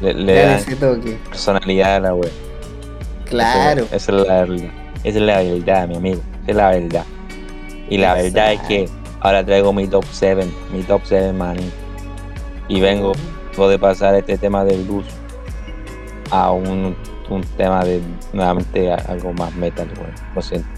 Le, 0.00 0.14
le 0.14 0.34
dan 0.34 0.46
dan 0.46 0.58
ese 0.58 0.76
toque. 0.76 1.18
personalidad 1.28 1.96
a 1.96 2.00
la 2.00 2.14
weón. 2.14 2.32
Claro. 3.24 3.84
Esa, 3.84 3.96
esa 3.96 4.12
es 4.12 4.26
la 4.26 4.34
verdad. 4.44 4.70
Esa 5.04 5.18
es 5.18 5.24
la 5.24 5.42
verdad, 5.42 5.88
mi 5.88 5.96
amigo. 5.96 6.20
Esa 6.42 6.50
es 6.50 6.56
la 6.56 6.70
verdad. 6.70 7.04
Y 7.90 7.96
la 7.98 8.14
verdad 8.14 8.52
es 8.52 8.60
que 8.62 8.88
ahora 9.20 9.44
traigo 9.44 9.72
mi 9.72 9.86
top 9.86 10.04
7, 10.10 10.46
mi 10.72 10.82
top 10.82 11.00
7, 11.04 11.32
man. 11.32 11.56
Y 12.68 12.80
vengo 12.80 13.12
vengo 13.58 13.68
de 13.68 13.78
pasar 13.78 14.14
este 14.14 14.38
tema 14.38 14.64
del 14.64 14.84
blues 14.84 15.06
a 16.30 16.52
un, 16.52 16.96
un 17.30 17.42
tema 17.56 17.84
de 17.84 18.00
nuevamente 18.32 18.92
algo 18.92 19.32
más 19.32 19.54
metal, 19.54 19.88
weón. 19.98 20.12
Lo 20.34 20.42
siento. 20.42 20.68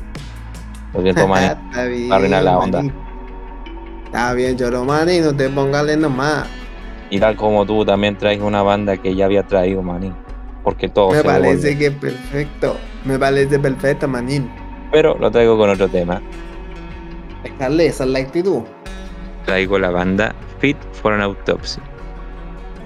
Lo 0.95 1.03
siento, 1.03 1.27
man. 1.29 1.59
Arruinar 2.11 2.43
la 2.43 2.59
onda. 2.59 2.83
Está 4.05 4.33
bien, 4.35 4.57
Choro 4.57 4.85
Manín, 4.85 5.25
no 5.25 5.35
te 5.35 5.49
pongas 5.49 5.85
lento 5.85 6.11
más. 6.11 6.47
Y 7.11 7.19
tal 7.21 7.37
como 7.37 7.65
tú 7.67 7.85
también 7.85 8.17
traes 8.17 8.41
una 8.41 8.63
banda 8.63 8.97
que 8.97 9.15
ya 9.15 9.25
había 9.25 9.45
traído, 9.45 9.83
manín. 9.83 10.15
Porque 10.63 10.89
todo 10.89 11.11
Me 11.11 11.19
se 11.19 11.25
parece 11.25 11.57
devuelve. 11.75 11.79
que 11.79 11.87
es 11.87 11.93
perfecto. 11.95 12.77
Me 13.05 13.19
parece 13.19 13.59
perfecto, 13.59 14.07
Manín. 14.07 14.51
Pero 14.93 15.17
lo 15.19 15.31
traigo 15.31 15.57
con 15.57 15.71
otro 15.71 15.89
tema. 15.89 16.21
Dejarle 17.43 17.87
esa 17.87 18.05
es 18.05 18.11
la 18.11 18.19
actitud. 18.19 18.63
Traigo 19.47 19.79
la 19.79 19.91
banda 19.91 20.35
Fit 20.59 20.77
for 20.93 21.13
an 21.15 21.23
Autopsy. 21.23 21.81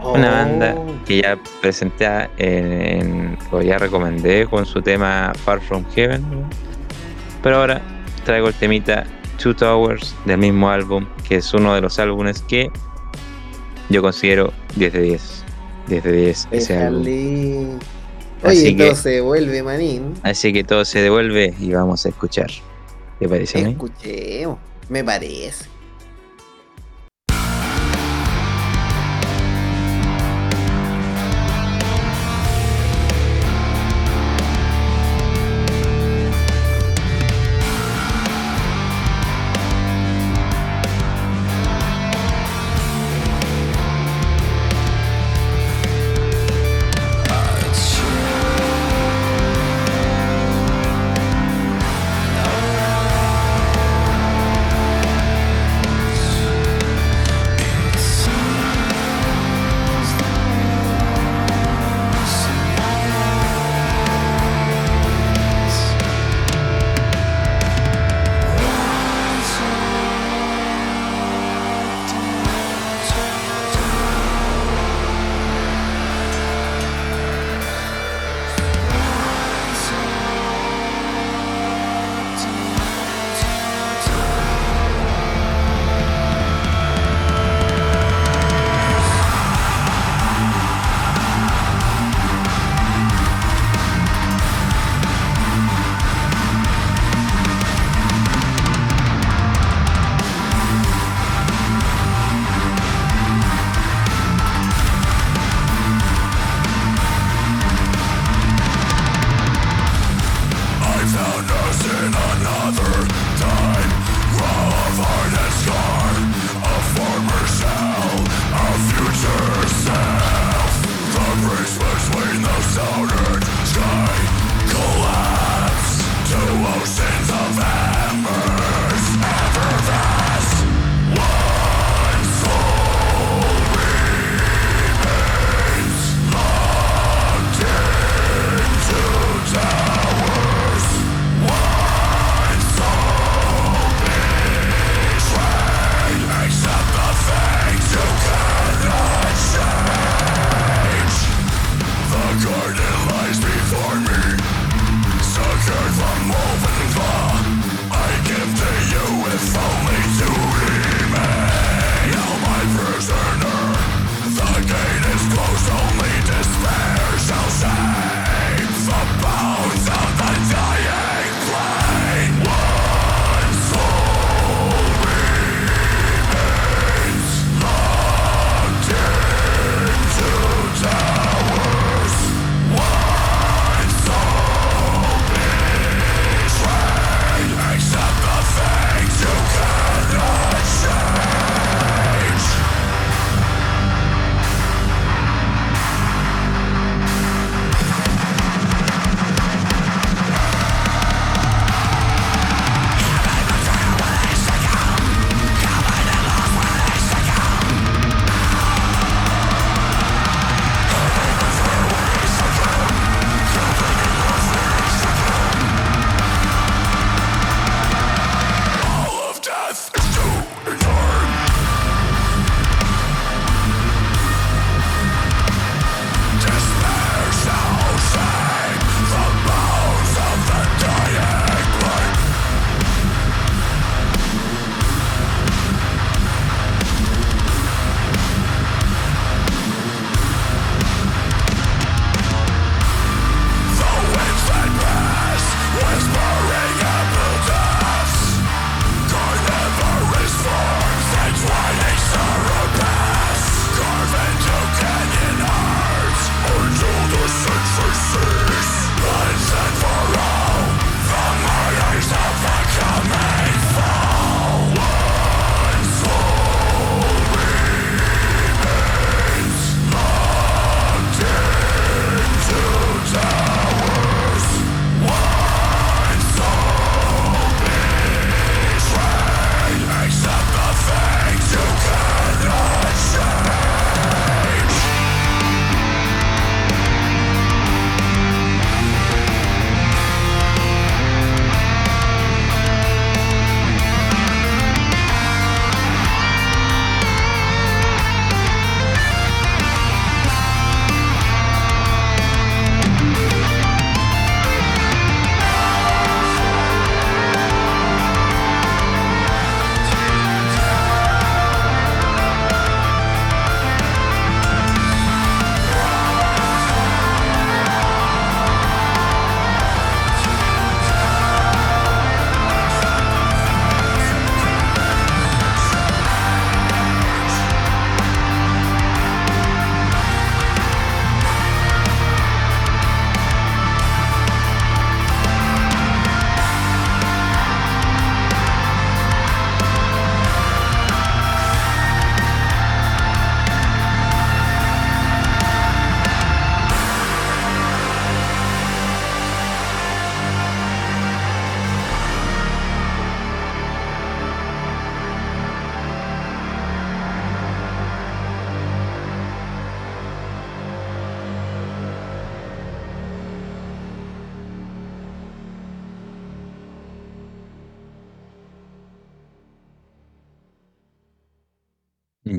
Una 0.04 0.30
banda 0.30 0.74
Oh. 0.76 1.04
que 1.06 1.22
ya 1.22 1.38
presenté 1.60 2.06
en, 2.36 2.72
en- 2.72 3.38
o 3.50 3.60
ya 3.62 3.78
recomendé 3.78 4.46
con 4.46 4.66
su 4.66 4.80
tema 4.82 5.32
Far 5.44 5.60
From 5.60 5.84
Heaven. 5.94 6.22
Pero 7.42 7.56
ahora 7.56 7.80
traigo 8.24 8.48
el 8.48 8.54
temita 8.54 9.04
Two 9.42 9.54
Towers 9.54 10.14
del 10.24 10.38
mismo 10.38 10.68
álbum, 10.70 11.06
que 11.28 11.36
es 11.36 11.52
uno 11.54 11.74
de 11.74 11.80
los 11.80 11.98
álbumes 11.98 12.42
que 12.42 12.68
yo 13.90 14.02
considero 14.02 14.52
10 14.76 14.92
de 14.92 15.00
10. 15.02 15.44
10 15.88 16.02
de 16.04 16.12
10 16.12 16.48
ese 16.50 16.78
álbum. 16.78 17.78
Así 18.42 18.58
Oye, 18.66 18.76
que- 18.76 18.84
todo 18.84 18.94
se 18.96 19.20
vuelve, 19.20 19.62
Manín. 19.62 20.14
Así 20.22 20.52
que 20.52 20.64
todo 20.64 20.84
se 20.84 21.00
devuelve 21.00 21.54
y 21.58 21.72
vamos 21.72 22.04
a 22.06 22.10
escuchar. 22.10 22.50
¿Te 23.18 23.28
parece? 23.28 23.60
Escuchemos. 23.60 24.58
Me 24.88 25.02
parece. 25.02 25.66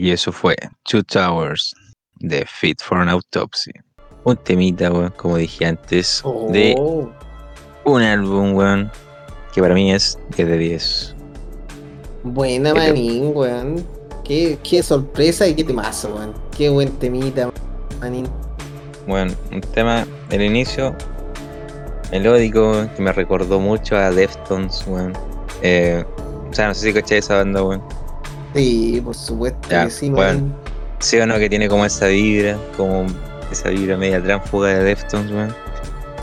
Y 0.06 0.12
eso 0.12 0.32
fue 0.32 0.56
Two 0.84 1.02
Towers 1.02 1.74
de 2.20 2.46
Fit 2.46 2.80
for 2.80 3.00
an 3.00 3.10
Autopsy. 3.10 3.72
Un 4.24 4.38
temita, 4.38 4.92
weón, 4.92 5.12
como 5.18 5.38
dije 5.38 5.66
antes, 5.66 6.22
de 6.50 6.76
Oh, 6.78 7.10
un 7.86 8.02
álbum, 8.04 8.54
weón, 8.54 8.92
que 9.52 9.62
para 9.64 9.74
mí 9.74 9.92
es 9.92 10.20
10 10.38 10.48
de 10.48 10.58
10. 10.60 11.16
buena 12.24 12.72
¿Qué 12.74 12.80
te- 12.82 12.88
manín, 12.88 13.32
weón. 13.34 13.84
Qué, 14.24 14.60
qué 14.62 14.84
sorpresa 14.84 15.48
y 15.48 15.56
qué 15.56 15.64
temazo, 15.64 16.14
weón. 16.14 16.34
Qué 16.56 16.70
buen 16.70 16.92
temita, 17.00 17.50
manín. 18.00 18.28
Bueno, 19.08 19.34
un 19.52 19.62
tema, 19.62 20.06
el 20.30 20.44
inicio, 20.44 20.96
melódico, 22.12 22.88
que 22.96 23.02
me 23.02 23.12
recordó 23.12 23.60
mucho 23.60 23.96
a 23.98 24.12
Deftones, 24.12 24.84
weón. 24.86 25.14
Eh, 25.64 26.06
o 26.48 26.54
sea, 26.54 26.68
no 26.68 26.76
sé 26.76 26.82
si 26.90 26.94
caché 26.94 27.18
esa 27.18 27.38
banda, 27.38 27.64
weón. 27.64 27.82
Sí, 28.56 29.02
por 29.04 29.14
supuesto 29.14 29.68
Ya, 29.70 29.86
que 29.86 29.92
sí, 29.92 30.10
bueno. 30.10 30.42
Sí 31.00 31.20
o 31.20 31.28
no, 31.28 31.38
que 31.38 31.50
tiene 31.50 31.68
como 31.68 31.86
esa 31.86 32.08
vibra, 32.08 32.58
como 32.78 33.06
esa 33.52 33.70
vibra 33.70 33.98
media 33.98 34.24
tránfuga 34.24 34.70
de 34.70 34.84
Deftones, 34.84 35.32
weón. 35.32 35.56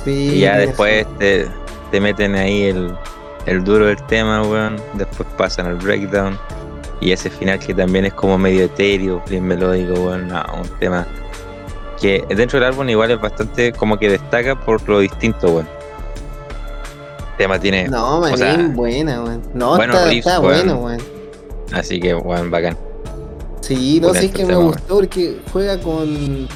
Sí, 0.03 0.31
Y 0.35 0.41
ya 0.41 0.57
después 0.57 1.07
te, 1.19 1.47
te 1.91 2.01
meten 2.01 2.35
ahí 2.35 2.65
el, 2.65 2.93
el 3.47 3.63
duro 3.63 3.87
del 3.87 4.03
tema, 4.07 4.43
weón. 4.43 4.77
Después 4.95 5.29
pasan 5.37 5.67
al 5.67 5.77
breakdown. 5.77 6.39
Y 7.01 7.13
ese 7.13 7.29
final 7.29 7.59
que 7.59 7.75
también 7.75 8.07
es 8.07 8.15
como 8.15 8.39
medio 8.39 8.65
etéreo, 8.65 9.23
bien 9.29 9.47
melódico, 9.47 9.93
weón. 9.93 10.29
No, 10.29 10.43
un 10.59 10.69
tema 10.79 11.07
que 12.01 12.25
dentro 12.35 12.59
del 12.59 12.69
álbum 12.69 12.89
igual 12.89 13.11
es 13.11 13.21
bastante 13.21 13.73
como 13.73 13.99
que 13.99 14.09
destaca 14.09 14.59
por 14.59 14.89
lo 14.89 15.01
distinto, 15.01 15.49
weón. 15.49 15.69
El 17.19 17.37
tema 17.37 17.59
tiene... 17.59 17.89
No, 17.89 18.25
sea, 18.37 18.57
buena, 18.73 19.23
weón. 19.23 19.43
No, 19.53 19.81
está, 19.81 20.07
riffs, 20.07 20.27
está 20.27 20.39
bueno, 20.39 20.77
weón. 20.77 21.12
Así 21.75 22.01
que, 22.01 22.15
weón, 22.15 22.51
bacán. 22.51 22.77
Sí, 23.61 24.01
no 24.01 24.13
sé, 24.13 24.27
es 24.27 24.33
que 24.33 24.43
me 24.45 24.55
tema, 24.55 24.65
gustó 24.65 24.95
porque 24.97 25.41
juega 25.53 25.81
con 25.81 26.49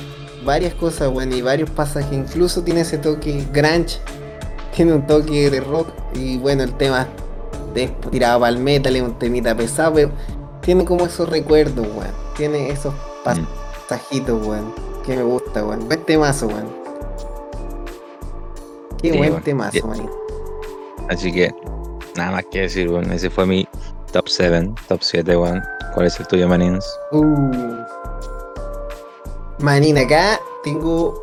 varias 0.44 0.74
cosas, 0.74 1.08
weón, 1.12 1.32
y 1.32 1.40
varios 1.42 1.70
pasajes. 1.70 2.12
Incluso 2.12 2.62
tiene 2.62 2.80
ese 2.80 2.98
toque 2.98 3.44
grunge, 3.52 3.98
tiene 4.74 4.92
un 4.94 5.06
toque 5.06 5.50
de 5.50 5.60
rock, 5.60 5.88
y 6.14 6.36
bueno, 6.38 6.62
el 6.64 6.74
tema 6.74 7.06
es 7.74 7.90
tirado 8.10 8.40
para 8.40 8.50
el 8.50 8.58
metal, 8.58 8.96
es 8.96 9.02
un 9.02 9.18
temita 9.18 9.56
pesado, 9.56 9.94
pero 9.94 10.10
tiene 10.62 10.84
como 10.84 11.06
esos 11.06 11.28
recuerdos, 11.28 11.86
weón. 11.86 12.10
Tiene 12.36 12.70
esos 12.70 12.92
Mm. 12.94 13.46
pasajitos, 13.88 14.46
weón, 14.46 14.72
que 15.04 15.16
me 15.16 15.22
gusta, 15.22 15.64
weón. 15.64 15.86
Buen 15.86 16.04
temazo, 16.04 16.46
weón. 16.48 16.66
Qué 19.00 19.12
Sí, 19.12 19.18
buen 19.18 19.30
weón. 19.32 19.42
temazo, 19.42 19.72
Sí. 19.72 19.82
man. 19.82 20.10
Así 21.08 21.32
que, 21.32 21.54
nada 22.16 22.32
más 22.32 22.44
que 22.50 22.62
decir, 22.62 22.88
weón. 22.90 23.12
Ese 23.12 23.30
fue 23.30 23.46
mi 23.46 23.65
top 24.16 24.28
7, 24.28 24.72
top 24.88 25.02
7, 25.02 25.36
weón. 25.36 25.62
¿Cuál 25.92 26.06
es 26.06 26.18
el 26.18 26.26
tuyo, 26.26 26.48
Manins? 26.48 26.86
Uh. 27.12 27.50
Manín, 29.58 29.98
acá 29.98 30.40
tengo. 30.64 31.22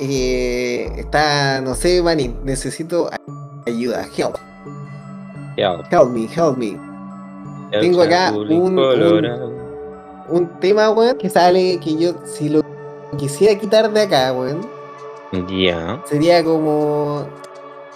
eh, 0.00 0.90
está, 0.96 1.60
no 1.60 1.74
sé, 1.74 2.02
Manín, 2.02 2.34
necesito 2.42 3.10
ayuda. 3.66 4.06
Help, 4.16 4.36
help 5.92 6.08
me, 6.10 6.24
help 6.34 6.56
me. 6.56 6.78
Tengo 7.70 8.02
acá 8.02 8.32
un- 8.32 8.50
un- 8.50 9.62
Un 10.28 10.48
tema, 10.60 10.88
weón, 10.90 11.18
que 11.18 11.28
sale 11.28 11.78
que 11.80 11.96
yo, 11.96 12.14
si 12.24 12.48
lo 12.48 12.62
quisiera 13.18 13.58
quitar 13.60 13.92
de 13.92 14.00
acá, 14.02 14.32
weón, 14.32 14.66
Ya. 15.48 16.00
sería 16.06 16.42
como 16.42 17.26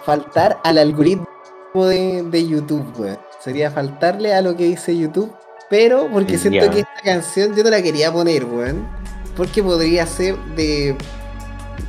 faltar 0.05 0.61
al 0.62 0.76
algoritmo 0.78 1.26
de, 1.74 2.22
de 2.22 2.47
YouTube, 2.47 2.84
weón. 2.99 3.18
Sería 3.47 3.70
faltarle 3.70 4.34
a 4.34 4.42
lo 4.42 4.57
que 4.57 4.64
dice 4.64 4.99
YouTube, 4.99 5.32
pero 5.70 6.11
porque 6.11 6.36
siento 6.36 6.68
que 6.68 6.80
esta 6.80 7.01
canción 7.05 7.55
yo 7.55 7.62
no 7.62 7.70
la 7.70 7.80
quería 7.80 8.12
poner, 8.12 8.44
weón. 8.44 8.84
Porque 9.36 9.62
podría 9.62 10.05
ser 10.05 10.36
de, 10.57 10.97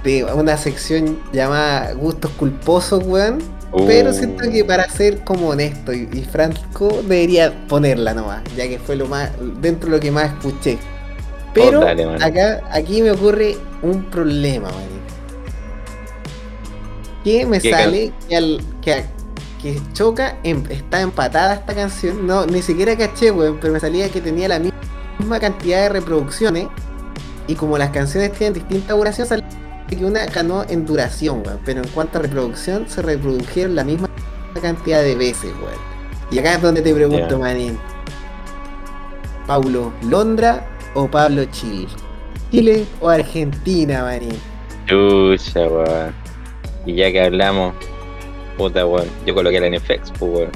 de 0.03 0.23
una 0.23 0.55
sección 0.55 1.19
llamada 1.33 1.93
Gustos 1.93 2.29
Culposos, 2.37 3.03
weón. 3.03 3.39
Pero 3.87 4.13
siento 4.13 4.49
que 4.51 4.63
para 4.63 4.87
ser 4.87 5.23
como 5.23 5.49
honesto 5.49 5.91
y, 5.93 6.07
y 6.13 6.23
franco, 6.25 7.01
debería 7.01 7.67
ponerla 7.67 8.13
nomás, 8.13 8.43
ya 8.55 8.67
que 8.67 8.77
fue 8.77 8.95
lo 8.95 9.07
más, 9.07 9.31
dentro 9.59 9.89
de 9.89 9.95
lo 9.97 9.99
que 9.99 10.11
más 10.11 10.33
escuché. 10.33 10.77
Pero 11.55 11.79
Oh, 11.79 11.85
dale, 11.85 12.05
acá, 12.23 12.61
aquí 12.71 13.01
me 13.01 13.09
ocurre 13.11 13.57
un 13.81 14.03
problema, 14.11 14.69
man. 14.69 15.07
Que 17.23 17.45
me 17.45 17.59
¿Qué 17.59 17.71
sale 17.71 18.13
que, 18.29 18.35
al- 18.37 18.63
que, 18.81 19.03
que 19.61 19.79
choca, 19.93 20.37
em- 20.43 20.63
está 20.69 21.01
empatada 21.01 21.55
esta 21.55 21.73
canción. 21.73 22.25
No, 22.27 22.45
ni 22.45 22.61
siquiera 22.61 22.95
caché, 22.97 23.31
weón, 23.31 23.57
pero 23.59 23.73
me 23.73 23.79
salía 23.79 24.09
que 24.09 24.21
tenía 24.21 24.47
la 24.47 24.59
misma 24.59 25.39
cantidad 25.39 25.81
de 25.83 25.89
reproducciones. 25.89 26.67
Y 27.47 27.55
como 27.55 27.77
las 27.77 27.89
canciones 27.91 28.33
tienen 28.33 28.53
distinta 28.53 28.93
duración, 28.93 29.27
salía 29.27 29.47
que 29.87 30.03
una 30.05 30.25
ganó 30.25 30.63
en 30.67 30.85
duración, 30.85 31.43
weón. 31.45 31.59
Pero 31.65 31.81
en 31.81 31.87
cuanto 31.89 32.19
a 32.19 32.21
reproducción, 32.21 32.87
se 32.87 33.01
reprodujeron 33.01 33.75
la 33.75 33.83
misma 33.83 34.09
cantidad 34.61 35.01
de 35.01 35.15
veces, 35.15 35.51
weón. 35.61 35.79
Y 36.29 36.39
acá 36.39 36.55
es 36.55 36.61
donde 36.61 36.81
te 36.81 36.93
pregunto, 36.93 37.29
Ya. 37.29 37.37
manín. 37.37 37.79
¿Paulo 39.45 39.93
Londra 40.03 40.67
o 40.93 41.07
Pablo 41.09 41.45
Chile? 41.45 41.87
¿Chile 42.51 42.85
o 42.99 43.09
Argentina, 43.09 44.03
manín? 44.03 44.37
Chucha, 44.87 45.61
weón. 45.67 46.13
Y 46.85 46.95
ya 46.95 47.11
que 47.11 47.21
hablamos, 47.23 47.73
puta, 48.57 48.85
weón. 48.85 49.07
Yo 49.25 49.33
coloqué 49.35 49.59
la 49.59 49.69
NFX, 49.69 50.11
pues, 50.19 50.21
weón. 50.31 50.51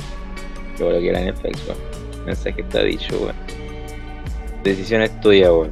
Yo 0.79 0.85
coloqué 0.87 1.11
la 1.11 1.21
NFX, 1.31 1.67
weón. 1.67 2.25
Mensaje 2.25 2.61
está 2.61 2.83
dicho, 2.83 3.17
weón. 3.19 3.35
Decisión 4.63 5.01
es 5.01 5.19
tuya, 5.21 5.51
weón. 5.51 5.71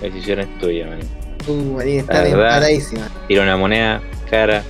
Decisión 0.00 0.40
es 0.40 0.58
tuya, 0.58 0.86
man. 0.86 1.00
Uh, 1.46 1.80
está 1.80 2.14
La 2.14 2.20
verdad. 2.22 2.46
empatadísima. 2.46 3.08
Tira 3.28 3.42
una 3.42 3.56
moneda, 3.56 4.00
cara. 4.30 4.62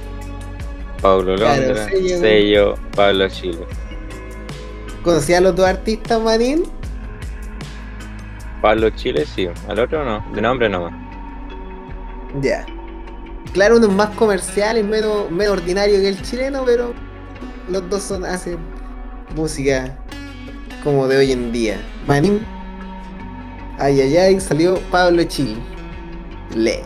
Pablo 1.01 1.37
Claro, 1.37 1.61
Londra, 1.63 1.85
sello. 1.89 2.19
sello, 2.19 2.75
Pablo 2.97 3.29
Chile. 3.29 3.59
¿Conocías 5.03 5.39
a 5.39 5.43
los 5.43 5.55
dos 5.55 5.67
artistas, 5.67 6.21
manín? 6.21 6.65
Pablo 8.63 8.89
Chile, 8.91 9.27
sí. 9.27 9.47
Al 9.69 9.79
otro 9.79 10.03
no. 10.05 10.25
De 10.35 10.41
nombre 10.41 10.69
nomás. 10.69 10.95
Ya. 12.41 12.65
Claro, 13.55 13.77
uno 13.77 13.87
es 13.87 13.93
más 13.93 14.11
comercial, 14.17 14.77
es 14.77 14.85
menos, 14.85 15.31
menos 15.31 15.55
ordinario 15.55 15.97
que 16.01 16.09
el 16.09 16.21
chileno, 16.23 16.65
pero 16.67 16.93
los 17.71 17.89
dos 17.89 18.03
son, 18.03 18.25
hacen 18.25 18.59
música 19.37 19.97
como 20.83 21.07
de 21.09 21.17
hoy 21.19 21.33
en 21.33 21.53
día. 21.53 21.81
Manín. 22.07 22.45
Ay, 23.79 24.01
ay, 24.01 24.17
ay, 24.17 24.41
salió 24.41 24.79
Pablo 24.91 25.23
Chile. 25.25 25.57
Le. 26.55 26.83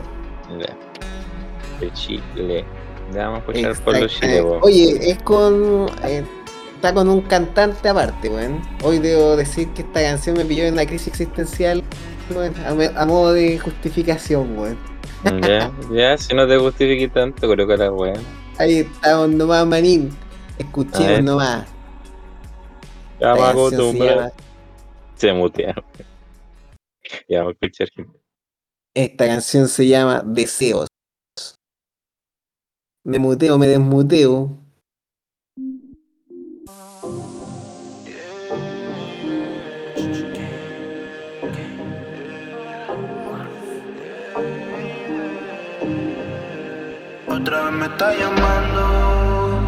De 1.81 1.93
Chile. 1.95 2.65
Vamos 3.15 3.37
a 3.37 3.39
escuchar 3.41 3.75
Pablo 3.85 3.99
Exacto. 4.05 4.27
Chile, 4.27 4.39
Eh. 4.39 4.59
Oye, 4.63 5.11
es 5.11 5.23
con. 5.23 5.87
eh, 6.05 6.23
está 6.75 6.93
con 6.93 7.09
un 7.09 7.23
cantante 7.23 7.89
aparte, 7.89 8.29
weón. 8.29 8.61
Hoy 8.85 8.99
debo 8.99 9.37
decir 9.37 9.69
que 9.71 9.83
esta 9.83 10.03
canción 10.03 10.37
me 10.37 10.45
pilló 10.45 10.65
en 10.65 10.75
una 10.75 10.85
crisis 10.87 11.09
existencial, 11.09 11.83
weón, 12.35 12.55
a, 12.97 13.03
a 13.03 13.07
modo 13.07 13.33
de 13.33 13.59
justificación, 13.59 14.59
weón. 14.59 14.98
Ya, 15.49 15.73
ya, 15.93 16.17
si 16.17 16.35
no 16.35 16.47
te 16.47 16.57
justifique 16.57 17.09
tanto, 17.09 17.47
coloca 17.47 17.77
la 17.77 17.91
weón. 17.93 18.23
Ahí 18.59 18.79
estamos 18.79 19.31
nomás, 19.31 19.67
manín. 19.67 20.11
Escuchemos 20.59 21.07
ver. 21.07 21.25
nomás. 21.25 21.67
Ya 23.21 23.35
me 23.35 23.41
canción 23.41 23.93
se 23.93 24.33
Se 25.17 25.33
mutea. 25.33 25.75
Ya 27.29 27.39
vamos 27.39 27.57
a 27.61 27.67
escuchar. 27.67 27.89
gente. 27.95 28.21
Esta 28.95 29.27
canción 29.27 29.67
se 29.67 29.87
llama 29.87 30.23
Deseos. 30.27 30.89
Me 33.03 33.19
muteo, 33.19 33.57
me 33.57 33.67
desmuteo. 33.67 34.51
Otra 47.41 47.67
vez 47.67 47.73
me 47.73 47.87
está 47.87 48.13
llamando, 48.15 49.61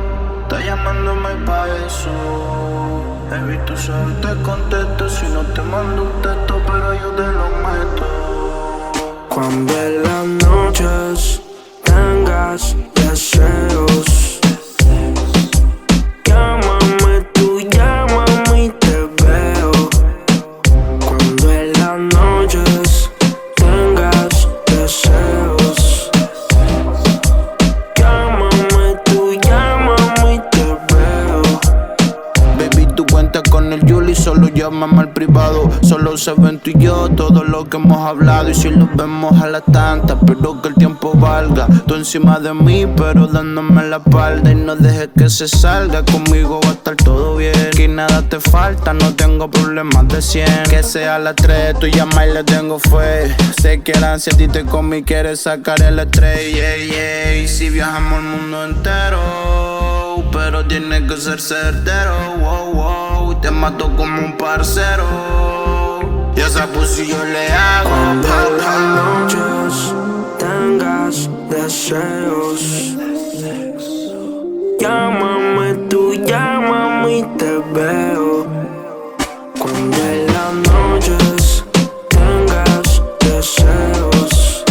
está 0.43 0.61
llamándome 0.61 1.29
pa' 1.47 1.69
eso. 1.87 2.11
Baby, 3.31 3.61
tú 3.65 3.77
sabes, 3.77 4.21
te 4.21 4.43
contesto 4.43 5.09
si 5.09 5.27
no 5.27 5.43
te 5.55 5.63
mando 5.63 6.03
un 6.03 6.21
texto, 6.21 6.61
pero 6.67 6.95
yo 6.95 7.11
te 7.11 7.27
lo 7.29 7.49
meto. 7.65 8.07
Cuando 9.29 9.73
en 9.73 10.03
las 10.03 10.27
noches 10.49 11.43
tengas 11.85 12.75
deseos, 12.97 14.30
llámame 34.81 35.03
al 35.03 35.13
privado. 35.13 35.69
Solo 35.83 36.17
se 36.17 36.33
ven 36.33 36.59
tú 36.59 36.71
y 36.71 36.79
yo 36.79 37.09
todo 37.11 37.45
lo 37.45 37.69
que 37.69 37.77
hemos 37.77 37.99
hablado. 37.99 38.49
Y 38.49 38.55
si 38.55 38.71
nos 38.71 38.95
vemos 38.97 39.41
a 39.41 39.47
las 39.47 39.65
tantas, 39.71 40.17
pero 40.27 40.63
que 40.63 40.69
el 40.69 40.75
tiempo 40.75 41.13
valga. 41.15 41.67
Tú 41.87 41.97
encima 41.97 42.39
de 42.39 42.55
mí, 42.55 42.87
pero 42.97 43.27
dándome 43.27 43.83
la 43.85 43.99
espalda. 43.99 44.51
Y 44.51 44.55
no 44.55 44.77
dejes 44.77 45.11
que 45.17 45.29
se 45.29 45.49
salga. 45.49 46.03
Conmigo 46.05 46.61
va 46.65 46.71
a 46.71 46.73
estar 46.73 46.97
todo 46.97 47.37
bien. 47.37 47.53
Que 47.73 47.89
nada 47.89 48.23
te 48.23 48.41
falta, 48.41 48.95
no 48.95 49.15
tengo 49.15 49.51
problemas 49.51 50.09
de 50.09 50.23
100. 50.23 50.63
Que 50.71 50.83
sea 50.83 51.19
las 51.19 51.37
3, 51.37 51.79
tú 51.79 51.87
llama 51.87 52.27
y 52.27 52.33
le 52.33 52.45
tengo 52.45 52.79
fe. 52.79 53.35
Sé 53.61 53.83
que 53.83 53.93
la 54.01 54.15
ansia 54.15 54.33
a 54.33 54.37
ti 54.37 54.49
te 54.49 54.65
come 54.65 54.99
y 54.99 55.03
quieres 55.03 55.41
sacar 55.43 55.83
el 55.83 55.99
estrés. 55.99 56.55
Yeah, 56.55 56.77
yeah. 56.77 57.37
Y 57.37 57.49
si 57.49 57.69
viajamos 57.69 58.21
el 58.21 58.25
mundo 58.25 58.65
entero, 58.65 60.25
pero 60.33 60.67
tiene 60.67 61.07
que 61.07 61.17
ser 61.19 61.41
certero. 61.41 62.37
Wow, 62.41 62.73
wow. 62.73 63.10
Te 63.41 63.51
mato 63.51 63.91
como 63.97 64.21
un 64.21 64.37
parcero. 64.37 66.01
Y 66.37 66.41
esa 66.41 66.67
pussy 66.67 67.07
yo 67.07 67.25
le 67.25 67.49
hago. 67.49 67.89
Cuando 67.89 68.29
las 68.59 68.81
noches 68.81 69.95
tengas 70.39 71.31
deseos, 71.49 72.61
llámame 74.79 75.75
tú, 75.89 76.13
llámame 76.27 77.19
y 77.19 77.23
te 77.39 77.59
veo. 77.73 78.47
Cuando 79.59 79.97
en 79.97 80.27
las 80.27 80.53
noches 80.73 81.65
tengas 82.09 83.03
deseos, 83.21 84.65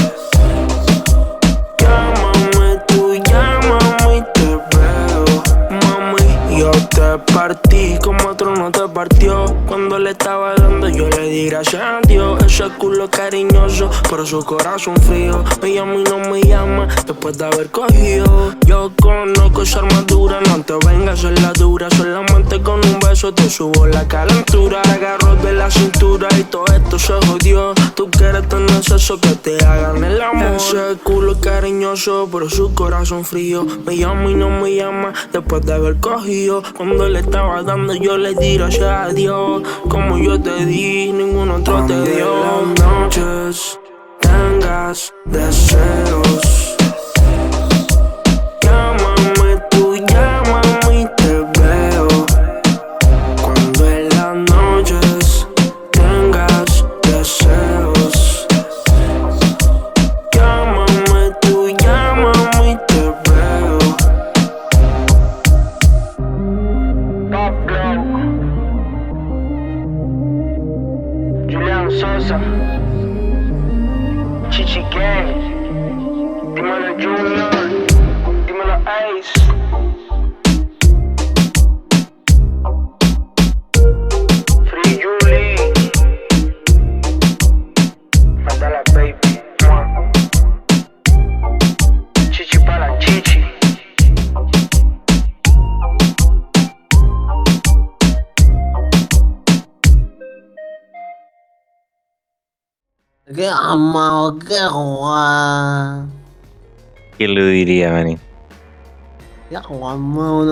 llámame 1.80 2.80
tú, 2.88 3.16
llámame 3.16 4.18
y 4.18 4.22
te 4.34 4.50
veo. 4.78 5.26
Mami, 5.70 6.60
yo 6.60 6.72
te 6.72 7.18
partí 7.34 7.69
como 7.69 7.69
no 8.46 8.72
te 8.72 8.88
partió. 8.88 9.46
Cuando 9.68 10.00
le 10.00 10.12
estaba 10.12 10.56
dando, 10.56 10.88
yo 10.88 11.10
le 11.10 11.30
di 11.30 11.50
gracias 11.50 11.82
a 11.82 12.00
Dios. 12.08 12.42
Ese 12.44 12.70
culo 12.78 13.10
cariñoso, 13.10 13.90
pero 14.10 14.26
su 14.26 14.44
corazón 14.46 14.96
frío. 14.98 15.44
Me 15.62 15.74
llama 15.74 15.96
y 15.96 16.04
no 16.04 16.20
me 16.20 16.42
llama 16.42 16.88
después 17.06 17.38
de 17.38 17.46
haber 17.46 17.70
cogido. 17.70 18.54
Yo 18.66 18.92
conozco 19.02 19.64
esa 19.64 19.80
armadura, 19.80 20.40
no 20.48 20.64
te 20.64 20.74
vengas 20.88 21.24
en 21.24 21.36
la 21.42 21.52
dura. 21.54 21.90
Solamente 21.90 22.62
con 22.62 22.80
un 22.86 23.00
beso 23.00 23.34
te 23.34 23.50
subo 23.50 23.88
la 23.88 24.08
calentura. 24.08 24.82
Agarro 24.84 25.36
de 25.36 25.54
la 25.54 25.70
cintura 25.70 26.28
y 26.38 26.44
todo 26.44 26.66
esto 26.68 26.98
se 26.98 27.14
jodió. 27.28 27.74
Tú 27.96 28.10
quieres 28.10 28.48
tener 28.48 28.70
eso 28.70 29.20
que 29.20 29.30
te 29.36 29.66
hagan 29.66 30.04
el 30.04 30.22
amor. 30.22 30.56
Ese 30.56 30.98
culo 31.04 31.40
cariñoso, 31.40 32.30
pero 32.32 32.50
su 32.50 32.74
corazón 32.74 33.26
frío. 33.26 33.66
Me 33.86 33.98
llama 33.98 34.32
y 34.32 34.36
no 34.36 34.50
me 34.50 34.74
llama 34.74 35.14
después 35.34 35.66
de 35.66 35.74
haber 35.74 35.98
cogido. 35.98 36.64
Cuando 36.78 37.10
le 37.10 37.20
estaba 37.20 37.62
dando, 37.64 37.94
yo 37.94 38.18
le 38.18 38.29
di 38.36 38.58
gracias 38.58 38.84
a 38.84 39.10
Dios. 39.10 39.64
Como 39.90 40.18
yo 40.18 40.40
te 40.42 40.66
di, 40.66 41.12
ningún 41.12 41.50
otro 41.52 41.86
te 41.86 42.02
dio. 42.04 42.44
las 42.44 42.86
noches 42.86 43.80
tengas 44.22 45.14
deseos. 45.26 46.79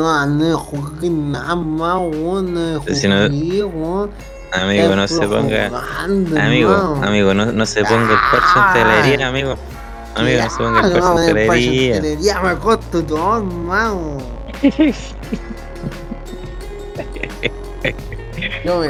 Anejo, 0.10 0.92
que 1.00 1.10
nada 1.10 1.56
más, 1.56 1.98
weón, 1.98 2.82
Si 2.94 3.08
no-. 3.08 4.10
Amigo, 4.54 4.96
no 4.96 5.08
se 5.08 5.28
ponga. 5.28 5.72
Amigo, 6.04 7.00
amigo, 7.04 7.34
no, 7.34 7.48
no 7.48 7.66
se 7.66 7.84
ponga 7.84 8.14
el 8.14 8.20
parche 8.32 8.60
en 8.60 8.74
telería, 8.74 9.28
amigo. 9.28 9.56
Amigo, 10.16 10.44
no 10.44 10.50
se 10.50 10.58
ponga 10.58 10.82
el 10.82 11.48
parche 11.48 11.96
en 11.96 12.02
telería. 12.02 12.20
Ya 12.20 12.42
me 12.42 12.56
costo 12.58 13.04
todo, 13.04 13.44
me 13.44 13.68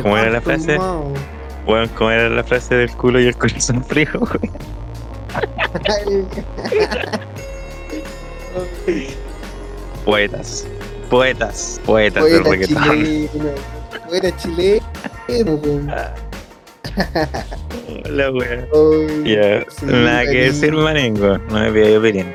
¿Cómo 0.01 0.17
era 0.17 0.29
la 0.29 0.41
frase? 0.41 0.77
Bueno, 1.67 1.91
¿cómo 1.95 2.11
era 2.11 2.29
la 2.29 2.45
frase 2.45 2.75
del 2.75 2.89
culo 2.91 3.19
y 3.19 3.27
el 3.27 3.35
corazón 3.35 3.83
frío, 3.83 4.07
güey? 4.13 4.49
Poetas. 10.05 10.65
Poetas. 11.09 11.81
Poetas 11.85 12.23
del 12.23 12.41
Poeta 12.41 12.49
reggaetón. 12.49 13.03
chileno. 13.03 13.49
Poeta 14.07 14.37
chileno, 14.37 15.55
weón. 15.55 15.87
La 18.05 18.31
Ya, 19.25 19.65
sí, 19.69 19.85
nada 19.85 20.23
que 20.23 20.43
decir, 20.43 20.71
manengo. 20.71 21.37
No 21.37 21.59
me 21.59 21.71
pido 21.73 21.99
opinión. 21.99 22.33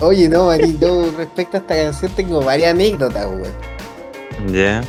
Oye, 0.00 0.28
no, 0.28 0.46
manito, 0.46 1.12
respecto 1.16 1.58
a 1.58 1.60
esta 1.60 1.76
canción 1.76 2.10
tengo 2.16 2.42
varias 2.42 2.72
anécdotas, 2.74 3.26
weón. 3.26 4.52
Ya. 4.52 4.82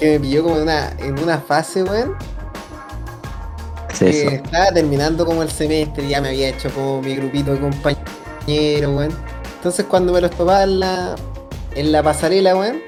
Que 0.00 0.12
me 0.12 0.20
pilló 0.20 0.42
como 0.44 0.56
en 0.56 0.62
una, 0.62 0.90
en 1.00 1.18
una 1.18 1.38
fase, 1.38 1.82
weón. 1.82 2.16
Estaba 4.00 4.72
terminando 4.72 5.24
como 5.24 5.42
el 5.42 5.50
semestre, 5.50 6.08
ya 6.08 6.20
me 6.20 6.28
había 6.28 6.48
hecho 6.48 6.70
como 6.70 7.02
mi 7.02 7.14
grupito 7.14 7.52
de 7.52 7.60
compañeros, 7.60 8.96
weón. 8.96 9.12
Entonces 9.56 9.86
cuando 9.88 10.12
me 10.12 10.20
los 10.20 10.30
topaba 10.30 10.64
en 10.64 10.80
la, 10.80 11.14
en 11.74 11.92
la 11.92 12.02
pasarela, 12.02 12.56
weón, 12.56 12.80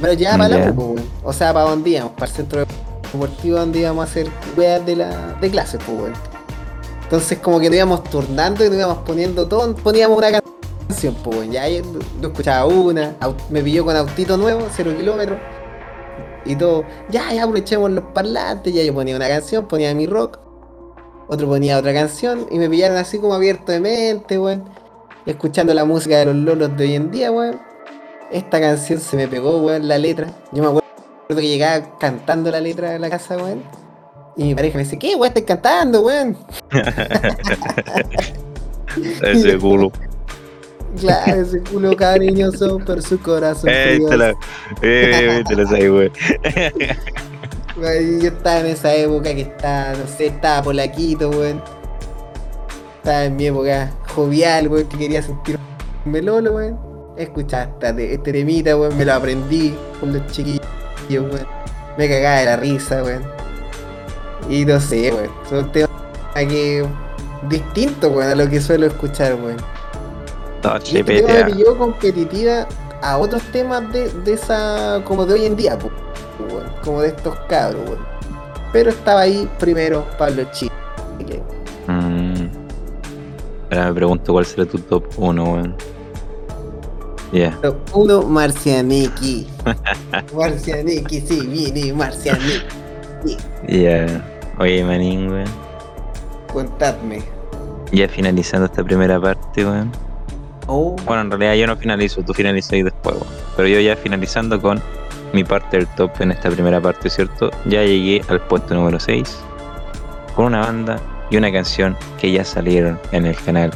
me 0.00 0.08
los 0.08 0.16
llevaba 0.16 0.44
para 0.44 0.58
la 0.58 0.70
weón. 0.72 1.04
O 1.22 1.32
sea, 1.32 1.52
para 1.52 1.70
donde 1.70 1.90
íbamos, 1.90 2.12
para 2.12 2.26
el 2.26 2.32
centro 2.32 2.64
deportivo 3.12 3.58
donde 3.58 3.80
íbamos 3.80 4.06
a 4.06 4.10
hacer 4.10 4.28
weas 4.56 4.84
de, 4.86 4.96
la, 4.96 5.36
de 5.40 5.50
clases, 5.50 5.80
pues, 5.84 5.98
weón. 5.98 6.12
Entonces 7.02 7.38
como 7.38 7.60
que 7.60 7.68
nos 7.68 7.76
íbamos 7.76 8.04
turnando 8.04 8.64
y 8.64 8.68
nos 8.68 8.78
íbamos 8.78 8.98
poniendo 8.98 9.46
todo, 9.46 9.74
poníamos 9.76 10.16
una 10.16 10.40
canción, 10.88 11.14
pues, 11.22 11.36
weón. 11.36 11.52
Ya 11.52 11.68
yo, 11.68 11.82
yo 12.20 12.28
escuchaba 12.28 12.64
una, 12.66 13.16
me 13.50 13.62
pilló 13.62 13.84
con 13.84 13.96
autito 13.96 14.36
nuevo, 14.36 14.66
cero 14.74 14.94
kilómetros. 14.96 15.38
Y 16.44 16.56
todo, 16.56 16.84
ya, 17.08 17.32
ya 17.32 17.44
aprovechemos 17.44 17.90
los 17.90 18.04
parlantes, 18.12 18.74
ya 18.74 18.82
yo 18.82 18.92
ponía 18.92 19.14
una 19.14 19.28
canción, 19.28 19.66
ponía 19.68 19.94
mi 19.94 20.06
rock, 20.06 20.40
otro 21.32 21.48
ponía 21.48 21.78
otra 21.78 21.94
canción 21.94 22.46
y 22.50 22.58
me 22.58 22.68
pillaron 22.68 22.98
así 22.98 23.18
como 23.18 23.32
abierto 23.32 23.72
de 23.72 23.80
mente, 23.80 24.38
weón. 24.38 24.64
Escuchando 25.24 25.72
la 25.72 25.86
música 25.86 26.18
de 26.18 26.26
los 26.26 26.36
lolos 26.36 26.76
de 26.76 26.84
hoy 26.84 26.94
en 26.94 27.10
día, 27.10 27.32
weón. 27.32 27.58
Esta 28.30 28.60
canción 28.60 29.00
se 29.00 29.16
me 29.16 29.26
pegó, 29.28 29.62
weón, 29.62 29.88
la 29.88 29.96
letra. 29.96 30.26
Yo 30.52 30.62
me 30.62 30.68
acuerdo 30.68 30.84
que 31.28 31.48
llegaba 31.48 31.96
cantando 31.98 32.50
la 32.50 32.60
letra 32.60 32.90
de 32.90 32.98
la 32.98 33.08
casa, 33.08 33.38
weón. 33.38 33.62
Y 34.36 34.44
mi 34.44 34.54
pareja 34.54 34.76
me 34.76 34.84
dice, 34.84 34.98
¿qué, 34.98 35.14
weón, 35.14 35.28
estás 35.28 35.44
cantando, 35.44 36.02
weón? 36.02 36.36
Ese 39.22 39.56
culo. 39.56 39.90
Claro, 41.00 41.40
ese 41.40 41.62
culo 41.62 41.96
cariñoso, 41.96 42.78
pero 42.84 43.00
su 43.00 43.18
corazón 43.18 43.70
Eh, 43.72 43.98
te 44.06 44.16
la, 44.18 44.34
eh, 44.82 45.42
te 45.48 45.56
la 45.56 45.66
sabes, 45.66 45.90
güey. 45.90 46.10
Weón, 46.10 46.12
Yo 47.82 48.28
estaba 48.28 48.60
en 48.60 48.66
esa 48.66 48.94
época 48.94 49.34
que 49.34 49.40
estaba, 49.40 49.94
no 49.94 50.06
sé, 50.06 50.26
estaba 50.26 50.62
polaquito, 50.62 51.30
weón. 51.30 51.60
Estaba 52.98 53.24
en 53.24 53.34
mi 53.34 53.46
época 53.46 53.92
jovial, 54.14 54.68
weón, 54.68 54.86
que 54.88 54.98
quería 54.98 55.20
sentir 55.20 55.58
un 56.06 56.12
melolo, 56.12 56.52
weón. 56.52 56.78
Escuchaba 57.16 57.68
este 57.82 58.32
temita, 58.32 58.76
weón, 58.76 58.96
me 58.96 59.04
lo 59.04 59.14
aprendí 59.14 59.74
con 59.98 60.12
los 60.12 60.24
chiquillos, 60.28 60.60
weón. 61.10 61.46
Me 61.98 62.08
cagaba 62.08 62.36
de 62.36 62.44
la 62.44 62.56
risa, 62.56 63.02
weón. 63.02 63.24
Y 64.48 64.64
no 64.64 64.78
sé, 64.78 65.12
weón. 65.12 65.30
Son 65.50 65.72
temas 65.72 65.90
que 66.34 66.86
distintos, 67.48 68.12
weón, 68.12 68.30
a 68.30 68.34
lo 68.36 68.48
que 68.48 68.60
suelo 68.60 68.86
escuchar, 68.86 69.34
weón. 69.34 69.56
No, 70.62 70.74
Y 70.92 70.98
este 70.98 71.22
tema 71.22 71.48
me 71.48 71.64
competitiva 71.76 72.68
a 73.02 73.18
otros 73.18 73.42
temas 73.50 73.92
de, 73.92 74.08
de 74.08 74.34
esa, 74.34 75.02
como 75.04 75.26
de 75.26 75.34
hoy 75.34 75.46
en 75.46 75.56
día, 75.56 75.76
po, 75.76 75.90
weón, 76.50 76.66
como 76.84 77.00
de 77.02 77.08
estos 77.08 77.38
cabros, 77.48 77.82
weón. 77.88 78.06
Pero 78.72 78.90
estaba 78.90 79.20
ahí 79.22 79.48
primero 79.58 80.06
Pablo 80.18 80.44
Chique. 80.52 80.72
Mm. 81.86 82.48
Ahora 83.70 83.88
me 83.88 83.94
pregunto 83.94 84.32
cuál 84.32 84.46
será 84.46 84.66
tu 84.66 84.78
top 84.78 85.04
1, 85.16 85.44
weón. 85.44 85.76
Ya. 87.32 87.56
Pero 87.62 87.78
uno, 87.94 88.22
Marcianiki. 88.22 89.46
Marcianiki, 90.34 91.20
sí, 91.20 91.46
viene 91.46 91.92
Marcianiki. 91.92 92.62
Ya. 93.68 94.06
Oye, 94.58 94.84
manín, 94.84 95.30
weón. 95.30 95.48
Contadme. 96.52 97.22
Ya 97.92 98.08
finalizando 98.08 98.66
esta 98.66 98.84
primera 98.84 99.20
parte, 99.20 99.64
weón. 99.64 99.90
Oh, 100.66 100.94
Bueno, 101.04 101.22
en 101.22 101.30
realidad 101.30 101.54
yo 101.54 101.66
no 101.66 101.76
finalizo, 101.76 102.22
tú 102.22 102.34
finalizas 102.34 102.70
después, 102.70 103.16
weón. 103.16 103.28
Pero 103.56 103.68
yo 103.68 103.80
ya 103.80 103.96
finalizando 103.96 104.60
con 104.60 104.80
mi 105.32 105.44
parte 105.44 105.78
del 105.78 105.86
top 105.88 106.20
en 106.20 106.32
esta 106.32 106.50
primera 106.50 106.80
parte, 106.80 107.08
¿cierto? 107.08 107.50
Ya 107.64 107.82
llegué 107.82 108.22
al 108.28 108.40
puesto 108.40 108.74
número 108.74 109.00
6 109.00 109.38
con 110.34 110.46
una 110.46 110.60
banda 110.60 111.00
y 111.30 111.36
una 111.36 111.50
canción 111.52 111.96
que 112.20 112.30
ya 112.30 112.44
salieron 112.44 112.98
en 113.12 113.26
el 113.26 113.36
canal, 113.36 113.70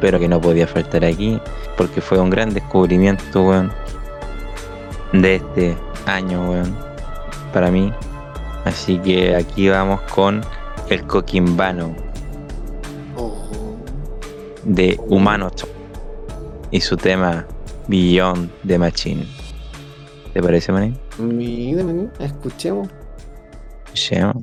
pero 0.00 0.18
que 0.18 0.28
no 0.28 0.40
podía 0.40 0.66
faltar 0.66 1.04
aquí 1.04 1.40
porque 1.76 2.00
fue 2.00 2.18
un 2.18 2.30
gran 2.30 2.52
descubrimiento, 2.52 3.42
weón, 3.42 3.72
de 5.12 5.36
este 5.36 5.76
año, 6.06 6.50
weón, 6.50 6.76
para 7.52 7.70
mí. 7.70 7.92
Así 8.64 8.98
que 8.98 9.36
aquí 9.36 9.68
vamos 9.68 10.00
con 10.12 10.42
el 10.90 11.02
Coquimbano 11.04 11.94
de 14.64 14.98
Humano 15.06 15.50
y 16.70 16.80
su 16.80 16.96
tema 16.96 17.46
Beyond 17.86 18.50
the 18.66 18.78
Machine. 18.78 19.37
¿Te 20.38 20.42
parece, 20.44 20.70
manín? 20.70 20.96
Mira, 21.18 21.82
maní, 21.82 22.08
escuchemos. 22.20 22.88
Escuchemos. 23.86 24.36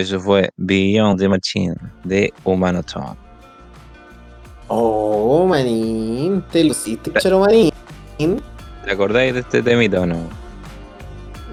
Eso 0.00 0.20
fue 0.20 0.50
Beyond 0.56 1.20
the 1.20 1.28
Machine 1.28 1.74
de 2.04 2.32
Humanoton. 2.44 3.16
Oh, 4.68 5.46
manín, 5.46 6.42
te 6.50 6.64
luciste, 6.64 7.10
choro 7.18 7.40
manín. 7.40 7.72
¿Te 8.84 8.92
acordáis 8.92 9.34
de 9.34 9.40
este 9.40 9.62
temita 9.62 10.00
o 10.00 10.06
no? 10.06 10.18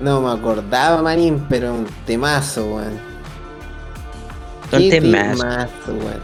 No 0.02 0.22
me 0.22 0.32
acordaba, 0.32 1.02
manín, 1.02 1.46
pero 1.50 1.74
un 1.74 1.88
temazo, 2.06 2.66
weón. 2.66 3.00
Un 4.74 4.90
temazo. 4.90 5.42
temazo, 5.42 5.94
weón. 5.94 6.22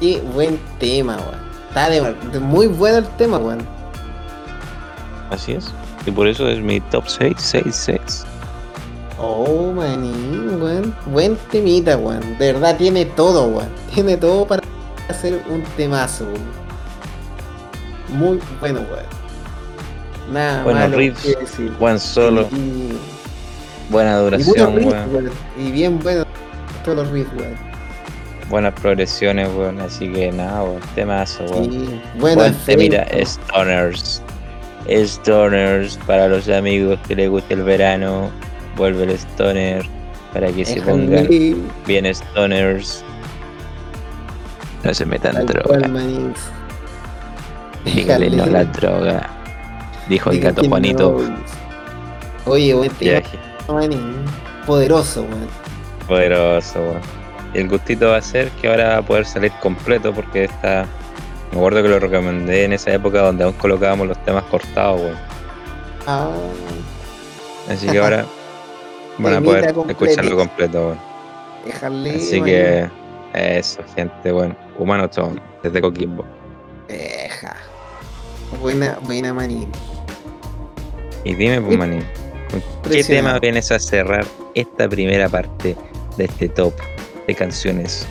Qué 0.00 0.20
buen 0.32 0.58
tema, 0.78 1.16
weón. 1.16 1.44
Está 1.68 1.90
de, 1.90 2.14
de 2.32 2.40
muy 2.40 2.66
bueno 2.68 2.98
el 2.98 3.08
tema, 3.16 3.38
weón. 3.38 3.66
Así 5.30 5.52
es. 5.52 5.72
Y 6.06 6.10
por 6.10 6.26
eso 6.26 6.48
es 6.48 6.60
mi 6.60 6.80
top 6.80 7.04
6, 7.06 7.34
6, 7.36 7.64
6. 7.70 8.26
Oh, 9.18 9.72
manín, 9.72 10.60
weón. 10.60 10.94
Buen 11.06 11.36
temita, 11.50 11.96
weón. 11.96 12.36
De 12.38 12.52
verdad 12.52 12.76
tiene 12.76 13.04
todo, 13.04 13.46
weón. 13.46 13.68
Tiene 13.92 14.16
todo 14.16 14.46
para 14.46 14.62
hacer 15.08 15.40
un 15.48 15.62
temazo, 15.76 16.24
weón. 16.24 16.64
Muy 18.18 18.40
bueno, 18.60 18.80
weón. 18.90 19.04
Nada 20.32 20.64
Buenos 20.64 20.82
malo 20.82 20.96
riffs, 20.96 21.22
que 21.22 21.36
decir. 21.36 21.72
Buen 21.78 21.98
solo, 21.98 22.48
Y, 22.50 22.92
buena 23.90 24.18
duración, 24.18 24.74
weón. 24.84 25.30
Y 25.58 25.70
bien 25.70 25.98
buenos 26.00 26.26
todos 26.84 26.98
los 26.98 27.10
riffs, 27.10 27.32
weón. 27.36 27.74
Buenas 28.48 28.74
progresiones, 28.80 29.48
weón. 29.54 29.80
Así 29.80 30.10
que 30.10 30.32
nada, 30.32 30.64
weón. 30.64 30.80
Temazo, 30.94 31.44
weón. 31.44 31.64
Sí, 31.64 32.00
bueno, 32.18 32.42
Buen 32.42 32.54
temita. 32.66 33.06
Stoners. 33.24 34.22
Stoners 34.88 35.98
para 36.06 36.28
los 36.28 36.48
amigos 36.48 36.98
que 37.06 37.14
les 37.14 37.30
guste 37.30 37.54
el 37.54 37.62
verano. 37.62 38.30
Vuelve 38.76 39.04
el 39.04 39.10
Stoner 39.10 39.86
para 40.32 40.50
que 40.52 40.64
se 40.64 40.80
pongan 40.82 41.28
bien 41.86 42.12
Stoners. 42.14 43.04
No 44.82 44.92
se 44.92 45.06
metan 45.06 45.34
tal 45.34 45.46
droga. 45.46 45.88
cual. 45.88 46.34
Dígale 47.84 48.30
no 48.30 48.46
la 48.46 48.64
droga. 48.64 49.30
Dijo 50.08 50.30
el 50.30 50.40
gato 50.40 50.64
Juanito. 50.64 51.16
no. 51.20 51.36
Oye, 52.52 52.74
buen 52.74 52.90
Viaje. 53.00 53.38
Poderoso, 54.66 55.22
weón. 55.22 55.48
Poderoso, 56.06 56.80
weón. 56.80 57.00
Y 57.54 57.58
el 57.58 57.68
gustito 57.68 58.08
va 58.08 58.16
a 58.16 58.22
ser 58.22 58.50
que 58.50 58.68
ahora 58.68 58.88
va 58.88 58.96
a 58.98 59.02
poder 59.02 59.24
salir 59.24 59.52
completo 59.62 60.12
porque 60.12 60.44
está. 60.44 60.86
Me 61.52 61.58
acuerdo 61.58 61.82
que 61.82 61.88
lo 61.88 62.00
recomendé 62.00 62.64
en 62.64 62.72
esa 62.72 62.92
época 62.92 63.22
donde 63.22 63.44
aún 63.44 63.52
colocábamos 63.54 64.08
los 64.08 64.22
temas 64.24 64.42
cortados, 64.44 65.00
weón. 65.00 65.16
Ah, 66.06 66.28
Así 67.70 67.86
que 67.86 67.98
ahora 67.98 68.26
van 69.18 69.34
a 69.34 69.40
poder 69.40 69.74
escucharlo 69.88 70.36
completo, 70.36 70.78
weón. 70.88 70.98
déjale. 71.64 72.10
Así 72.16 72.40
que 72.42 72.88
eso, 73.34 73.80
gente, 73.94 74.32
bueno. 74.32 74.56
Humano 74.78 75.08
son 75.12 75.40
desde 75.62 75.80
Coquimbo. 75.80 76.24
Deja. 76.88 77.54
Buena, 78.60 78.98
buena 79.02 79.32
manín. 79.32 79.68
Y 81.24 81.34
dime, 81.34 81.60
pues, 81.60 81.78
manín, 81.78 82.04
¿con 82.50 82.62
qué 82.90 83.02
tema 83.02 83.38
vienes 83.38 83.70
a 83.72 83.78
cerrar 83.78 84.24
esta 84.54 84.88
primera 84.88 85.28
parte 85.28 85.76
de 86.16 86.24
este 86.24 86.48
top 86.48 86.74
de 87.26 87.34
canciones 87.34 88.06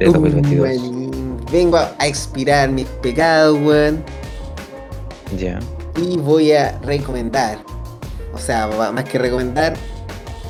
de 0.00 0.08
Uh, 0.08 0.12
2022? 0.12 0.66
manín. 0.68 1.36
Vengo 1.52 1.76
a 1.76 1.94
a 1.98 2.06
expirar 2.06 2.68
mis 2.70 2.86
pecados, 2.86 3.56
weón. 3.62 4.02
Ya. 5.38 5.58
y 5.96 6.16
voy 6.18 6.52
a 6.52 6.76
recomendar, 6.82 7.58
o 8.34 8.38
sea, 8.38 8.66
más 8.66 9.04
que 9.04 9.18
recomendar, 9.18 9.74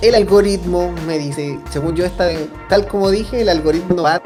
el 0.01 0.15
algoritmo 0.15 0.93
me 1.07 1.19
dice, 1.19 1.59
según 1.71 1.95
yo, 1.95 2.05
esta, 2.05 2.29
tal 2.69 2.87
como 2.87 3.11
dije, 3.11 3.43
el 3.43 3.49
algoritmo 3.49 4.03
va 4.03 4.21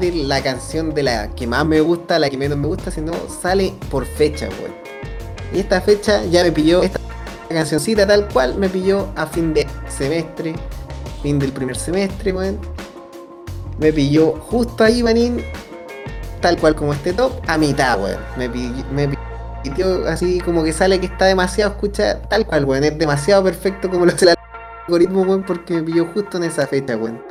de 0.00 0.12
la 0.12 0.42
canción 0.42 0.94
de 0.94 1.02
la 1.02 1.30
que 1.30 1.46
más 1.46 1.66
me 1.66 1.80
gusta 1.80 2.18
la 2.18 2.30
que 2.30 2.38
menos 2.38 2.58
me 2.58 2.66
gusta, 2.66 2.90
sino 2.90 3.12
sale 3.28 3.74
por 3.90 4.06
fecha, 4.06 4.48
weón. 4.48 4.74
Y 5.52 5.60
esta 5.60 5.80
fecha 5.80 6.24
ya 6.24 6.42
me 6.42 6.52
pilló, 6.52 6.82
esta 6.82 6.98
cancioncita 7.48 8.06
tal 8.06 8.28
cual 8.28 8.56
me 8.56 8.68
pilló 8.68 9.08
a 9.16 9.26
fin 9.26 9.52
de 9.52 9.66
semestre, 9.88 10.54
fin 11.22 11.38
del 11.38 11.52
primer 11.52 11.76
semestre, 11.76 12.32
weón. 12.32 12.58
Me 13.78 13.92
pilló 13.92 14.32
justo 14.32 14.84
ahí, 14.84 15.02
manín, 15.02 15.44
tal 16.40 16.58
cual 16.58 16.74
como 16.74 16.92
este 16.92 17.12
top, 17.12 17.32
a 17.46 17.58
mitad, 17.58 18.00
weón. 18.00 18.20
Me 18.36 18.48
pilló, 18.48 18.84
me 18.92 19.08
pilló 19.08 19.29
así 20.06 20.40
como 20.40 20.64
que 20.64 20.72
sale 20.72 21.00
que 21.00 21.06
está 21.06 21.26
demasiado 21.26 21.72
escucha 21.72 22.20
tal 22.22 22.46
cual, 22.46 22.64
weón. 22.64 22.84
Es 22.84 22.98
demasiado 22.98 23.44
perfecto 23.44 23.88
como 23.90 24.06
lo 24.06 24.12
hace 24.12 24.26
el 24.26 24.34
algoritmo, 24.86 25.22
weón, 25.22 25.44
porque 25.44 25.74
me 25.74 25.82
pilló 25.82 26.06
justo 26.06 26.36
en 26.38 26.44
esa 26.44 26.66
fecha, 26.66 26.96
weón. 26.96 27.22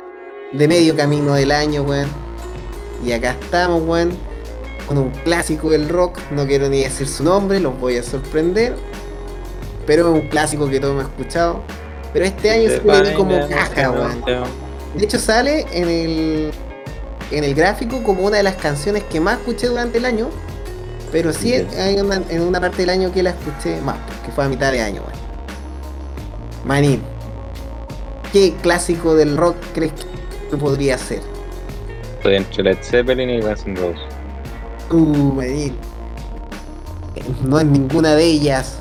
De 0.52 0.66
medio 0.66 0.96
camino 0.96 1.34
del 1.34 1.52
año, 1.52 1.82
weón. 1.82 2.08
Y 3.04 3.12
acá 3.12 3.36
estamos, 3.40 3.82
weón. 3.86 4.10
Con 4.86 4.98
un 4.98 5.10
clásico 5.10 5.70
del 5.70 5.88
rock. 5.88 6.18
No 6.30 6.46
quiero 6.46 6.68
ni 6.68 6.82
decir 6.82 7.06
su 7.06 7.24
nombre, 7.24 7.60
los 7.60 7.78
voy 7.78 7.96
a 7.96 8.02
sorprender. 8.02 8.74
Pero 9.86 10.14
es 10.14 10.22
un 10.22 10.28
clásico 10.28 10.68
que 10.68 10.80
todos 10.80 10.94
hemos 10.94 11.10
escuchado. 11.10 11.62
Pero 12.12 12.24
este 12.24 12.50
año 12.50 12.68
se 12.68 12.82
le 12.82 13.10
vi 13.10 13.16
como 13.16 13.48
caja, 13.48 13.90
weón. 13.90 14.24
De 14.96 15.04
hecho 15.04 15.18
sale 15.18 15.66
en 15.72 15.88
el 15.88 16.50
en 17.30 17.44
el 17.44 17.54
gráfico 17.54 18.02
como 18.02 18.24
una 18.24 18.38
de 18.38 18.42
las 18.42 18.56
canciones 18.56 19.04
que 19.04 19.20
más 19.20 19.38
escuché 19.38 19.68
durante 19.68 19.98
el 19.98 20.04
año. 20.04 20.28
Pero 21.12 21.32
sí 21.32 21.52
hay 21.54 21.98
una- 21.98 22.22
en 22.28 22.42
una 22.42 22.60
parte 22.60 22.78
del 22.78 22.90
año 22.90 23.12
que 23.12 23.22
la 23.22 23.30
escuché 23.30 23.80
más, 23.80 23.96
que 24.24 24.30
fue 24.32 24.44
a 24.44 24.48
mitad 24.48 24.70
de 24.72 24.80
año, 24.80 25.02
weón. 25.02 25.20
Manín. 26.64 27.02
¿Qué 28.32 28.54
clásico 28.62 29.14
del 29.16 29.36
rock 29.36 29.56
crees 29.74 29.92
que 30.50 30.56
podría 30.56 30.96
ser? 30.98 31.20
Estoy 32.18 32.36
entre 32.36 32.62
Led 32.62 32.78
Zeppelin 32.82 33.28
y 33.30 33.40
Guns 33.40 33.66
N' 33.66 33.74
Roses. 33.76 34.00
Uh, 34.90 35.32
Manín. 35.34 35.76
No 37.44 37.58
es 37.58 37.66
ninguna 37.66 38.14
de 38.14 38.24
ellas. 38.24 38.78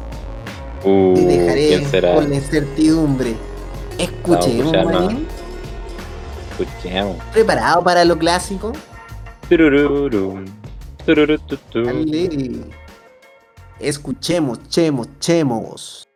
Uh, 0.84 1.14
Te 1.16 1.22
dejaré 1.26 2.14
con 2.16 2.30
la 2.30 2.36
incertidumbre. 2.36 3.36
Escuchemos, 3.98 4.74
escuchar, 4.74 4.86
Manín. 4.86 5.28
Escuchemos. 6.60 7.18
¿Preparado 7.34 7.84
para 7.84 8.06
lo 8.06 8.18
clásico? 8.18 8.72
Dale. 9.50 10.59
Escuchemos, 13.80 14.60
chemos, 14.70 15.08
chemos. 15.20 16.09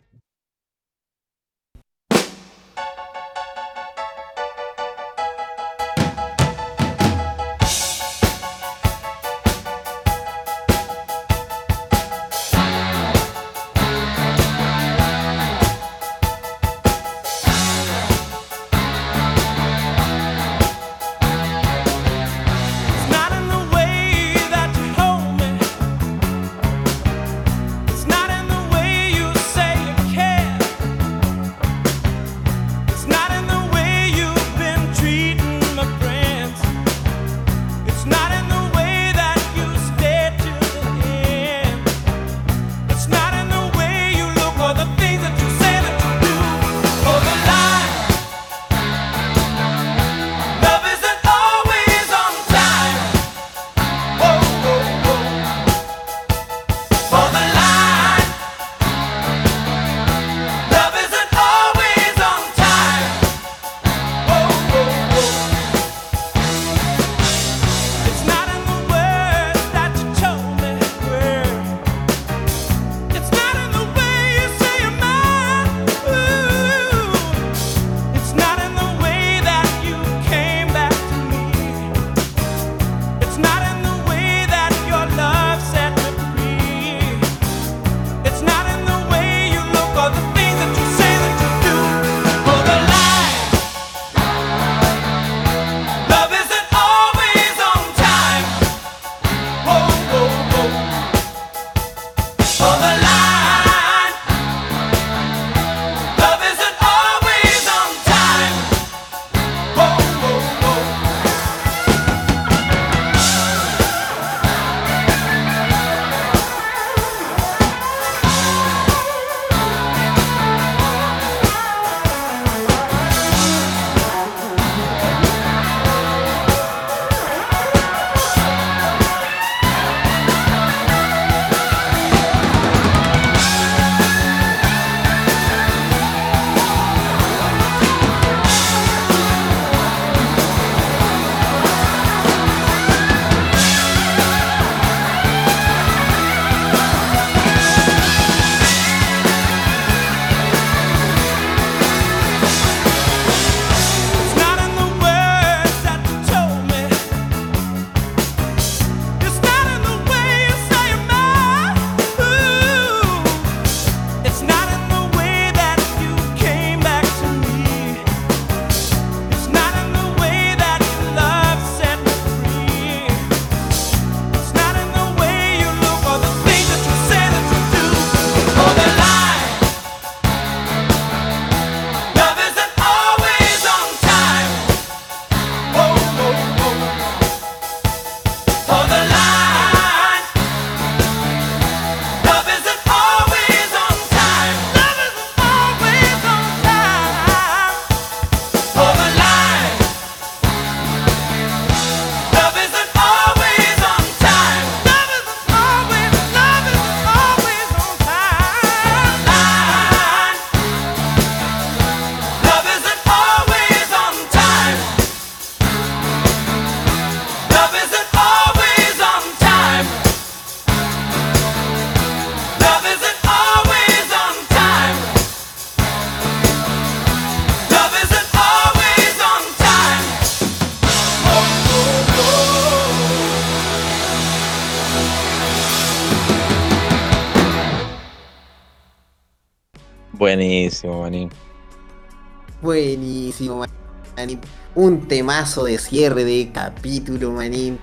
Temazo 245.24 245.64
de 245.64 245.78
cierre 245.78 246.26
de 246.26 246.52
capítulo, 246.54 247.32
manín. 247.32 247.80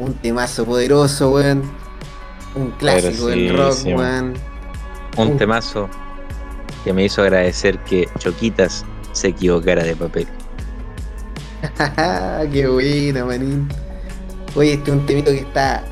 Un 0.00 0.12
temazo 0.14 0.64
poderoso, 0.64 1.30
weón. 1.30 1.62
Un 2.56 2.72
clásico 2.72 3.28
del 3.28 3.56
rock, 3.56 3.78
weón. 3.84 4.34
Un 5.16 5.36
temazo 5.36 5.88
que 6.82 6.92
me 6.92 7.04
hizo 7.04 7.22
agradecer 7.22 7.78
que 7.84 8.08
Choquitas 8.18 8.84
se 9.12 9.28
equivocara 9.28 9.84
de 9.84 9.94
papel. 9.94 10.26
Qué 12.52 12.66
bueno, 12.66 13.26
manín. 13.26 13.68
Oye, 14.56 14.72
este 14.72 14.90
es 14.90 14.96
un 14.96 15.06
temito 15.06 15.30
que 15.30 15.38
está 15.38 15.84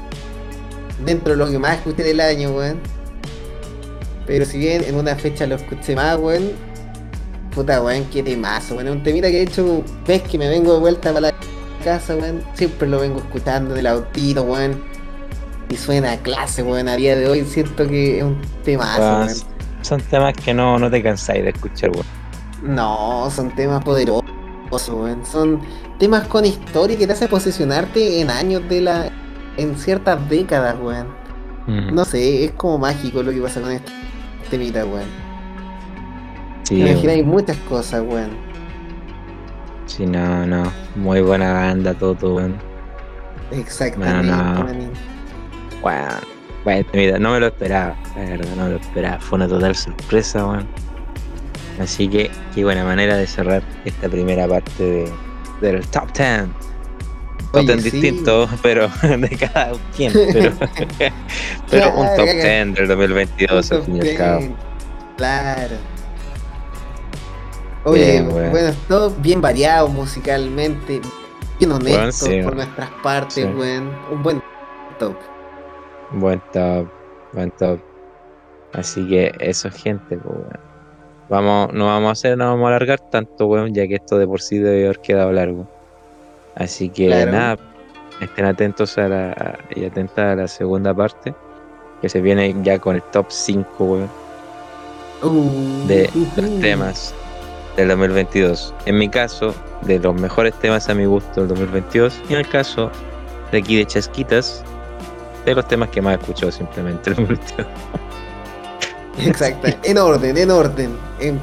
dentro 1.05 1.35
de 1.35 1.37
lo 1.37 1.49
que 1.49 1.61
más 1.61 1.77
escuché 1.77 2.03
del 2.03 2.19
año, 2.19 2.51
weón. 2.51 2.81
Pero 4.27 4.45
si 4.45 4.59
bien 4.59 4.83
en 4.83 4.97
una 4.97 5.15
fecha 5.15 5.47
lo 5.47 5.55
escuché 5.55 5.95
más, 5.95 6.19
weón. 6.19 6.51
Puta, 7.55 7.81
weón, 7.81 8.05
qué 8.07 8.25
temazo, 8.25 8.75
weón. 8.75 8.89
Un 8.89 9.03
temita 9.05 9.29
que 9.29 9.37
de 9.37 9.43
hecho, 9.43 9.85
ves 10.07 10.23
que 10.23 10.39
me 10.39 10.49
vengo 10.49 10.75
de 10.75 10.81
vuelta 10.81 11.13
para 11.13 11.33
la 11.33 11.35
casa, 11.85 12.15
weón. 12.17 12.43
Siempre 12.55 12.89
lo 12.89 13.01
vengo 13.01 13.19
escuchando 13.19 13.75
del 13.75 13.87
autito, 13.87 14.43
weón. 14.43 14.83
Y 15.69 15.77
suena 15.77 16.13
a 16.13 16.17
clase, 16.19 16.63
weón. 16.63 16.89
A 16.89 16.97
día 16.97 17.17
de 17.17 17.29
hoy 17.29 17.45
siento 17.45 17.87
que 17.87 18.19
es 18.19 18.25
un 18.25 18.41
temazo, 18.65 19.03
Ah, 19.03 19.25
weón. 19.27 19.37
Son 19.83 20.01
temas 20.01 20.35
que 20.35 20.53
no, 20.53 20.79
no 20.79 20.91
te 20.91 21.03
cansáis 21.03 21.45
de 21.45 21.51
escuchar, 21.51 21.91
weón. 21.91 22.07
No, 22.63 23.31
son 23.31 23.55
temas 23.55 23.85
poderosos, 23.85 24.25
weón. 24.89 25.25
Son 25.27 25.61
temas 25.99 26.27
con 26.29 26.45
historia 26.45 26.97
que 26.97 27.07
te 27.07 27.13
hacen 27.13 27.29
posicionarte 27.29 28.21
en 28.21 28.31
años 28.31 28.63
de 28.69 28.81
la. 28.81 29.11
en 29.57 29.77
ciertas 29.77 30.29
décadas, 30.29 30.77
weón. 30.81 31.09
Mm. 31.67 31.95
No 31.95 32.05
sé, 32.05 32.45
es 32.45 32.53
como 32.53 32.79
mágico 32.79 33.23
lo 33.23 33.33
que 33.33 33.41
pasa 33.41 33.61
con 33.61 33.73
este 33.73 33.91
temita, 34.51 34.85
weón. 34.85 35.09
Sí, 36.65 36.77
weón. 36.77 36.89
imagináis 36.89 37.25
muchas 37.25 37.57
cosas, 37.69 38.03
weón. 38.07 38.46
Sí, 39.97 40.05
no, 40.07 40.47
no. 40.47 40.71
Muy 40.95 41.21
buena 41.23 41.53
banda, 41.53 41.95
todo, 41.95 42.35
weón. 42.35 42.57
Exactamente, 43.51 44.27
No, 44.31 44.55
no. 44.55 44.65
manín. 44.65 44.91
Weón. 45.83 46.37
Weón, 46.65 46.87
mira, 46.93 47.19
no 47.19 47.33
me 47.33 47.41
lo 47.41 47.47
esperaba, 47.47 47.97
la 48.17 48.23
verdad, 48.23 48.57
no 48.57 48.65
me 48.65 48.71
lo 48.73 48.77
esperaba. 48.77 49.21
Fue 49.21 49.37
una 49.37 49.49
total 49.49 49.75
sorpresa, 49.75 50.45
weón. 50.47 50.67
Así 51.81 52.09
que, 52.09 52.31
qué 52.55 52.65
buena 52.65 52.85
manera 52.85 53.17
de 53.17 53.27
cerrar 53.27 53.63
esta 53.85 54.09
primera 54.09 54.49
parte 54.49 54.83
de, 54.83 55.13
del 55.61 55.87
top 55.89 56.13
10. 56.13 56.45
Top 57.53 57.55
Oye, 57.63 57.67
10 57.77 57.83
sí. 57.83 57.91
distinto, 57.91 58.49
pero 58.63 58.89
de 59.03 59.29
cada 59.39 59.73
quien. 59.97 60.13
Pero, 60.33 60.53
pero 61.71 61.91
un 61.95 62.07
top 62.17 62.27
caga. 62.27 62.65
10 62.65 62.75
del 62.75 62.89
2022, 62.89 63.73
al 63.73 63.83
fin 63.83 63.97
y 63.97 64.01
al 64.11 64.17
cabo. 64.17 64.57
Claro. 65.17 65.77
Oye, 67.89 68.05
Bien, 68.13 68.33
weón. 68.33 68.51
bueno, 68.51 68.73
todo 68.89 69.11
bien 69.19 69.41
variado 69.41 69.87
musicalmente, 69.89 71.01
bien 71.59 71.71
honesto 71.73 72.27
sí, 72.27 72.43
por 72.43 72.57
nuestras 72.57 72.91
partes, 73.03 73.35
Sí. 73.35 73.45
weón. 73.45 73.91
Un 74.11 74.23
buen 74.23 74.43
top. 74.99 75.15
Buen 76.13 76.43
top, 76.53 76.89
buen 77.33 77.51
top. 77.53 77.79
Así 78.73 79.07
que 79.09 79.33
eso, 79.39 79.71
gente, 79.71 80.17
pues, 80.19 80.35
weón. 80.37 80.61
Vamos, 81.29 81.73
no 81.73 81.87
vamos 81.87 82.09
a 82.09 82.13
hacer, 82.13 82.37
no 82.37 82.47
vamos 82.47 82.65
a 82.65 82.69
alargar 82.69 82.99
tanto, 83.11 83.47
weón, 83.47 83.73
ya 83.73 83.87
que 83.87 83.95
esto 83.97 84.19
de 84.19 84.27
por 84.27 84.41
sí 84.41 84.59
debe 84.59 84.85
haber 84.85 84.99
quedado 85.01 85.31
largo. 85.33 85.67
Así 86.57 86.89
que 86.89 87.07
Claro. 87.07 87.31
nada, 87.33 87.59
estén 88.21 88.47
atentos 88.47 88.99
a 88.99 89.09
la, 89.09 89.59
y 89.75 89.85
atentas 89.85 90.19
a 90.19 90.35
la 90.35 90.49
segunda 90.49 90.93
parte, 90.95 91.35
que 92.01 92.09
se 92.09 92.21
viene 92.21 92.55
ya 92.63 92.79
con 92.81 92.97
el 92.97 93.03
top 93.05 93.27
5, 93.29 93.85
weón, 93.85 94.11
Uh, 95.23 95.87
de 95.87 96.11
uh, 96.15 96.27
los 96.41 96.51
uh. 96.51 96.61
temas 96.61 97.15
del 97.77 97.89
2022. 97.89 98.75
En 98.87 98.99
mi 98.99 99.09
caso, 99.09 99.55
de 99.83 99.99
los 99.99 100.15
mejores 100.15 100.55
temas 100.55 100.89
a 100.89 100.95
mi 100.95 101.05
gusto 101.05 101.41
del 101.41 101.49
2022, 101.49 102.15
y 102.29 102.33
en 102.35 102.39
el 102.41 102.49
caso 102.49 102.91
de 103.53 103.59
aquí 103.59 103.77
de 103.77 103.87
Chasquitas, 103.87 104.65
de 105.45 105.55
los 105.55 105.67
temas 105.69 105.91
que 105.91 106.01
más 106.03 106.17
he 106.17 106.21
escuchado 106.21 106.51
simplemente 106.53 107.11
el 107.11 107.17
2022. 107.17 107.67
Exacto, 109.27 109.69
en 109.83 109.99
orden, 109.99 110.37
en 110.37 110.51
orden. 110.51 110.97
En 111.21 111.41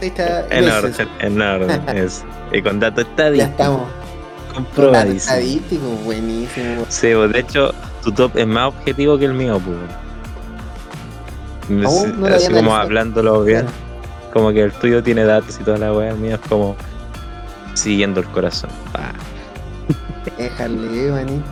fecha 0.00 0.46
En 0.50 0.68
orden, 0.70 1.08
en 1.20 1.40
orden. 1.42 1.88
es. 1.96 2.24
Y 2.52 2.60
con 2.62 2.78
datos 2.80 3.04
Ya 3.04 3.10
estadísticos. 3.10 3.50
estamos. 3.50 3.80
Dato 3.82 4.54
Comprobadísimo. 4.54 5.18
estadístico, 5.18 5.86
buenísimo. 6.04 6.84
Sí, 6.88 7.08
pues, 7.14 7.32
de 7.32 7.40
hecho, 7.40 7.74
tu 8.02 8.12
top 8.12 8.36
es 8.36 8.46
más 8.46 8.68
objetivo 8.68 9.18
que 9.18 9.26
el 9.26 9.34
mío, 9.34 9.60
pues. 9.64 9.76
Así 12.34 12.52
como 12.52 12.74
hablándolo 12.76 13.42
bien, 13.42 13.66
como 14.36 14.52
que 14.52 14.60
el 14.60 14.72
tuyo 14.72 15.02
tiene 15.02 15.24
datos 15.24 15.58
y 15.58 15.64
toda 15.64 15.78
la 15.78 15.94
weá, 15.94 16.10
el 16.10 16.18
mío 16.18 16.34
es 16.34 16.40
como 16.46 16.76
siguiendo 17.72 18.20
el 18.20 18.26
corazón. 18.26 18.68
Ah, 18.92 19.14
Déjale, 20.36 21.10
maní. 21.10 21.42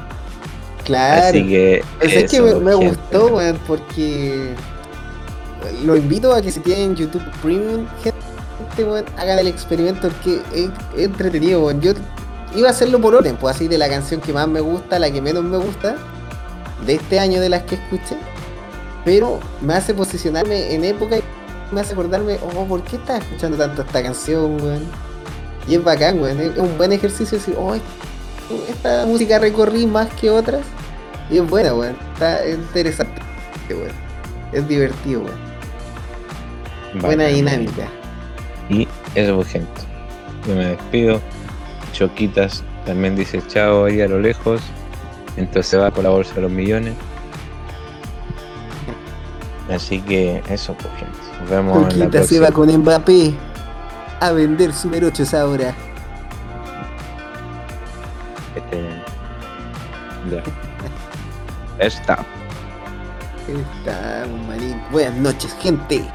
Claro. 0.85 1.29
Así 1.29 1.49
que. 1.49 1.83
Pues 1.99 2.13
es 2.13 2.31
que 2.31 2.43
me, 2.43 2.75
gustó, 2.75 3.29
weón, 3.29 3.59
porque 3.67 4.55
lo 5.83 5.97
invito 5.97 6.35
a 6.35 6.43
que 6.43 6.53
si 6.53 6.61
tienen 6.61 6.95
YouTube 6.95 7.25
Premium, 7.41 7.87
gente, 8.03 8.85
weón, 8.85 9.07
hagan 9.17 9.39
el 9.39 9.47
experimento 9.47 10.11
porque 10.11 10.43
es, 10.55 10.69
es 10.95 11.07
entretenido, 11.07 11.65
weón. 11.65 11.81
Yo 11.81 11.93
iba 12.55 12.69
a 12.69 12.73
hacerlo 12.73 13.01
por 13.01 13.15
orden, 13.15 13.37
pues 13.37 13.57
así 13.57 13.67
de 13.67 13.79
la 13.79 13.89
canción 13.89 14.21
que 14.21 14.35
más 14.35 14.47
me 14.47 14.61
gusta, 14.61 14.99
la 14.99 15.11
que 15.11 15.23
menos 15.23 15.43
me 15.43 15.57
gusta, 15.57 15.97
de 16.85 16.97
este 16.97 17.19
año 17.19 17.41
de 17.41 17.49
las 17.49 17.63
que 17.63 17.77
escuché, 17.77 18.19
pero 19.07 19.41
me 19.63 19.73
hace 19.73 19.95
posicionarme 19.95 20.75
en 20.75 20.85
época 20.85 21.17
me 21.75 21.81
hace 21.81 21.93
acordarme, 21.93 22.39
oh, 22.43 22.65
¿por 22.65 22.83
qué 22.83 22.97
estás 22.97 23.23
escuchando 23.23 23.59
tanto 23.59 23.83
esta 23.83 24.03
canción, 24.03 24.61
weón? 24.63 24.85
Y 25.67 25.75
es 25.75 25.85
bacán, 25.85 26.21
weón, 26.21 26.41
es 26.41 26.57
un 26.57 26.77
buen 26.79 26.93
ejercicio 26.93 27.39
decir, 27.39 27.57
oh, 27.59 27.75
esta 28.69 29.07
música 29.07 29.39
recorrí 29.39 29.87
más 29.87 30.09
que 30.15 30.31
otras. 30.31 30.63
Y 31.31 31.39
es 31.39 31.49
buena, 31.49 31.75
weón. 31.75 31.97
Está 32.15 32.49
interesante, 32.49 33.21
weón. 33.71 33.93
Es 34.53 34.67
divertido, 34.69 35.23
weón. 35.23 37.01
Buena 37.01 37.27
dinámica. 37.27 37.89
Y 38.69 38.87
eso, 39.15 39.37
pues, 39.37 39.49
gente. 39.49 39.81
Yo 40.47 40.55
me 40.55 40.67
despido. 40.67 41.21
Choquitas 41.93 42.63
también 42.85 43.17
dice 43.17 43.43
chao 43.49 43.87
ahí 43.87 44.01
a 44.01 44.09
lo 44.09 44.21
lejos. 44.21 44.61
Entonces 45.37 45.67
se 45.67 45.77
va 45.77 45.91
con 45.91 46.05
la 46.05 46.11
bolsa 46.11 46.35
de 46.35 46.43
los 46.43 46.51
millones. 46.51 46.95
Así 49.71 50.01
que 50.03 50.43
eso, 50.49 50.75
pues, 50.75 50.95
gente. 50.99 51.24
Nos 51.45 51.51
vemos 51.51 51.79
Coquita 51.79 52.23
se 52.23 52.41
va 52.41 52.51
con 52.51 52.75
Mbappé 52.75 53.35
a 54.21 54.33
vender 54.33 54.73
Super 54.73 55.05
8 55.05 55.25
ahora. 55.39 55.75
Este, 58.57 59.03
ya. 60.31 60.43
Está. 61.85 62.25
Está, 63.47 64.25
manín. 64.49 64.81
Buenas 64.91 65.17
noches, 65.17 65.55
gente. 65.61 66.09